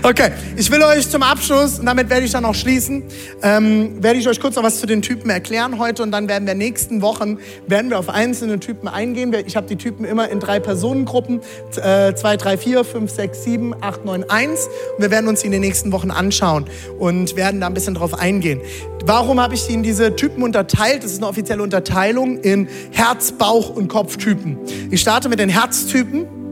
Okay, 0.03 0.32
ich 0.55 0.70
will 0.70 0.84
euch 0.84 1.09
zum 1.09 1.24
Abschluss, 1.24 1.80
und 1.80 1.86
damit 1.88 2.09
werde 2.09 2.26
ich 2.26 2.32
dann 2.32 2.45
auch 2.45 2.53
schließen, 2.53 3.03
ähm, 3.41 4.03
werde 4.03 4.20
ich 4.20 4.28
euch 4.28 4.39
kurz 4.39 4.55
noch 4.55 4.63
was 4.63 4.80
zu 4.80 4.86
den 4.86 5.01
Typen 5.01 5.30
erklären 5.30 5.80
heute 5.80 6.03
und 6.03 6.11
dann 6.11 6.28
werden 6.28 6.45
wir 6.47 6.53
nächsten 6.53 7.01
Wochen, 7.01 7.39
werden 7.68 7.89
wir 7.89 7.97
auf 7.97 8.09
einzelne 8.09 8.59
Typen 8.59 8.88
eingehen. 8.88 9.36
Ich 9.45 9.55
habe 9.55 9.68
die 9.68 9.76
Typen 9.76 10.05
immer 10.05 10.30
in 10.30 10.39
drei 10.39 10.59
Personengruppen, 10.59 11.41
äh, 11.82 12.13
2, 12.13 12.38
3, 12.38 12.57
4, 12.57 12.84
5, 12.84 13.11
6, 13.11 13.43
7, 13.43 13.76
8, 13.82 14.05
9, 14.05 14.30
1 14.30 14.70
und 14.97 15.01
wir 15.01 15.11
werden 15.11 15.28
uns 15.28 15.41
die 15.41 15.47
in 15.47 15.51
den 15.51 15.61
nächsten 15.61 15.91
Wochen 15.91 16.11
anschauen 16.11 16.66
und 16.99 17.36
werden 17.36 17.59
da 17.59 17.68
ein 17.68 17.74
bisschen 17.74 17.95
drauf 17.95 18.13
eingehen. 18.13 18.61
Warum 19.05 19.39
habe 19.39 19.55
ich 19.55 19.70
in 19.70 19.84
diese 19.84 20.16
Typen 20.16 20.43
unterteilt? 20.43 21.03
Das 21.03 21.11
ist 21.11 21.18
eine 21.18 21.28
offizielle 21.28 21.63
Unterteilung 21.63 22.39
in 22.39 22.68
Herz, 22.91 23.32
Bauch 23.32 23.70
und 23.70 23.88
Kopftypen. 23.88 24.57
Ich 24.91 25.01
starte 25.01 25.30
mit 25.30 25.39
den 25.39 25.49
Herztypen. 25.49 26.45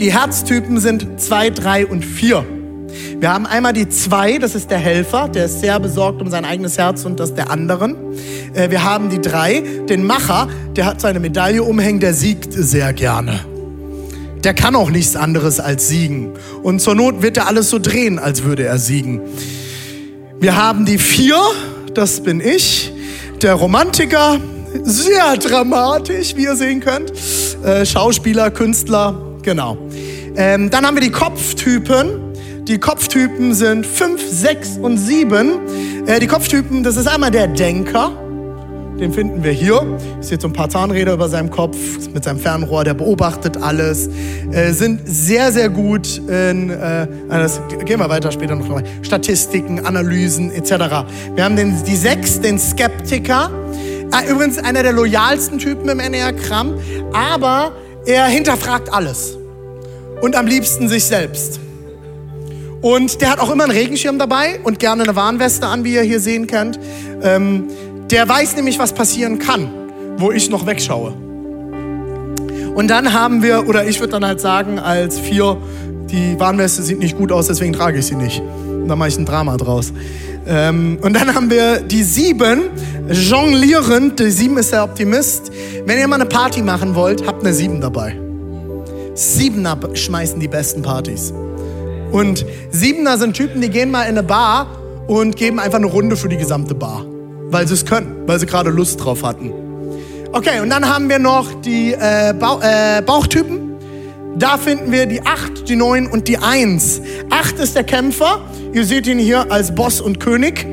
Die 0.00 0.12
Herztypen 0.12 0.80
sind 0.80 1.20
2, 1.20 1.50
3 1.50 1.86
und 1.86 2.04
4. 2.04 2.44
Wir 3.20 3.32
haben 3.32 3.46
einmal 3.46 3.72
die 3.72 3.88
2, 3.88 4.38
das 4.38 4.56
ist 4.56 4.68
der 4.72 4.78
Helfer, 4.78 5.28
der 5.28 5.44
ist 5.44 5.60
sehr 5.60 5.78
besorgt 5.78 6.20
um 6.20 6.28
sein 6.28 6.44
eigenes 6.44 6.76
Herz 6.78 7.04
und 7.04 7.20
das 7.20 7.32
der 7.32 7.48
anderen. 7.48 7.94
Äh, 8.54 8.70
wir 8.70 8.82
haben 8.82 9.08
die 9.08 9.20
3, 9.20 9.62
den 9.88 10.04
Macher, 10.04 10.48
der 10.74 10.86
hat 10.86 11.00
seine 11.00 11.20
Medaille 11.20 11.62
umhängen, 11.62 12.00
der 12.00 12.12
siegt 12.12 12.52
sehr 12.52 12.92
gerne. 12.92 13.38
Der 14.42 14.52
kann 14.52 14.74
auch 14.74 14.90
nichts 14.90 15.14
anderes 15.14 15.60
als 15.60 15.86
siegen. 15.86 16.32
Und 16.64 16.80
zur 16.80 16.96
Not 16.96 17.22
wird 17.22 17.36
er 17.36 17.46
alles 17.46 17.70
so 17.70 17.78
drehen, 17.78 18.18
als 18.18 18.42
würde 18.42 18.64
er 18.64 18.78
siegen. 18.78 19.20
Wir 20.40 20.56
haben 20.56 20.86
die 20.86 20.98
4, 20.98 21.36
das 21.94 22.20
bin 22.20 22.40
ich, 22.40 22.92
der 23.42 23.54
Romantiker, 23.54 24.40
sehr 24.82 25.36
dramatisch, 25.36 26.34
wie 26.34 26.42
ihr 26.42 26.56
sehen 26.56 26.80
könnt. 26.80 27.12
Äh, 27.64 27.86
Schauspieler, 27.86 28.50
Künstler, 28.50 29.33
Genau. 29.44 29.76
Ähm, 30.36 30.70
dann 30.70 30.86
haben 30.86 30.96
wir 30.96 31.02
die 31.02 31.10
Kopftypen. 31.10 32.32
Die 32.64 32.78
Kopftypen 32.78 33.52
sind 33.52 33.86
5, 33.86 34.22
6 34.26 34.78
und 34.78 34.96
7. 34.96 36.06
Äh, 36.06 36.18
die 36.18 36.26
Kopftypen, 36.26 36.82
das 36.82 36.96
ist 36.96 37.06
einmal 37.06 37.30
der 37.30 37.46
Denker. 37.48 38.10
Den 38.98 39.12
finden 39.12 39.44
wir 39.44 39.52
hier. 39.52 39.98
Ich 40.20 40.28
sehe 40.28 40.40
so 40.40 40.48
ein 40.48 40.54
paar 40.54 40.70
Zahnräder 40.70 41.12
über 41.12 41.28
seinem 41.28 41.50
Kopf 41.50 41.76
mit 42.14 42.24
seinem 42.24 42.38
Fernrohr, 42.38 42.84
der 42.84 42.94
beobachtet 42.94 43.58
alles. 43.58 44.08
Äh, 44.50 44.72
sind 44.72 45.02
sehr, 45.04 45.52
sehr 45.52 45.68
gut 45.68 46.18
in, 46.18 46.70
äh, 46.70 47.06
das 47.28 47.60
gehen 47.84 47.98
wir 47.98 48.08
weiter 48.08 48.32
später 48.32 48.54
noch 48.54 48.68
mal, 48.68 48.84
Statistiken, 49.02 49.84
Analysen 49.84 50.52
etc. 50.52 51.04
Wir 51.34 51.44
haben 51.44 51.56
den, 51.56 51.84
die 51.84 51.96
6, 51.96 52.40
den 52.40 52.58
Skeptiker. 52.58 53.50
Ah, 54.10 54.22
übrigens 54.30 54.58
einer 54.58 54.82
der 54.82 54.92
loyalsten 54.92 55.58
Typen 55.58 55.88
im 55.88 55.98
Enneagramm, 55.98 56.78
aber 57.12 57.72
er 58.06 58.26
hinterfragt 58.26 58.92
alles 58.92 59.36
und 60.20 60.36
am 60.36 60.46
liebsten 60.46 60.88
sich 60.88 61.04
selbst. 61.04 61.60
Und 62.80 63.22
der 63.22 63.30
hat 63.30 63.40
auch 63.40 63.50
immer 63.50 63.64
einen 63.64 63.72
Regenschirm 63.72 64.18
dabei 64.18 64.60
und 64.62 64.78
gerne 64.78 65.04
eine 65.04 65.16
Warnweste 65.16 65.66
an, 65.66 65.84
wie 65.84 65.94
ihr 65.94 66.02
hier 66.02 66.20
sehen 66.20 66.46
könnt. 66.46 66.78
Ähm, 67.22 67.64
der 68.10 68.28
weiß 68.28 68.56
nämlich, 68.56 68.78
was 68.78 68.92
passieren 68.92 69.38
kann, 69.38 69.70
wo 70.18 70.30
ich 70.30 70.50
noch 70.50 70.66
wegschaue. 70.66 71.14
Und 72.74 72.88
dann 72.88 73.12
haben 73.12 73.42
wir, 73.42 73.68
oder 73.68 73.86
ich 73.86 74.00
würde 74.00 74.12
dann 74.12 74.26
halt 74.26 74.40
sagen, 74.40 74.78
als 74.78 75.18
vier, 75.18 75.56
die 76.10 76.38
Warnweste 76.38 76.82
sieht 76.82 76.98
nicht 76.98 77.16
gut 77.16 77.32
aus, 77.32 77.46
deswegen 77.46 77.72
trage 77.72 78.00
ich 78.00 78.06
sie 78.06 78.16
nicht. 78.16 78.40
Und 78.40 78.88
dann 78.88 78.98
mache 78.98 79.08
ich 79.08 79.18
ein 79.18 79.24
Drama 79.24 79.56
draus. 79.56 79.92
Ähm, 80.46 80.98
und 81.00 81.14
dann 81.14 81.34
haben 81.34 81.50
wir 81.50 81.80
die 81.80 82.02
sieben, 82.02 82.62
jonglierend. 83.08 84.18
Die 84.20 84.30
sieben 84.30 84.58
ist 84.58 84.72
der 84.72 84.84
Optimist. 84.84 85.50
Wenn 85.86 85.98
ihr 85.98 86.08
mal 86.08 86.16
eine 86.16 86.26
Party 86.26 86.62
machen 86.62 86.94
wollt, 86.94 87.26
habt 87.26 87.42
eine 87.42 87.54
sieben 87.54 87.80
dabei. 87.80 88.18
Siebener 89.14 89.78
schmeißen 89.94 90.40
die 90.40 90.48
besten 90.48 90.82
Partys. 90.82 91.32
Und 92.10 92.44
Siebener 92.70 93.18
sind 93.18 93.34
Typen, 93.34 93.60
die 93.60 93.70
gehen 93.70 93.90
mal 93.90 94.02
in 94.02 94.10
eine 94.10 94.22
Bar 94.22 94.66
und 95.06 95.36
geben 95.36 95.58
einfach 95.58 95.78
eine 95.78 95.86
Runde 95.86 96.16
für 96.16 96.28
die 96.28 96.36
gesamte 96.36 96.74
Bar. 96.74 97.04
Weil 97.50 97.66
sie 97.68 97.74
es 97.74 97.84
können, 97.84 98.22
weil 98.26 98.38
sie 98.38 98.46
gerade 98.46 98.70
Lust 98.70 99.04
drauf 99.04 99.22
hatten. 99.22 99.52
Okay, 100.32 100.60
und 100.60 100.70
dann 100.70 100.88
haben 100.88 101.08
wir 101.08 101.20
noch 101.20 101.60
die 101.62 101.92
äh, 101.92 102.30
äh, 102.30 103.02
Bauchtypen. 103.02 103.63
Da 104.36 104.58
finden 104.58 104.90
wir 104.90 105.06
die 105.06 105.24
8, 105.24 105.68
die 105.68 105.76
9 105.76 106.08
und 106.08 106.26
die 106.26 106.38
1. 106.38 107.00
8 107.30 107.58
ist 107.60 107.76
der 107.76 107.84
Kämpfer. 107.84 108.40
Ihr 108.72 108.84
seht 108.84 109.06
ihn 109.06 109.18
hier 109.18 109.50
als 109.52 109.74
Boss 109.74 110.00
und 110.00 110.18
König. 110.18 110.66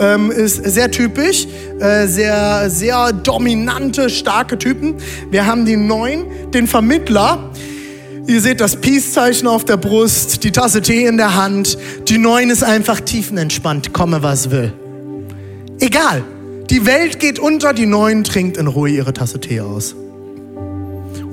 Ähm, 0.00 0.32
ist 0.32 0.56
sehr 0.64 0.90
typisch. 0.90 1.46
Äh, 1.78 2.08
sehr, 2.08 2.68
sehr 2.70 3.12
dominante, 3.12 4.10
starke 4.10 4.58
Typen. 4.58 4.96
Wir 5.30 5.46
haben 5.46 5.64
die 5.64 5.76
9, 5.76 6.50
den 6.52 6.66
Vermittler. 6.66 7.50
Ihr 8.26 8.40
seht 8.40 8.60
das 8.60 8.76
Peace-Zeichen 8.76 9.46
auf 9.46 9.64
der 9.64 9.76
Brust, 9.76 10.42
die 10.42 10.50
Tasse 10.50 10.82
Tee 10.82 11.04
in 11.04 11.16
der 11.16 11.36
Hand. 11.36 11.78
Die 12.08 12.18
9 12.18 12.50
ist 12.50 12.64
einfach 12.64 13.00
tiefenentspannt, 13.00 13.92
komme 13.92 14.22
was 14.24 14.50
will. 14.50 14.72
Egal. 15.78 16.24
Die 16.70 16.86
Welt 16.86 17.20
geht 17.20 17.38
unter, 17.38 17.74
die 17.74 17.86
Neuen 17.86 18.24
trinkt 18.24 18.56
in 18.56 18.66
Ruhe 18.66 18.88
ihre 18.88 19.12
Tasse 19.12 19.38
Tee 19.38 19.60
aus. 19.60 19.94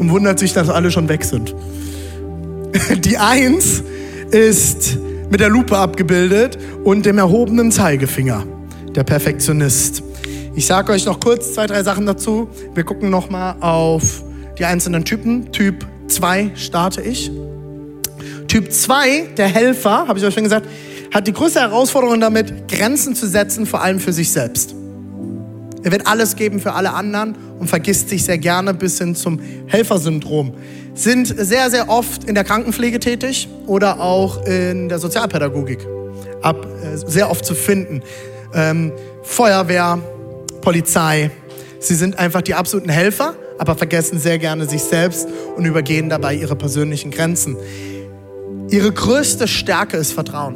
Und 0.01 0.09
wundert 0.09 0.39
sich, 0.39 0.51
dass 0.51 0.67
alle 0.67 0.89
schon 0.89 1.07
weg 1.09 1.23
sind. 1.23 1.53
Die 3.05 3.19
Eins 3.19 3.83
ist 4.31 4.97
mit 5.29 5.39
der 5.39 5.49
Lupe 5.49 5.77
abgebildet 5.77 6.57
und 6.83 7.05
dem 7.05 7.19
erhobenen 7.19 7.71
Zeigefinger, 7.71 8.43
der 8.95 9.03
Perfektionist. 9.03 10.01
Ich 10.55 10.65
sage 10.65 10.91
euch 10.91 11.05
noch 11.05 11.19
kurz 11.19 11.53
zwei, 11.53 11.67
drei 11.67 11.83
Sachen 11.83 12.07
dazu. 12.07 12.49
Wir 12.73 12.83
gucken 12.83 13.11
nochmal 13.11 13.57
auf 13.59 14.23
die 14.57 14.65
einzelnen 14.65 15.05
Typen. 15.05 15.51
Typ 15.51 15.85
2 16.07 16.53
starte 16.55 17.03
ich. 17.03 17.29
Typ 18.47 18.73
2, 18.73 19.33
der 19.37 19.49
Helfer, 19.49 20.07
habe 20.07 20.17
ich 20.17 20.25
euch 20.25 20.33
schon 20.33 20.45
gesagt, 20.45 20.67
hat 21.13 21.27
die 21.27 21.33
größte 21.33 21.59
Herausforderung 21.59 22.19
damit, 22.19 22.67
Grenzen 22.67 23.13
zu 23.13 23.27
setzen, 23.27 23.67
vor 23.67 23.83
allem 23.83 23.99
für 23.99 24.13
sich 24.13 24.31
selbst. 24.31 24.73
Er 25.83 25.91
wird 25.91 26.07
alles 26.07 26.35
geben 26.35 26.59
für 26.59 26.73
alle 26.73 26.93
anderen 26.93 27.35
und 27.59 27.67
vergisst 27.67 28.09
sich 28.09 28.23
sehr 28.23 28.37
gerne 28.37 28.73
bis 28.73 28.99
hin 28.99 29.15
zum 29.15 29.39
Helfersyndrom. 29.67 30.53
Sind 30.93 31.27
sehr, 31.27 31.69
sehr 31.69 31.89
oft 31.89 32.25
in 32.25 32.35
der 32.35 32.43
Krankenpflege 32.43 32.99
tätig 32.99 33.47
oder 33.65 33.99
auch 33.99 34.45
in 34.45 34.89
der 34.89 34.99
Sozialpädagogik. 34.99 35.87
Ab, 36.41 36.67
äh, 36.83 36.97
sehr 36.97 37.29
oft 37.29 37.45
zu 37.45 37.55
finden. 37.55 38.01
Ähm, 38.53 38.91
Feuerwehr, 39.23 39.99
Polizei. 40.61 41.31
Sie 41.79 41.95
sind 41.95 42.19
einfach 42.19 42.41
die 42.41 42.53
absoluten 42.53 42.89
Helfer, 42.89 43.35
aber 43.57 43.75
vergessen 43.75 44.19
sehr 44.19 44.37
gerne 44.37 44.67
sich 44.67 44.83
selbst 44.83 45.27
und 45.55 45.65
übergehen 45.65 46.09
dabei 46.09 46.35
ihre 46.35 46.55
persönlichen 46.55 47.09
Grenzen. 47.09 47.57
Ihre 48.69 48.91
größte 48.91 49.47
Stärke 49.47 49.97
ist 49.97 50.13
Vertrauen. 50.13 50.55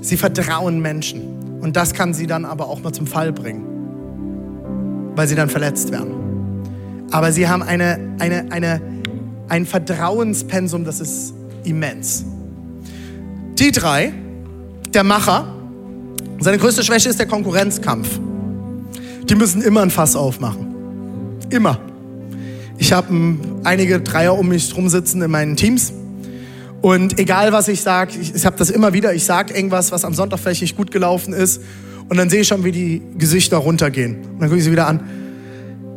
Sie 0.00 0.16
vertrauen 0.16 0.80
Menschen. 0.80 1.35
Und 1.66 1.74
das 1.74 1.94
kann 1.94 2.14
sie 2.14 2.28
dann 2.28 2.44
aber 2.44 2.68
auch 2.68 2.80
mal 2.80 2.92
zum 2.92 3.08
Fall 3.08 3.32
bringen, 3.32 3.64
weil 5.16 5.26
sie 5.26 5.34
dann 5.34 5.48
verletzt 5.48 5.90
werden. 5.90 6.12
Aber 7.10 7.32
sie 7.32 7.48
haben 7.48 7.60
eine, 7.64 7.98
eine, 8.20 8.52
eine, 8.52 8.80
ein 9.48 9.66
Vertrauenspensum, 9.66 10.84
das 10.84 11.00
ist 11.00 11.34
immens. 11.64 12.24
Die 13.58 13.72
drei, 13.72 14.12
der 14.94 15.02
Macher, 15.02 15.56
seine 16.38 16.58
größte 16.58 16.84
Schwäche 16.84 17.08
ist 17.08 17.18
der 17.18 17.26
Konkurrenzkampf. 17.26 18.20
Die 19.28 19.34
müssen 19.34 19.60
immer 19.60 19.82
ein 19.82 19.90
Fass 19.90 20.14
aufmachen. 20.14 20.68
Immer. 21.50 21.80
Ich 22.78 22.92
habe 22.92 23.12
einige 23.64 24.00
Dreier 24.00 24.38
um 24.38 24.46
mich 24.50 24.72
drum 24.72 24.88
sitzen 24.88 25.20
in 25.20 25.32
meinen 25.32 25.56
Teams. 25.56 25.92
Und 26.82 27.18
egal 27.18 27.52
was 27.52 27.68
ich 27.68 27.80
sage, 27.80 28.12
ich, 28.20 28.34
ich 28.34 28.46
habe 28.46 28.56
das 28.56 28.70
immer 28.70 28.92
wieder, 28.92 29.14
ich 29.14 29.24
sage 29.24 29.54
irgendwas, 29.54 29.92
was 29.92 30.04
am 30.04 30.14
Sonntag 30.14 30.38
vielleicht 30.38 30.62
nicht 30.62 30.76
gut 30.76 30.90
gelaufen 30.90 31.32
ist. 31.32 31.62
Und 32.08 32.16
dann 32.16 32.30
sehe 32.30 32.42
ich 32.42 32.48
schon, 32.48 32.64
wie 32.64 32.72
die 32.72 33.02
Gesichter 33.18 33.56
runtergehen. 33.56 34.16
Und 34.16 34.40
dann 34.40 34.48
gucke 34.48 34.58
ich 34.58 34.64
sie 34.64 34.72
wieder 34.72 34.86
an. 34.86 35.00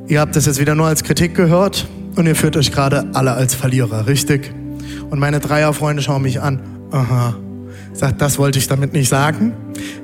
Ihr 0.07 0.19
habt 0.19 0.36
das 0.36 0.47
jetzt 0.47 0.59
wieder 0.59 0.73
nur 0.73 0.88
als 0.88 1.03
Kritik 1.03 1.36
gehört 1.36 1.88
und 2.15 2.25
ihr 2.25 2.36
führt 2.36 2.57
euch 2.57 2.71
gerade 2.71 3.09
alle 3.13 3.34
als 3.34 3.53
Verlierer, 3.53 4.07
richtig? 4.07 4.51
Und 5.09 5.19
meine 5.19 5.39
Dreierfreunde 5.39 6.01
schauen 6.01 6.23
mich 6.23 6.41
an. 6.41 6.61
Aha. 6.91 7.36
Sagt, 7.93 8.21
das 8.21 8.38
wollte 8.38 8.57
ich 8.57 8.67
damit 8.67 8.93
nicht 8.93 9.09
sagen. 9.09 9.53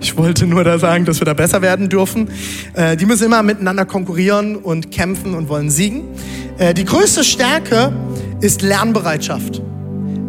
Ich 0.01 0.17
wollte 0.17 0.45
nur 0.45 0.63
da 0.63 0.77
sagen, 0.77 1.05
dass 1.05 1.21
wir 1.21 1.25
da 1.25 1.33
besser 1.33 1.61
werden 1.61 1.89
dürfen. 1.89 2.29
Äh, 2.73 2.97
die 2.97 3.05
müssen 3.05 3.25
immer 3.25 3.41
miteinander 3.41 3.85
konkurrieren 3.85 4.55
und 4.55 4.91
kämpfen 4.91 5.33
und 5.33 5.49
wollen 5.49 5.69
siegen. 5.69 6.03
Äh, 6.57 6.73
die 6.73 6.85
größte 6.85 7.23
Stärke 7.23 7.93
ist 8.41 8.61
Lernbereitschaft. 8.61 9.61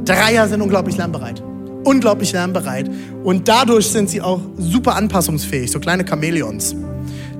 Dreier 0.07 0.49
sind 0.49 0.63
unglaublich 0.63 0.97
lernbereit. 0.97 1.43
Unglaublich 1.85 2.33
lernbereit. 2.33 2.91
Und 3.23 3.49
dadurch 3.49 3.89
sind 3.89 4.09
sie 4.09 4.23
auch 4.23 4.41
super 4.57 4.97
anpassungsfähig, 4.97 5.71
so 5.71 5.81
kleine 5.81 6.05
Chamäleons. 6.09 6.75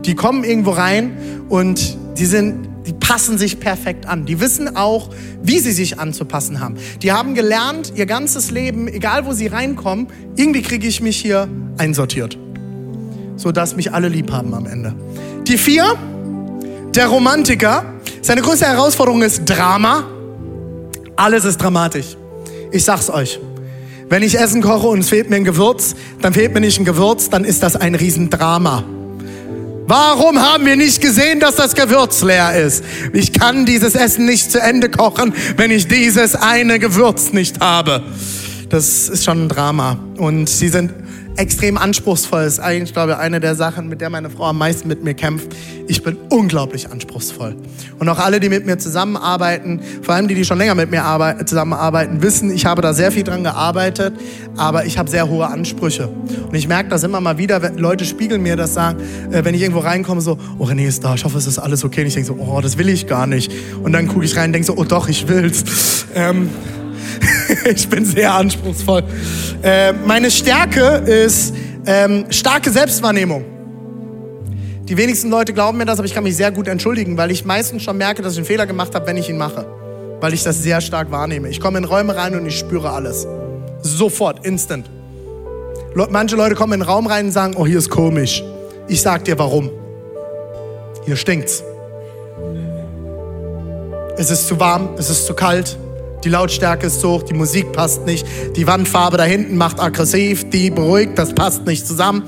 Die 0.05 0.15
kommen 0.15 0.45
irgendwo 0.45 0.73
rein 0.73 1.17
und 1.49 1.97
die 2.19 2.27
sind, 2.27 2.69
die 2.87 2.93
passen 2.93 3.39
sich 3.39 3.61
perfekt 3.61 4.07
an. 4.07 4.27
Die 4.27 4.41
wissen 4.41 4.77
auch, 4.77 5.11
wie 5.43 5.59
sie 5.59 5.73
sich 5.73 5.99
anzupassen 5.99 6.61
haben. 6.61 6.77
Die 7.03 7.13
haben 7.13 7.35
gelernt, 7.35 7.93
ihr 7.95 8.07
ganzes 8.07 8.51
Leben, 8.51 8.89
egal 8.89 9.27
wo 9.27 9.33
sie 9.33 9.47
reinkommen, 9.47 10.09
irgendwie 10.37 10.63
kriege 10.63 10.87
ich 10.87 11.01
mich 11.01 11.17
hier 11.17 11.49
einsortiert. 11.79 12.37
Sodass 13.37 13.77
mich 13.77 13.93
alle 13.93 14.09
lieb 14.09 14.33
haben 14.33 14.55
am 14.55 14.67
Ende. 14.67 14.95
Die 15.47 15.59
vier, 15.59 15.95
der 16.95 17.07
Romantiker. 17.09 17.85
Seine 18.23 18.43
größte 18.43 18.67
Herausforderung 18.67 19.23
ist 19.23 19.43
Drama. 19.45 20.05
Alles 21.17 21.45
ist 21.45 21.59
dramatisch. 21.59 22.17
Ich 22.77 22.85
sag's 22.85 23.09
euch. 23.09 23.41
Wenn 24.11 24.23
ich 24.23 24.39
Essen 24.39 24.61
koche 24.61 24.89
und 24.89 24.99
es 24.99 25.09
fehlt 25.09 25.31
mir 25.31 25.37
ein 25.37 25.45
Gewürz, 25.45 25.95
dann 26.21 26.35
fehlt 26.35 26.53
mir 26.53 26.61
nicht 26.61 26.79
ein 26.79 26.85
Gewürz, 26.85 27.31
dann 27.31 27.43
ist 27.43 27.63
das 27.63 27.75
ein 27.75 27.95
Riesendrama. 27.95 28.85
Warum 29.87 30.39
haben 30.39 30.67
wir 30.67 30.77
nicht 30.77 31.01
gesehen, 31.01 31.41
dass 31.41 31.57
das 31.57 31.75
Gewürz 31.75 32.21
leer 32.21 32.55
ist? 32.55 32.85
Ich 33.15 33.33
kann 33.33 33.65
dieses 33.65 33.95
Essen 33.95 34.27
nicht 34.27 34.53
zu 34.53 34.61
Ende 34.61 34.91
kochen, 34.91 35.33
wenn 35.57 35.71
ich 35.71 35.89
dieses 35.89 36.35
eine 36.35 36.79
Gewürz 36.79 37.33
nicht 37.33 37.61
habe. 37.61 38.03
Das 38.69 39.09
ist 39.09 39.25
schon 39.25 39.45
ein 39.45 39.49
Drama. 39.49 39.99
Und 40.19 40.47
sie 40.51 40.69
sind 40.69 40.93
extrem 41.37 41.77
anspruchsvoll. 41.77 42.43
Ist 42.43 42.61
eigentlich, 42.61 42.93
glaube 42.93 43.13
ich, 43.13 43.19
eine 43.19 43.41
der 43.41 43.55
Sachen, 43.55 43.89
mit 43.89 44.01
der 44.01 44.11
meine 44.11 44.31
Frau 44.31 44.45
am 44.45 44.59
meisten 44.59 44.89
mit 44.89 45.05
mir 45.05 45.15
kämpft. 45.15 45.55
Ich 45.87 46.03
bin 46.03 46.17
unglaublich 46.31 46.91
anspruchsvoll. 46.91 47.55
Und 47.99 48.09
auch 48.09 48.19
alle, 48.19 48.41
die 48.41 48.49
mit 48.49 48.67
mir 48.67 48.79
zusammenarbeiten, 48.79 49.81
vor 50.03 50.15
allem 50.15 50.29
die, 50.29 50.35
die 50.35 50.45
schon 50.45 50.59
länger 50.59 50.75
mit 50.75 50.91
mir 50.91 51.05
arbeiten, 51.05 51.47
zusammenarbeiten, 51.47 52.23
wissen, 52.23 52.51
ich 52.51 52.67
habe 52.67 52.83
da 52.83 52.93
sehr 52.93 53.13
viel 53.13 53.23
dran 53.23 53.45
gearbeitet, 53.45 54.15
aber 54.57 54.85
ich 54.85 54.99
habe 54.99 55.09
sehr 55.09 55.29
hohe 55.29 55.47
Ansprüche. 55.47 56.09
Und 56.09 56.55
ich 56.55 56.69
merke 56.69 56.89
das 56.89 57.03
immer 57.03 57.21
mal 57.21 57.39
wieder, 57.39 57.63
wenn 57.63 57.79
Leute 57.79 58.05
spiegeln 58.05 58.43
mir 58.43 58.57
das, 58.57 58.75
sagen, 58.75 59.01
äh, 59.31 59.45
wenn 59.45 59.55
ich 59.55 59.63
irgendwo 59.63 59.81
reinkomme, 59.81 60.21
so, 60.21 60.39
oh 60.59 60.65
René 60.65 60.87
ist 60.87 61.05
da, 61.05 61.15
ich 61.15 61.25
hoffe, 61.25 61.39
es 61.39 61.47
ist 61.47 61.59
alles 61.59 61.85
okay. 61.85 62.01
Und 62.01 62.09
ich 62.09 62.15
denke 62.15 62.29
so, 62.29 62.35
oh, 62.35 62.61
das 62.61 62.79
will 62.79 62.89
ich 62.89 63.07
gar 63.07 63.27
nicht. 63.27 63.53
Und 63.83 63.93
dann 63.93 64.09
gucke 64.09 64.25
ich 64.25 64.37
rein 64.37 64.47
und 64.47 64.53
denke 64.55 64.67
so, 64.67 64.77
oh 64.77 64.85
doch, 64.85 65.09
ich 65.09 65.29
will's. 65.29 66.07
Ähm, 66.15 66.51
ich 67.75 67.89
bin 67.89 68.05
sehr 68.05 68.33
anspruchsvoll. 68.35 69.03
Äh, 69.63 69.93
meine 69.93 70.31
Stärke 70.31 70.81
ist 70.81 71.55
ähm, 71.87 72.27
starke 72.31 72.71
Selbstwahrnehmung. 72.71 73.45
Die 74.85 74.97
wenigsten 74.97 75.31
Leute 75.31 75.53
glauben 75.53 75.79
mir 75.79 75.85
das, 75.85 75.99
aber 75.99 76.07
ich 76.07 76.15
kann 76.15 76.23
mich 76.23 76.37
sehr 76.37 76.53
gut 76.53 76.69
entschuldigen, 76.69 77.17
weil 77.17 77.33
ich 77.33 77.45
meistens 77.45 77.83
schon 77.83 77.99
merke, 77.99 78.23
dass 78.23 78.35
ich 78.35 78.39
einen 78.39 78.47
Fehler 78.47 78.67
gemacht 78.67 78.95
habe, 78.95 79.07
wenn 79.07 79.17
ich 79.17 79.29
ihn 79.29 79.37
mache. 79.37 79.67
Weil 80.21 80.33
ich 80.33 80.45
das 80.45 80.63
sehr 80.63 80.81
stark 80.81 81.11
wahrnehme. 81.11 81.49
Ich 81.49 81.61
komme 81.61 81.79
in 81.79 81.85
Räume 81.85 82.15
rein 82.15 82.37
und 82.37 82.47
ich 82.47 82.57
spüre 82.57 82.91
alles. 82.91 83.27
Sofort, 83.83 84.47
instant. 84.47 84.89
Manche 86.11 86.37
Leute 86.37 86.55
kommen 86.55 86.75
in 86.75 86.81
den 86.81 86.89
Raum 86.89 87.07
rein 87.07 87.27
und 87.27 87.33
sagen, 87.33 87.55
oh, 87.57 87.67
hier 87.67 87.79
ist 87.79 87.91
komisch. 87.91 88.45
Ich 88.87 89.03
sag 89.03 89.25
dir 89.25 89.39
warum. 89.39 89.71
Hier 91.05 91.17
stinkt's. 91.17 91.65
Es 94.17 94.31
ist 94.31 94.47
zu 94.47 94.61
warm, 94.61 94.91
es 94.99 95.11
ist 95.11 95.27
zu 95.27 95.35
kalt, 95.35 95.77
die 96.27 96.31
Lautstärke 96.31 96.89
ist 96.89 97.05
hoch, 97.05 97.23
die 97.23 97.35
Musik 97.35 97.73
passt 97.73 98.05
nicht, 98.05 98.27
die 98.57 98.67
Wandfarbe 98.67 99.17
da 99.17 99.23
hinten 99.23 99.57
macht 99.57 99.79
aggressiv, 99.79 100.51
die 100.51 100.71
beruhigt, 100.71 101.17
das 101.17 101.33
passt 101.33 101.65
nicht 101.67 101.87
zusammen. 101.87 102.25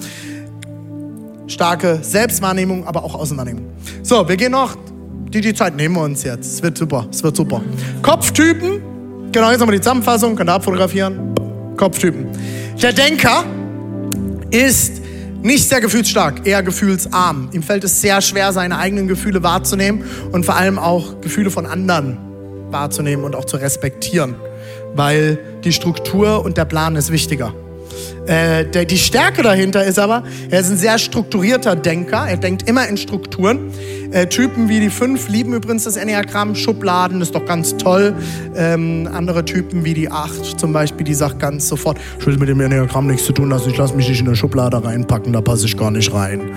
Starke 1.49 1.99
Selbstwahrnehmung, 2.03 2.87
aber 2.87 3.03
auch 3.03 3.17
Außenwahrnehmung. 3.17 3.67
So, 4.05 4.29
wir 4.29 4.37
gehen 4.37 4.53
noch, 4.53 4.77
die, 5.31 5.41
die 5.41 5.53
Zeit 5.53 5.75
nehmen 5.75 5.97
wir 5.97 6.03
uns 6.03 6.23
jetzt. 6.23 6.47
Es 6.47 6.63
wird 6.63 6.79
super, 6.79 7.09
es 7.11 7.25
wird 7.25 7.35
super. 7.35 7.61
Kopftypen, 8.03 9.33
genau, 9.33 9.51
jetzt 9.51 9.59
nochmal 9.59 9.75
die 9.75 9.83
Zusammenfassung, 9.83 10.37
könnt 10.37 10.49
ihr 10.49 10.55
abfotografieren. 10.55 11.35
Kopftypen. 11.77 12.29
Der 12.81 12.93
Denker 12.93 13.43
ist 14.51 15.03
nicht 15.43 15.69
sehr 15.69 15.81
gefühlsstark, 15.81 16.47
eher 16.47 16.63
gefühlsarm. 16.63 17.49
Ihm 17.53 17.65
fällt 17.65 17.83
es 17.83 18.01
sehr 18.01 18.21
schwer, 18.21 18.53
seine 18.53 18.79
eigenen 18.79 19.09
Gefühle 19.09 19.43
wahrzunehmen 19.43 20.05
und 20.31 20.47
vor 20.47 20.55
allem 20.55 20.79
auch 20.79 21.21
Gefühle 21.21 21.51
von 21.51 21.67
anderen 21.67 22.28
wahrzunehmen 22.71 23.25
und 23.25 23.35
auch 23.35 23.45
zu 23.45 23.57
respektieren, 23.57 24.37
weil 24.95 25.39
die 25.65 25.73
Struktur 25.73 26.45
und 26.45 26.57
der 26.57 26.65
Plan 26.65 26.97
ist 26.97 27.11
wichtiger. 27.11 27.53
Äh, 28.27 28.67
der, 28.67 28.85
die 28.85 28.99
Stärke 28.99 29.43
dahinter 29.43 29.85
ist 29.85 29.99
aber, 29.99 30.23
er 30.51 30.61
ist 30.61 30.71
ein 30.71 30.77
sehr 30.77 30.99
strukturierter 30.99 31.77
Denker. 31.77 32.27
Er 32.29 32.37
denkt 32.37 32.69
immer 32.69 32.87
in 32.87 32.97
Strukturen. 32.97 33.71
Äh, 34.11 34.27
Typen 34.27 34.69
wie 34.69 34.81
die 34.81 34.91
fünf 34.91 35.29
lieben 35.29 35.55
übrigens 35.55 35.85
das 35.85 35.97
Enneagramm. 35.97 36.55
Schubladen 36.55 37.21
ist 37.23 37.35
doch 37.35 37.47
ganz 37.47 37.77
toll. 37.77 38.15
Ähm, 38.55 39.09
andere 39.13 39.45
Typen 39.45 39.85
wie 39.85 39.95
die 39.95 40.11
acht 40.11 40.61
zum 40.61 40.73
Beispiel, 40.73 41.05
die 41.05 41.15
sagt 41.15 41.39
ganz 41.39 41.69
sofort, 41.69 41.99
ich 42.21 42.27
will 42.27 42.37
mit 42.37 42.49
dem 42.49 42.61
Enneagramm 42.61 43.07
nichts 43.07 43.25
zu 43.25 43.33
tun 43.33 43.49
lassen. 43.49 43.71
Ich 43.71 43.77
lasse 43.79 43.95
mich 43.95 44.09
nicht 44.09 44.21
in 44.21 44.27
eine 44.27 44.37
Schublade 44.37 44.85
reinpacken, 44.85 45.33
da 45.33 45.41
passe 45.41 45.67
ich 45.67 45.77
gar 45.77 45.91
nicht 45.91 46.13
rein. 46.13 46.51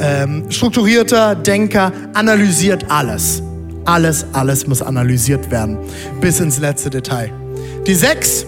Ähm, 0.00 0.44
strukturierter 0.50 1.34
Denker 1.34 1.92
analysiert 2.14 2.86
alles. 2.88 3.42
Alles, 3.88 4.26
alles 4.34 4.66
muss 4.66 4.82
analysiert 4.82 5.50
werden, 5.50 5.78
bis 6.20 6.40
ins 6.40 6.58
letzte 6.58 6.90
Detail. 6.90 7.32
Die 7.86 7.94
sechs, 7.94 8.44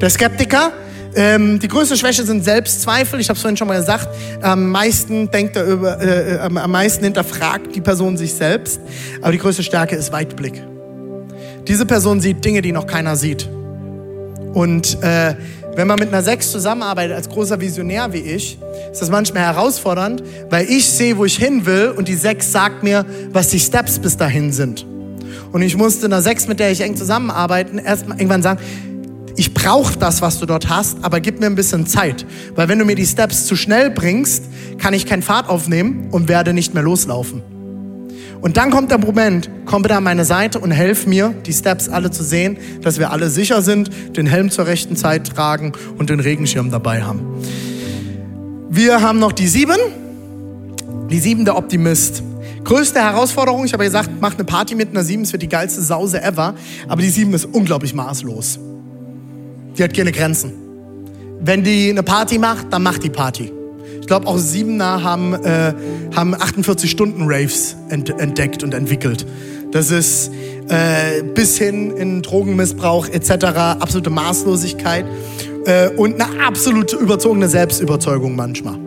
der 0.00 0.08
Skeptiker, 0.08 0.72
ähm, 1.16 1.58
die 1.58 1.66
größte 1.66 1.96
Schwäche 1.96 2.22
sind 2.22 2.44
Selbstzweifel. 2.44 3.18
Ich 3.18 3.28
habe 3.28 3.36
es 3.36 3.42
vorhin 3.42 3.56
schon 3.56 3.66
mal 3.66 3.80
gesagt. 3.80 4.08
Am 4.42 4.70
meisten 4.70 5.28
denkt 5.28 5.56
er 5.56 5.64
über, 5.64 6.00
äh, 6.00 6.38
am 6.38 6.70
meisten 6.70 7.02
hinterfragt 7.02 7.74
die 7.74 7.80
Person 7.80 8.16
sich 8.16 8.32
selbst. 8.32 8.80
Aber 9.20 9.32
die 9.32 9.38
größte 9.38 9.64
Stärke 9.64 9.96
ist 9.96 10.12
Weitblick. 10.12 10.62
Diese 11.66 11.84
Person 11.84 12.20
sieht 12.20 12.44
Dinge, 12.44 12.62
die 12.62 12.70
noch 12.70 12.86
keiner 12.86 13.16
sieht. 13.16 13.48
Und 14.54 15.02
äh, 15.02 15.34
wenn 15.76 15.86
man 15.86 15.98
mit 15.98 16.08
einer 16.08 16.22
6 16.22 16.50
zusammenarbeitet, 16.50 17.16
als 17.16 17.28
großer 17.28 17.60
Visionär 17.60 18.12
wie 18.12 18.18
ich, 18.18 18.58
ist 18.90 19.00
das 19.00 19.10
manchmal 19.10 19.44
herausfordernd, 19.44 20.22
weil 20.50 20.68
ich 20.68 20.88
sehe, 20.88 21.16
wo 21.16 21.24
ich 21.24 21.36
hin 21.36 21.64
will 21.66 21.94
und 21.96 22.08
die 22.08 22.14
6 22.14 22.50
sagt 22.50 22.82
mir, 22.82 23.06
was 23.32 23.48
die 23.48 23.60
Steps 23.60 23.98
bis 23.98 24.16
dahin 24.16 24.52
sind. 24.52 24.84
Und 25.52 25.62
ich 25.62 25.76
musste 25.76 26.06
einer 26.06 26.22
6, 26.22 26.48
mit 26.48 26.60
der 26.60 26.70
ich 26.70 26.80
eng 26.80 26.96
zusammenarbeiten, 26.96 27.78
erst 27.78 28.08
mal 28.08 28.14
irgendwann 28.14 28.42
sagen, 28.42 28.60
ich 29.36 29.54
brauche 29.54 29.96
das, 29.96 30.20
was 30.22 30.38
du 30.38 30.46
dort 30.46 30.68
hast, 30.68 30.98
aber 31.02 31.20
gib 31.20 31.40
mir 31.40 31.46
ein 31.46 31.54
bisschen 31.54 31.86
Zeit. 31.86 32.26
Weil 32.56 32.68
wenn 32.68 32.78
du 32.78 32.84
mir 32.84 32.96
die 32.96 33.06
Steps 33.06 33.46
zu 33.46 33.56
schnell 33.56 33.90
bringst, 33.90 34.44
kann 34.78 34.92
ich 34.92 35.06
keinen 35.06 35.22
Fahrt 35.22 35.48
aufnehmen 35.48 36.08
und 36.10 36.28
werde 36.28 36.52
nicht 36.52 36.74
mehr 36.74 36.82
loslaufen. 36.82 37.42
Und 38.40 38.56
dann 38.56 38.70
kommt 38.70 38.90
der 38.90 38.98
Moment, 38.98 39.50
komm 39.66 39.82
bitte 39.82 39.96
an 39.96 40.04
meine 40.04 40.24
Seite 40.24 40.58
und 40.60 40.70
helf 40.70 41.06
mir, 41.06 41.34
die 41.44 41.52
Steps 41.52 41.88
alle 41.88 42.10
zu 42.10 42.24
sehen, 42.24 42.56
dass 42.80 42.98
wir 42.98 43.10
alle 43.10 43.28
sicher 43.28 43.60
sind, 43.60 43.90
den 44.16 44.26
Helm 44.26 44.50
zur 44.50 44.66
rechten 44.66 44.96
Zeit 44.96 45.28
tragen 45.28 45.72
und 45.98 46.08
den 46.08 46.20
Regenschirm 46.20 46.70
dabei 46.70 47.02
haben. 47.02 47.20
Wir 48.70 49.02
haben 49.02 49.18
noch 49.18 49.32
die 49.32 49.46
sieben. 49.46 49.76
Die 51.10 51.18
sieben 51.18 51.44
der 51.44 51.56
Optimist. 51.56 52.22
Größte 52.64 53.00
Herausforderung, 53.00 53.64
ich 53.64 53.72
habe 53.72 53.84
gesagt, 53.84 54.10
mach 54.20 54.34
eine 54.34 54.44
Party 54.44 54.74
mit 54.74 54.90
einer 54.90 55.02
sieben, 55.02 55.22
es 55.22 55.32
wird 55.32 55.42
die 55.42 55.48
geilste 55.48 55.82
Sause 55.82 56.22
ever. 56.22 56.54
Aber 56.88 57.02
die 57.02 57.10
sieben 57.10 57.34
ist 57.34 57.46
unglaublich 57.46 57.94
maßlos. 57.94 58.58
Die 59.76 59.82
hat 59.82 59.92
keine 59.94 60.12
Grenzen. 60.12 60.52
Wenn 61.40 61.64
die 61.64 61.90
eine 61.90 62.02
Party 62.02 62.38
macht, 62.38 62.72
dann 62.72 62.82
macht 62.82 63.02
die 63.02 63.10
Party. 63.10 63.52
Ich 64.10 64.12
glaube, 64.12 64.26
auch 64.26 64.38
Siebener 64.38 65.04
haben, 65.04 65.34
äh, 65.34 65.72
haben 66.16 66.34
48-Stunden-Raves 66.34 67.76
ent 67.90 68.10
entdeckt 68.10 68.64
und 68.64 68.74
entwickelt. 68.74 69.24
Das 69.70 69.92
ist 69.92 70.32
äh, 70.66 71.22
bis 71.22 71.58
hin 71.58 71.92
in 71.92 72.20
Drogenmissbrauch 72.20 73.06
etc., 73.06 73.30
absolute 73.78 74.10
Maßlosigkeit 74.10 75.04
äh, 75.64 75.90
und 75.90 76.20
eine 76.20 76.44
absolute 76.44 76.96
überzogene 76.96 77.48
Selbstüberzeugung 77.48 78.34
manchmal 78.34 78.80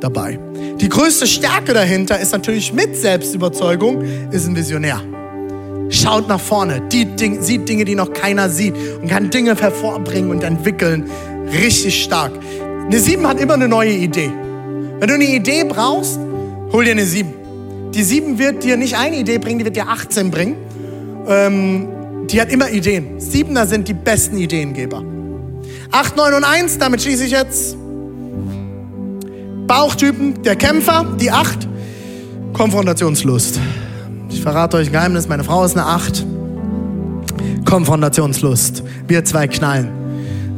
dabei. 0.00 0.38
Die 0.80 0.88
größte 0.88 1.26
Stärke 1.26 1.74
dahinter 1.74 2.18
ist 2.18 2.32
natürlich 2.32 2.72
mit 2.72 2.96
Selbstüberzeugung, 2.96 4.00
ist 4.30 4.48
ein 4.48 4.56
Visionär. 4.56 5.02
Schaut 5.90 6.28
nach 6.28 6.40
vorne, 6.40 6.80
Ding, 6.88 7.42
sieht 7.42 7.68
Dinge, 7.68 7.84
die 7.84 7.94
noch 7.94 8.10
keiner 8.10 8.48
sieht 8.48 8.74
und 9.02 9.08
kann 9.08 9.28
Dinge 9.28 9.54
hervorbringen 9.54 10.30
und 10.30 10.42
entwickeln. 10.42 11.10
Richtig 11.52 12.02
stark. 12.02 12.32
Eine 12.86 12.98
7 12.98 13.26
hat 13.26 13.38
immer 13.38 13.52
eine 13.52 13.68
neue 13.68 13.92
Idee. 13.92 14.30
Wenn 14.98 15.08
du 15.08 15.14
eine 15.14 15.24
Idee 15.24 15.64
brauchst, 15.64 16.18
hol 16.72 16.84
dir 16.84 16.92
eine 16.92 17.04
7. 17.04 17.32
Die 17.92 18.02
7 18.02 18.38
wird 18.38 18.64
dir 18.64 18.76
nicht 18.76 18.96
eine 18.96 19.16
Idee 19.16 19.38
bringen, 19.38 19.58
die 19.58 19.64
wird 19.66 19.76
dir 19.76 19.88
18 19.88 20.30
bringen. 20.30 20.56
Ähm, 21.28 21.88
die 22.30 22.40
hat 22.40 22.50
immer 22.50 22.70
Ideen. 22.70 23.20
Siebener 23.20 23.66
sind 23.66 23.88
die 23.88 23.94
besten 23.94 24.38
Ideengeber. 24.38 25.04
8, 25.92 26.16
9 26.16 26.34
und 26.34 26.44
1, 26.44 26.78
damit 26.78 27.02
schließe 27.02 27.24
ich 27.24 27.32
jetzt. 27.32 27.76
Bauchtypen, 29.66 30.42
der 30.42 30.56
Kämpfer, 30.56 31.06
die 31.20 31.30
8. 31.30 31.68
Konfrontationslust. 32.54 33.60
Ich 34.30 34.40
verrate 34.40 34.78
euch 34.78 34.88
ein 34.88 34.92
Geheimnis, 34.92 35.28
meine 35.28 35.44
Frau 35.44 35.64
ist 35.64 35.76
eine 35.76 35.86
8. 35.86 36.24
Konfrontationslust. 37.64 38.82
Wir 39.06 39.24
zwei 39.24 39.46
knallen. 39.46 39.90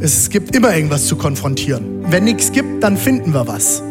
Es 0.00 0.30
gibt 0.30 0.54
immer 0.54 0.74
irgendwas 0.74 1.06
zu 1.06 1.16
konfrontieren. 1.16 2.04
Wenn 2.08 2.24
nichts 2.24 2.52
gibt, 2.52 2.82
dann 2.84 2.96
finden 2.96 3.34
wir 3.34 3.48
was. 3.48 3.82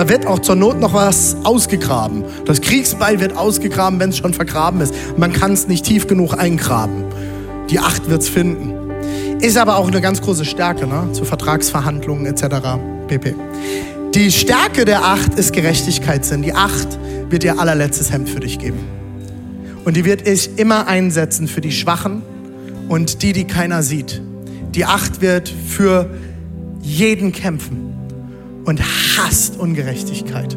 Da 0.00 0.08
wird 0.08 0.26
auch 0.26 0.38
zur 0.38 0.56
Not 0.56 0.80
noch 0.80 0.94
was 0.94 1.36
ausgegraben. 1.44 2.24
Das 2.46 2.62
Kriegsbeil 2.62 3.20
wird 3.20 3.36
ausgegraben, 3.36 4.00
wenn 4.00 4.08
es 4.08 4.16
schon 4.16 4.32
vergraben 4.32 4.80
ist. 4.80 4.94
Man 5.18 5.30
kann 5.30 5.52
es 5.52 5.68
nicht 5.68 5.84
tief 5.84 6.06
genug 6.06 6.32
eingraben. 6.38 7.04
Die 7.68 7.80
Acht 7.80 8.08
wird 8.08 8.22
es 8.22 8.30
finden. 8.30 8.72
Ist 9.42 9.58
aber 9.58 9.76
auch 9.76 9.88
eine 9.88 10.00
ganz 10.00 10.22
große 10.22 10.46
Stärke, 10.46 10.86
ne? 10.86 11.12
zu 11.12 11.26
Vertragsverhandlungen 11.26 12.24
etc. 12.24 12.78
pp. 13.08 13.34
Die 14.14 14.32
Stärke 14.32 14.86
der 14.86 15.04
Acht 15.04 15.34
ist 15.34 15.52
Gerechtigkeitssinn. 15.52 16.40
Die 16.40 16.54
Acht 16.54 16.98
wird 17.28 17.44
ihr 17.44 17.60
allerletztes 17.60 18.10
Hemd 18.10 18.30
für 18.30 18.40
dich 18.40 18.58
geben. 18.58 18.78
Und 19.84 19.98
die 19.98 20.06
wird 20.06 20.26
ich 20.26 20.58
immer 20.58 20.86
einsetzen 20.86 21.46
für 21.46 21.60
die 21.60 21.72
Schwachen 21.72 22.22
und 22.88 23.20
die, 23.20 23.34
die 23.34 23.44
keiner 23.44 23.82
sieht. 23.82 24.22
Die 24.74 24.86
Acht 24.86 25.20
wird 25.20 25.50
für 25.50 26.08
jeden 26.80 27.32
kämpfen 27.32 27.89
und 28.70 28.80
hasst 29.18 29.58
Ungerechtigkeit. 29.58 30.56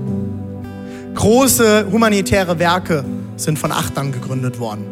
Große 1.15 1.87
humanitäre 1.91 2.59
Werke 2.59 3.03
sind 3.37 3.57
von 3.57 3.71
Achtern 3.71 4.11
gegründet 4.11 4.59
worden, 4.59 4.83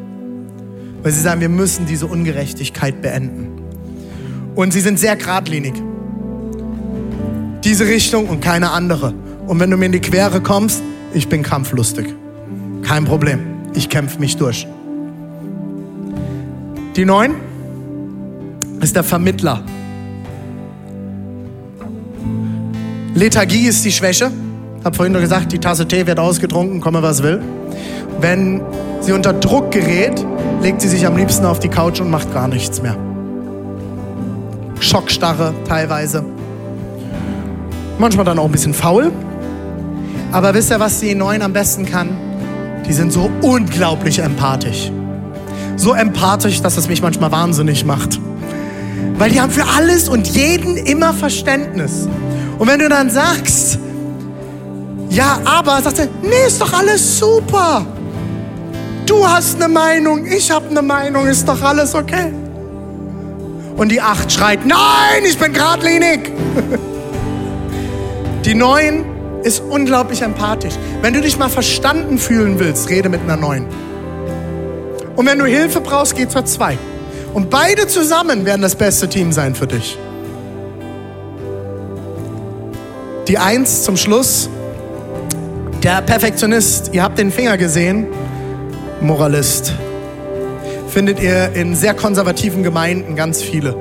weil 1.04 1.12
sie 1.12 1.22
sagen, 1.22 1.40
wir 1.40 1.50
müssen 1.50 1.86
diese 1.86 2.08
Ungerechtigkeit 2.08 3.00
beenden. 3.00 3.62
Und 4.56 4.74
sie 4.74 4.80
sind 4.80 4.98
sehr 4.98 5.16
geradlinig. 5.16 5.74
Diese 7.64 7.86
Richtung 7.86 8.28
und 8.28 8.42
keine 8.42 8.72
andere. 8.72 9.14
Und 9.46 9.60
wenn 9.60 9.70
du 9.70 9.78
mir 9.78 9.86
in 9.86 9.92
die 9.92 10.02
Quere 10.02 10.42
kommst, 10.42 10.82
ich 11.14 11.30
bin 11.30 11.44
kampflustig. 11.44 12.08
Kein 12.82 13.06
Problem. 13.06 13.40
Ich 13.76 13.88
kämpfe 13.88 14.20
mich 14.20 14.36
durch. 14.38 14.66
Die 16.96 17.06
Neun 17.06 17.36
ist 18.82 18.96
der 18.96 19.04
Vermittler 19.04 19.64
Lethargie 23.14 23.68
ist 23.68 23.84
die 23.84 23.92
Schwäche. 23.92 24.32
Ich 24.80 24.86
habe 24.86 24.96
vorhin 24.96 25.12
nur 25.12 25.22
gesagt, 25.22 25.52
die 25.52 25.60
Tasse 25.60 25.86
Tee 25.86 26.08
wird 26.08 26.18
ausgetrunken, 26.18 26.80
komme 26.80 27.04
was 27.04 27.22
will. 27.22 27.42
Wenn 28.22 28.62
sie 29.02 29.12
unter 29.12 29.34
Druck 29.34 29.72
gerät, 29.72 30.26
legt 30.62 30.82
sie 30.82 30.88
sich 30.88 31.06
am 31.06 31.18
liebsten 31.18 31.46
auf 31.46 31.60
die 31.60 31.68
Couch 31.68 32.00
und 32.00 32.10
macht 32.10 32.34
gar 32.34 32.48
nichts 32.48 32.82
mehr. 32.82 32.96
Schockstarre 34.80 35.54
teilweise. 35.68 36.24
Manchmal 38.00 38.26
dann 38.26 38.40
auch 38.40 38.46
ein 38.46 38.52
bisschen 38.52 38.74
faul. 38.74 39.12
Aber 40.32 40.54
wisst 40.54 40.72
ihr, 40.72 40.80
was 40.80 41.02
die 41.02 41.14
Neuen 41.14 41.42
am 41.42 41.52
besten 41.52 41.86
kann? 41.86 42.10
Die 42.88 42.94
sind 42.94 43.12
so 43.12 43.30
unglaublich 43.42 44.20
empathisch. 44.20 44.90
So 45.76 45.94
empathisch, 45.94 46.62
dass 46.62 46.78
es 46.78 46.88
mich 46.88 47.02
manchmal 47.02 47.32
wahnsinnig 47.32 47.84
macht. 47.84 48.20
Weil 49.18 49.32
die 49.32 49.42
haben 49.42 49.52
für 49.52 49.66
alles 49.78 50.08
und 50.08 50.28
jeden 50.28 50.78
immer 50.78 51.14
Verständnis. 51.14 52.08
Und 52.62 52.68
wenn 52.68 52.78
du 52.78 52.90
dann 52.90 53.10
sagst, 53.10 53.80
ja, 55.10 55.40
aber, 55.46 55.82
sagt 55.82 55.98
er, 55.98 56.08
nee, 56.22 56.46
ist 56.46 56.62
doch 56.62 56.72
alles 56.72 57.18
super. 57.18 57.84
Du 59.08 59.28
hast 59.28 59.56
eine 59.56 59.68
Meinung, 59.68 60.28
ich 60.28 60.52
habe 60.52 60.70
eine 60.70 60.84
Meinung, 60.84 61.26
ist 61.26 61.48
doch 61.48 61.60
alles 61.64 61.96
okay. 61.96 62.32
Und 63.76 63.92
die 63.92 64.00
Acht 64.00 64.32
schreit, 64.32 64.64
nein, 64.64 65.24
ich 65.24 65.40
bin 65.40 65.54
geradlinig. 65.54 66.32
Die 68.46 68.54
Neun 68.54 69.06
ist 69.42 69.64
unglaublich 69.68 70.22
empathisch. 70.22 70.76
Wenn 71.02 71.16
du 71.16 71.22
dich 71.22 71.40
mal 71.40 71.50
verstanden 71.50 72.20
fühlen 72.20 72.60
willst, 72.60 72.90
rede 72.92 73.10
mit 73.10 73.22
einer 73.22 73.38
Neun. 73.38 73.66
Und 75.16 75.26
wenn 75.26 75.40
du 75.40 75.46
Hilfe 75.46 75.82
brauchst, 75.82 76.16
geh 76.16 76.28
zur 76.28 76.46
Zwei. 76.46 76.78
Und 77.34 77.50
beide 77.50 77.88
zusammen 77.88 78.46
werden 78.46 78.62
das 78.62 78.76
beste 78.76 79.10
Team 79.10 79.32
sein 79.32 79.56
für 79.56 79.66
dich. 79.66 79.98
Die 83.28 83.38
Eins 83.38 83.84
zum 83.84 83.98
Schluss. 83.98 84.50
Der 85.84 86.02
Perfektionist, 86.02 86.90
ihr 86.94 87.04
habt 87.04 87.20
den 87.20 87.32
Finger 87.32 87.58
gesehen. 87.58 88.08
Moralist. 89.00 89.74
Findet 90.90 91.20
ihr 91.20 91.54
in 91.54 91.76
sehr 91.76 91.94
konservativen 91.94 92.64
Gemeinden 92.64 93.16
ganz 93.16 93.42
viele. 93.42 93.76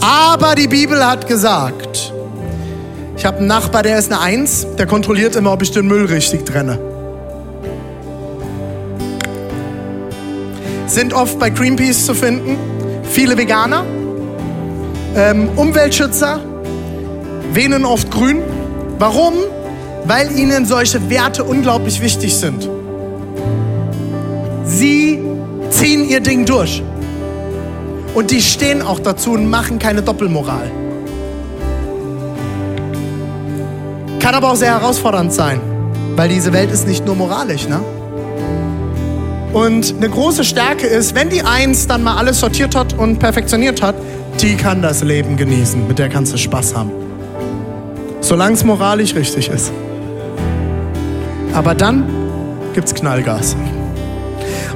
Aber 0.00 0.54
die 0.54 0.68
Bibel 0.68 1.04
hat 1.04 1.26
gesagt, 1.26 2.12
ich 3.16 3.24
habe 3.24 3.38
einen 3.38 3.46
Nachbar, 3.46 3.82
der 3.82 3.98
ist 3.98 4.12
eine 4.12 4.20
Eins, 4.20 4.66
der 4.78 4.86
kontrolliert 4.86 5.36
immer, 5.36 5.52
ob 5.52 5.62
ich 5.62 5.70
den 5.70 5.86
Müll 5.86 6.04
richtig 6.04 6.44
trenne. 6.44 6.78
Sind 10.86 11.14
oft 11.14 11.38
bei 11.38 11.48
Greenpeace 11.48 12.04
zu 12.04 12.14
finden. 12.14 12.56
Viele 13.10 13.38
Veganer, 13.38 13.84
ähm, 15.16 15.48
Umweltschützer, 15.56 16.40
wählen 17.54 17.84
oft 17.84 18.10
grün. 18.10 18.42
Warum? 18.98 19.34
Weil 20.04 20.36
ihnen 20.36 20.66
solche 20.66 21.08
Werte 21.08 21.44
unglaublich 21.44 22.00
wichtig 22.00 22.34
sind. 22.36 22.68
Sie 24.64 25.20
ziehen 25.70 26.08
ihr 26.08 26.20
Ding 26.20 26.44
durch. 26.44 26.82
Und 28.14 28.30
die 28.30 28.40
stehen 28.40 28.82
auch 28.82 29.00
dazu 29.00 29.32
und 29.32 29.48
machen 29.48 29.78
keine 29.78 30.02
Doppelmoral. 30.02 30.70
Kann 34.20 34.34
aber 34.34 34.52
auch 34.52 34.56
sehr 34.56 34.78
herausfordernd 34.78 35.32
sein, 35.32 35.60
weil 36.16 36.28
diese 36.28 36.52
Welt 36.52 36.70
ist 36.70 36.86
nicht 36.86 37.04
nur 37.04 37.16
moralisch, 37.16 37.68
ne? 37.68 37.80
Und 39.52 39.94
eine 39.96 40.08
große 40.08 40.42
Stärke 40.42 40.86
ist, 40.86 41.14
wenn 41.14 41.28
die 41.28 41.42
Eins 41.42 41.86
dann 41.86 42.02
mal 42.02 42.16
alles 42.16 42.40
sortiert 42.40 42.74
hat 42.74 42.92
und 42.94 43.18
perfektioniert 43.18 43.82
hat, 43.82 43.94
die 44.40 44.56
kann 44.56 44.82
das 44.82 45.02
Leben 45.04 45.36
genießen, 45.36 45.86
mit 45.86 45.98
der 45.98 46.08
kannst 46.08 46.32
du 46.32 46.38
Spaß 46.38 46.74
haben 46.74 47.03
solange 48.24 48.54
es 48.54 48.64
moralisch 48.64 49.14
richtig 49.14 49.48
ist. 49.48 49.72
Aber 51.52 51.74
dann 51.74 52.06
gibt 52.74 52.88
es 52.88 52.94
Knallgas. 52.94 53.56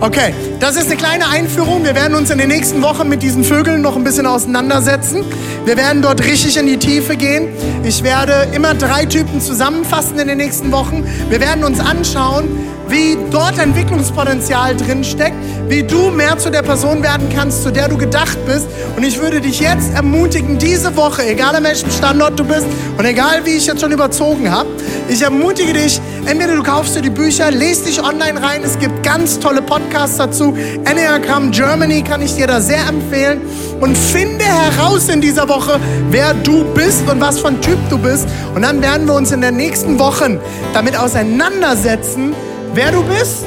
Okay, 0.01 0.32
das 0.61 0.76
ist 0.76 0.86
eine 0.86 0.96
kleine 0.96 1.28
Einführung. 1.28 1.82
Wir 1.82 1.96
werden 1.96 2.14
uns 2.14 2.30
in 2.30 2.38
den 2.38 2.46
nächsten 2.46 2.80
Wochen 2.82 3.09
mit 3.09 3.20
diesen 3.20 3.42
Vögeln 3.42 3.82
noch 3.82 3.96
ein 3.96 4.05
bisschen 4.05 4.26
auseinandersetzen. 4.26 5.24
Wir 5.64 5.76
werden 5.76 6.03
dort 6.03 6.24
richtig 6.24 6.57
in 6.57 6.68
die 6.68 6.76
Tiefe 6.76 7.16
gehen. 7.16 7.49
Ich 7.82 8.05
werde 8.05 8.46
immer 8.55 8.74
drei 8.74 9.07
Typen 9.07 9.40
zusammenfassen 9.40 10.16
in 10.20 10.28
den 10.28 10.38
nächsten 10.38 10.70
Wochen. 10.70 11.05
Wir 11.30 11.40
werden 11.40 11.64
uns 11.64 11.80
anschauen, 11.80 12.49
wie 12.86 13.18
dort 13.32 13.59
Entwicklungspotenzial 13.59 14.76
drin 14.76 15.03
steckt, 15.03 15.36
wie 15.68 15.82
du 15.82 16.11
mehr 16.11 16.38
zu 16.38 16.51
der 16.51 16.62
Person 16.62 17.03
werden 17.03 17.28
kannst, 17.34 17.64
zu 17.64 17.72
der 17.72 17.88
du 17.88 17.99
gedacht 17.99 18.38
bist. 18.46 18.68
Und 18.96 19.03
ich 19.03 19.20
würde 19.20 19.40
dich 19.40 19.59
jetzt 19.59 19.92
ermutigen, 19.94 20.59
diese 20.59 20.96
Woche, 20.96 21.26
egal 21.26 21.57
an 21.57 21.64
welchem 21.64 21.90
Standort 21.90 22.38
du 22.38 22.44
bist 22.44 22.66
und 22.96 23.05
egal 23.05 23.44
wie 23.44 23.57
ich 23.57 23.66
jetzt 23.66 23.80
schon 23.80 23.92
überzogen 23.92 24.51
habe, 24.51 24.68
ich 25.09 25.22
ermutige 25.22 25.72
dich, 25.72 26.01
entweder 26.27 26.57
du 26.57 26.62
kaufst 26.62 26.97
dir 26.97 27.03
die 27.03 27.11
Bücher, 27.11 27.51
lest 27.51 27.87
dich 27.87 28.03
online 28.03 28.41
rein, 28.43 28.62
es 28.64 28.79
gibt 28.79 29.03
ganz 29.03 29.39
tolle 29.39 29.62
Podcasts 29.62 30.16
dazu. 30.16 30.57
Enneagram 30.85 31.51
Germany 31.51 32.03
kann 32.03 32.23
ich 32.23 32.35
dir 32.35 32.47
da 32.47 32.61
sehr 32.61 32.87
empfehlen 32.89 33.41
und 33.81 33.97
finde 33.97 34.45
heraus 34.45 35.09
in 35.09 35.21
dieser 35.21 35.49
Woche, 35.49 35.81
wer 36.11 36.35
du 36.35 36.64
bist 36.75 37.09
und 37.11 37.21
was 37.21 37.39
für 37.41 37.49
ein 37.49 37.61
Typ 37.61 37.79
du 37.91 37.99
bist. 37.99 38.27
Und 38.55 38.62
dann 38.62 38.83
werden 38.83 39.07
wir 39.07 39.14
uns 39.14 39.33
in 39.33 39.41
den 39.41 39.57
nächsten 39.57 39.99
Wochen 39.99 40.39
damit 40.73 40.99
auseinandersetzen, 40.99 42.35
wer 42.75 42.91
du 42.93 43.03
bist 43.05 43.45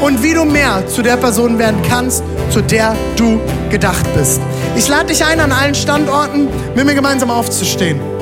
und 0.00 0.22
wie 0.22 0.34
du 0.34 0.44
mehr 0.44 0.86
zu 0.86 1.02
der 1.02 1.16
Person 1.16 1.58
werden 1.58 1.80
kannst, 1.88 2.22
zu 2.50 2.60
der 2.60 2.94
du 3.16 3.40
gedacht 3.70 4.06
bist. 4.16 4.40
Ich 4.76 4.88
lade 4.88 5.06
dich 5.06 5.24
ein, 5.24 5.40
an 5.40 5.52
allen 5.52 5.74
Standorten 5.74 6.48
mit 6.74 6.84
mir 6.84 6.94
gemeinsam 6.94 7.30
aufzustehen. 7.30 8.13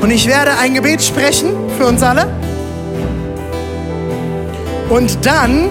Und 0.00 0.10
ich 0.10 0.26
werde 0.26 0.52
ein 0.58 0.74
Gebet 0.74 1.02
sprechen 1.02 1.52
für 1.78 1.86
uns 1.86 2.02
alle. 2.02 2.26
Und 4.88 5.24
dann, 5.24 5.68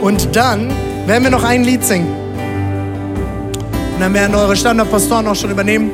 und 0.00 0.34
dann 0.34 0.70
werden 1.06 1.24
wir 1.24 1.30
noch 1.30 1.44
ein 1.44 1.64
Lied 1.64 1.84
singen. 1.84 2.14
Und 3.94 4.00
dann 4.00 4.14
werden 4.14 4.34
eure 4.34 4.56
Standortpastoren 4.56 5.26
auch 5.26 5.34
schon 5.34 5.50
übernehmen 5.50 5.90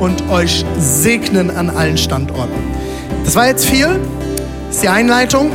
und 0.00 0.28
euch 0.30 0.64
segnen 0.78 1.50
an 1.50 1.70
allen 1.70 1.98
Standorten. 1.98 2.58
Das 3.24 3.36
war 3.36 3.46
jetzt 3.46 3.66
viel. 3.66 4.00
Das 4.66 4.76
ist 4.76 4.82
die 4.82 4.88
Einleitung. 4.88 5.50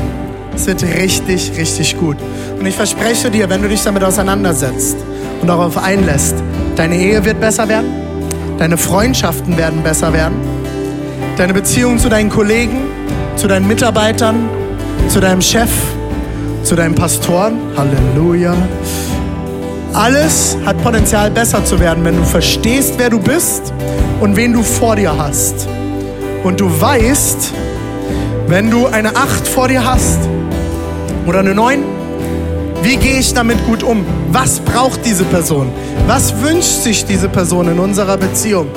Es 0.55 0.67
wird 0.67 0.83
richtig, 0.83 1.51
richtig 1.57 1.97
gut. 1.99 2.17
Und 2.59 2.65
ich 2.65 2.75
verspreche 2.75 3.31
dir, 3.31 3.49
wenn 3.49 3.61
du 3.61 3.67
dich 3.67 3.83
damit 3.83 4.03
auseinandersetzt 4.03 4.97
und 5.41 5.47
darauf 5.47 5.77
einlässt, 5.77 6.35
deine 6.75 6.95
Ehe 6.95 7.25
wird 7.25 7.39
besser 7.39 7.67
werden, 7.67 8.02
deine 8.57 8.77
Freundschaften 8.77 9.57
werden 9.57 9.83
besser 9.83 10.13
werden, 10.13 10.35
deine 11.37 11.53
Beziehung 11.53 11.97
zu 11.99 12.09
deinen 12.09 12.29
Kollegen, 12.29 12.77
zu 13.35 13.47
deinen 13.47 13.67
Mitarbeitern, 13.67 14.49
zu 15.07 15.19
deinem 15.19 15.41
Chef, 15.41 15.69
zu 16.63 16.75
deinen 16.75 16.95
Pastoren. 16.95 17.57
Halleluja. 17.75 18.55
Alles 19.93 20.57
hat 20.65 20.81
Potenzial 20.81 21.29
besser 21.29 21.63
zu 21.63 21.79
werden, 21.79 22.03
wenn 22.03 22.17
du 22.17 22.23
verstehst, 22.23 22.95
wer 22.97 23.09
du 23.09 23.19
bist 23.19 23.73
und 24.21 24.35
wen 24.35 24.53
du 24.53 24.63
vor 24.63 24.95
dir 24.95 25.15
hast. 25.15 25.67
Und 26.43 26.59
du 26.59 26.69
weißt, 26.81 27.51
wenn 28.47 28.71
du 28.71 28.87
eine 28.87 29.15
Acht 29.15 29.47
vor 29.47 29.67
dir 29.67 29.85
hast 29.85 30.19
oder 31.27 31.39
eine 31.39 31.53
Neun, 31.53 31.83
wie 32.83 32.97
gehe 32.97 33.19
ich 33.19 33.33
damit 33.33 33.65
gut 33.65 33.81
um? 33.81 34.05
Was 34.31 34.59
braucht 34.59 35.05
diese 35.05 35.23
Person? 35.23 35.71
Was 36.05 36.33
wünscht 36.41 36.83
sich 36.83 37.05
diese 37.05 37.29
Person 37.29 37.69
in 37.69 37.79
unserer 37.79 38.17
Beziehung? 38.17 38.67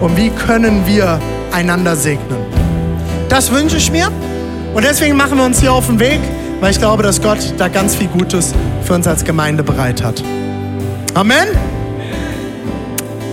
Und 0.00 0.16
wie 0.16 0.30
können 0.30 0.86
wir 0.86 1.18
einander 1.50 1.96
segnen? 1.96 2.38
Das 3.28 3.50
wünsche 3.50 3.78
ich 3.78 3.90
mir. 3.90 4.08
Und 4.74 4.84
deswegen 4.84 5.16
machen 5.16 5.38
wir 5.38 5.44
uns 5.44 5.60
hier 5.60 5.72
auf 5.72 5.86
den 5.86 5.98
Weg, 5.98 6.20
weil 6.60 6.70
ich 6.70 6.78
glaube, 6.78 7.02
dass 7.02 7.20
Gott 7.20 7.54
da 7.56 7.68
ganz 7.68 7.94
viel 7.94 8.08
Gutes 8.08 8.52
für 8.82 8.94
uns 8.94 9.06
als 9.06 9.24
Gemeinde 9.24 9.62
bereit 9.62 10.02
hat. 10.02 10.22
Amen. 11.14 11.48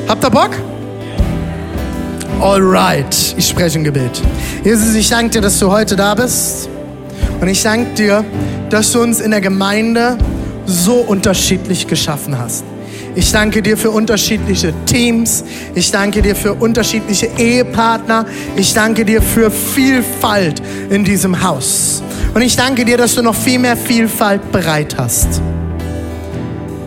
Habt 0.07 0.23
ihr 0.23 0.29
Bock? 0.29 0.51
Alright, 2.39 3.35
ich 3.37 3.47
spreche 3.47 3.79
ein 3.79 3.83
Gebet. 3.83 4.21
Jesus, 4.63 4.95
ich 4.95 5.09
danke 5.09 5.31
dir, 5.31 5.41
dass 5.41 5.59
du 5.59 5.71
heute 5.71 5.95
da 5.95 6.15
bist. 6.15 6.69
Und 7.39 7.47
ich 7.47 7.61
danke 7.63 7.93
dir, 7.93 8.25
dass 8.69 8.91
du 8.91 9.01
uns 9.01 9.19
in 9.19 9.31
der 9.31 9.41
Gemeinde 9.41 10.17
so 10.65 10.95
unterschiedlich 10.95 11.87
geschaffen 11.87 12.37
hast. 12.37 12.63
Ich 13.15 13.31
danke 13.31 13.63
dir 13.63 13.77
für 13.77 13.89
unterschiedliche 13.89 14.73
Teams. 14.85 15.43
Ich 15.73 15.89
danke 15.91 16.21
dir 16.21 16.35
für 16.35 16.53
unterschiedliche 16.53 17.29
Ehepartner. 17.37 18.25
Ich 18.55 18.73
danke 18.73 19.05
dir 19.05 19.21
für 19.21 19.49
Vielfalt 19.49 20.61
in 20.89 21.03
diesem 21.03 21.41
Haus. 21.41 22.03
Und 22.35 22.43
ich 22.43 22.55
danke 22.55 22.85
dir, 22.85 22.97
dass 22.97 23.15
du 23.15 23.23
noch 23.23 23.33
viel 23.33 23.57
mehr 23.57 23.75
Vielfalt 23.75 24.51
bereit 24.51 24.95
hast. 24.99 25.41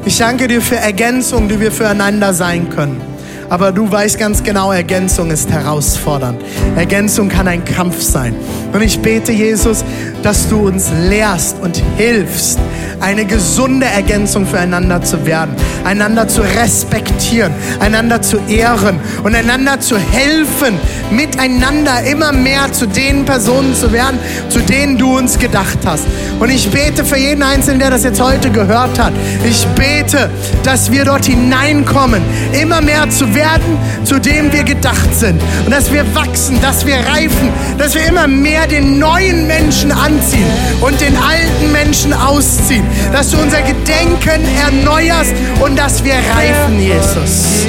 Ich 0.04 0.18
danke 0.18 0.46
dir 0.46 0.62
für 0.62 0.76
Ergänzungen, 0.76 1.48
die 1.48 1.58
wir 1.58 1.72
füreinander 1.72 2.32
sein 2.32 2.70
können. 2.70 3.09
Aber 3.50 3.72
du 3.72 3.90
weißt 3.90 4.16
ganz 4.16 4.44
genau, 4.44 4.70
Ergänzung 4.70 5.32
ist 5.32 5.50
herausfordernd. 5.50 6.40
Ergänzung 6.76 7.28
kann 7.28 7.48
ein 7.48 7.64
Kampf 7.64 8.00
sein. 8.00 8.34
Und 8.72 8.80
ich 8.80 9.00
bete, 9.00 9.32
Jesus, 9.32 9.84
dass 10.22 10.48
du 10.48 10.68
uns 10.68 10.90
lehrst 11.08 11.56
und 11.60 11.82
hilfst, 11.96 12.60
eine 13.00 13.24
gesunde 13.24 13.86
Ergänzung 13.86 14.46
füreinander 14.46 15.02
zu 15.02 15.26
werden, 15.26 15.56
einander 15.84 16.28
zu 16.28 16.42
respektieren, 16.42 17.52
einander 17.80 18.22
zu 18.22 18.38
ehren 18.46 19.00
und 19.24 19.34
einander 19.34 19.80
zu 19.80 19.96
helfen, 19.98 20.78
miteinander 21.10 22.04
immer 22.04 22.32
mehr 22.32 22.72
zu 22.72 22.86
den 22.86 23.24
Personen 23.24 23.74
zu 23.74 23.92
werden, 23.92 24.18
zu 24.48 24.60
denen 24.60 24.98
du 24.98 25.16
uns 25.16 25.38
gedacht 25.38 25.78
hast. 25.84 26.04
Und 26.38 26.50
ich 26.50 26.70
bete 26.70 27.04
für 27.04 27.16
jeden 27.16 27.42
Einzelnen, 27.42 27.80
der 27.80 27.90
das 27.90 28.04
jetzt 28.04 28.20
heute 28.20 28.50
gehört 28.50 28.98
hat. 28.98 29.12
Ich 29.44 29.66
bete, 29.68 30.30
dass 30.62 30.92
wir 30.92 31.04
dort 31.04 31.24
hineinkommen, 31.24 32.22
immer 32.52 32.80
mehr 32.80 33.08
zu 33.10 33.34
werden, 33.40 33.78
zu 34.04 34.18
dem 34.18 34.52
wir 34.52 34.64
gedacht 34.64 35.12
sind. 35.14 35.40
Und 35.64 35.70
dass 35.72 35.92
wir 35.92 36.04
wachsen, 36.14 36.60
dass 36.60 36.86
wir 36.86 36.96
reifen, 36.96 37.48
dass 37.78 37.94
wir 37.94 38.06
immer 38.06 38.26
mehr 38.26 38.66
den 38.66 38.98
neuen 38.98 39.46
Menschen 39.46 39.90
anziehen 39.92 40.50
und 40.80 41.00
den 41.00 41.16
alten 41.16 41.72
Menschen 41.72 42.12
ausziehen. 42.12 42.84
Dass 43.12 43.30
du 43.30 43.38
unser 43.38 43.62
Gedenken 43.62 44.42
erneuerst 44.66 45.34
und 45.60 45.76
dass 45.78 46.04
wir 46.04 46.14
reifen, 46.14 46.80
Jesus. 46.80 47.66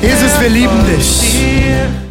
Jesus, 0.00 0.40
wir 0.40 0.50
lieben 0.50 0.84
dich. 0.86 2.03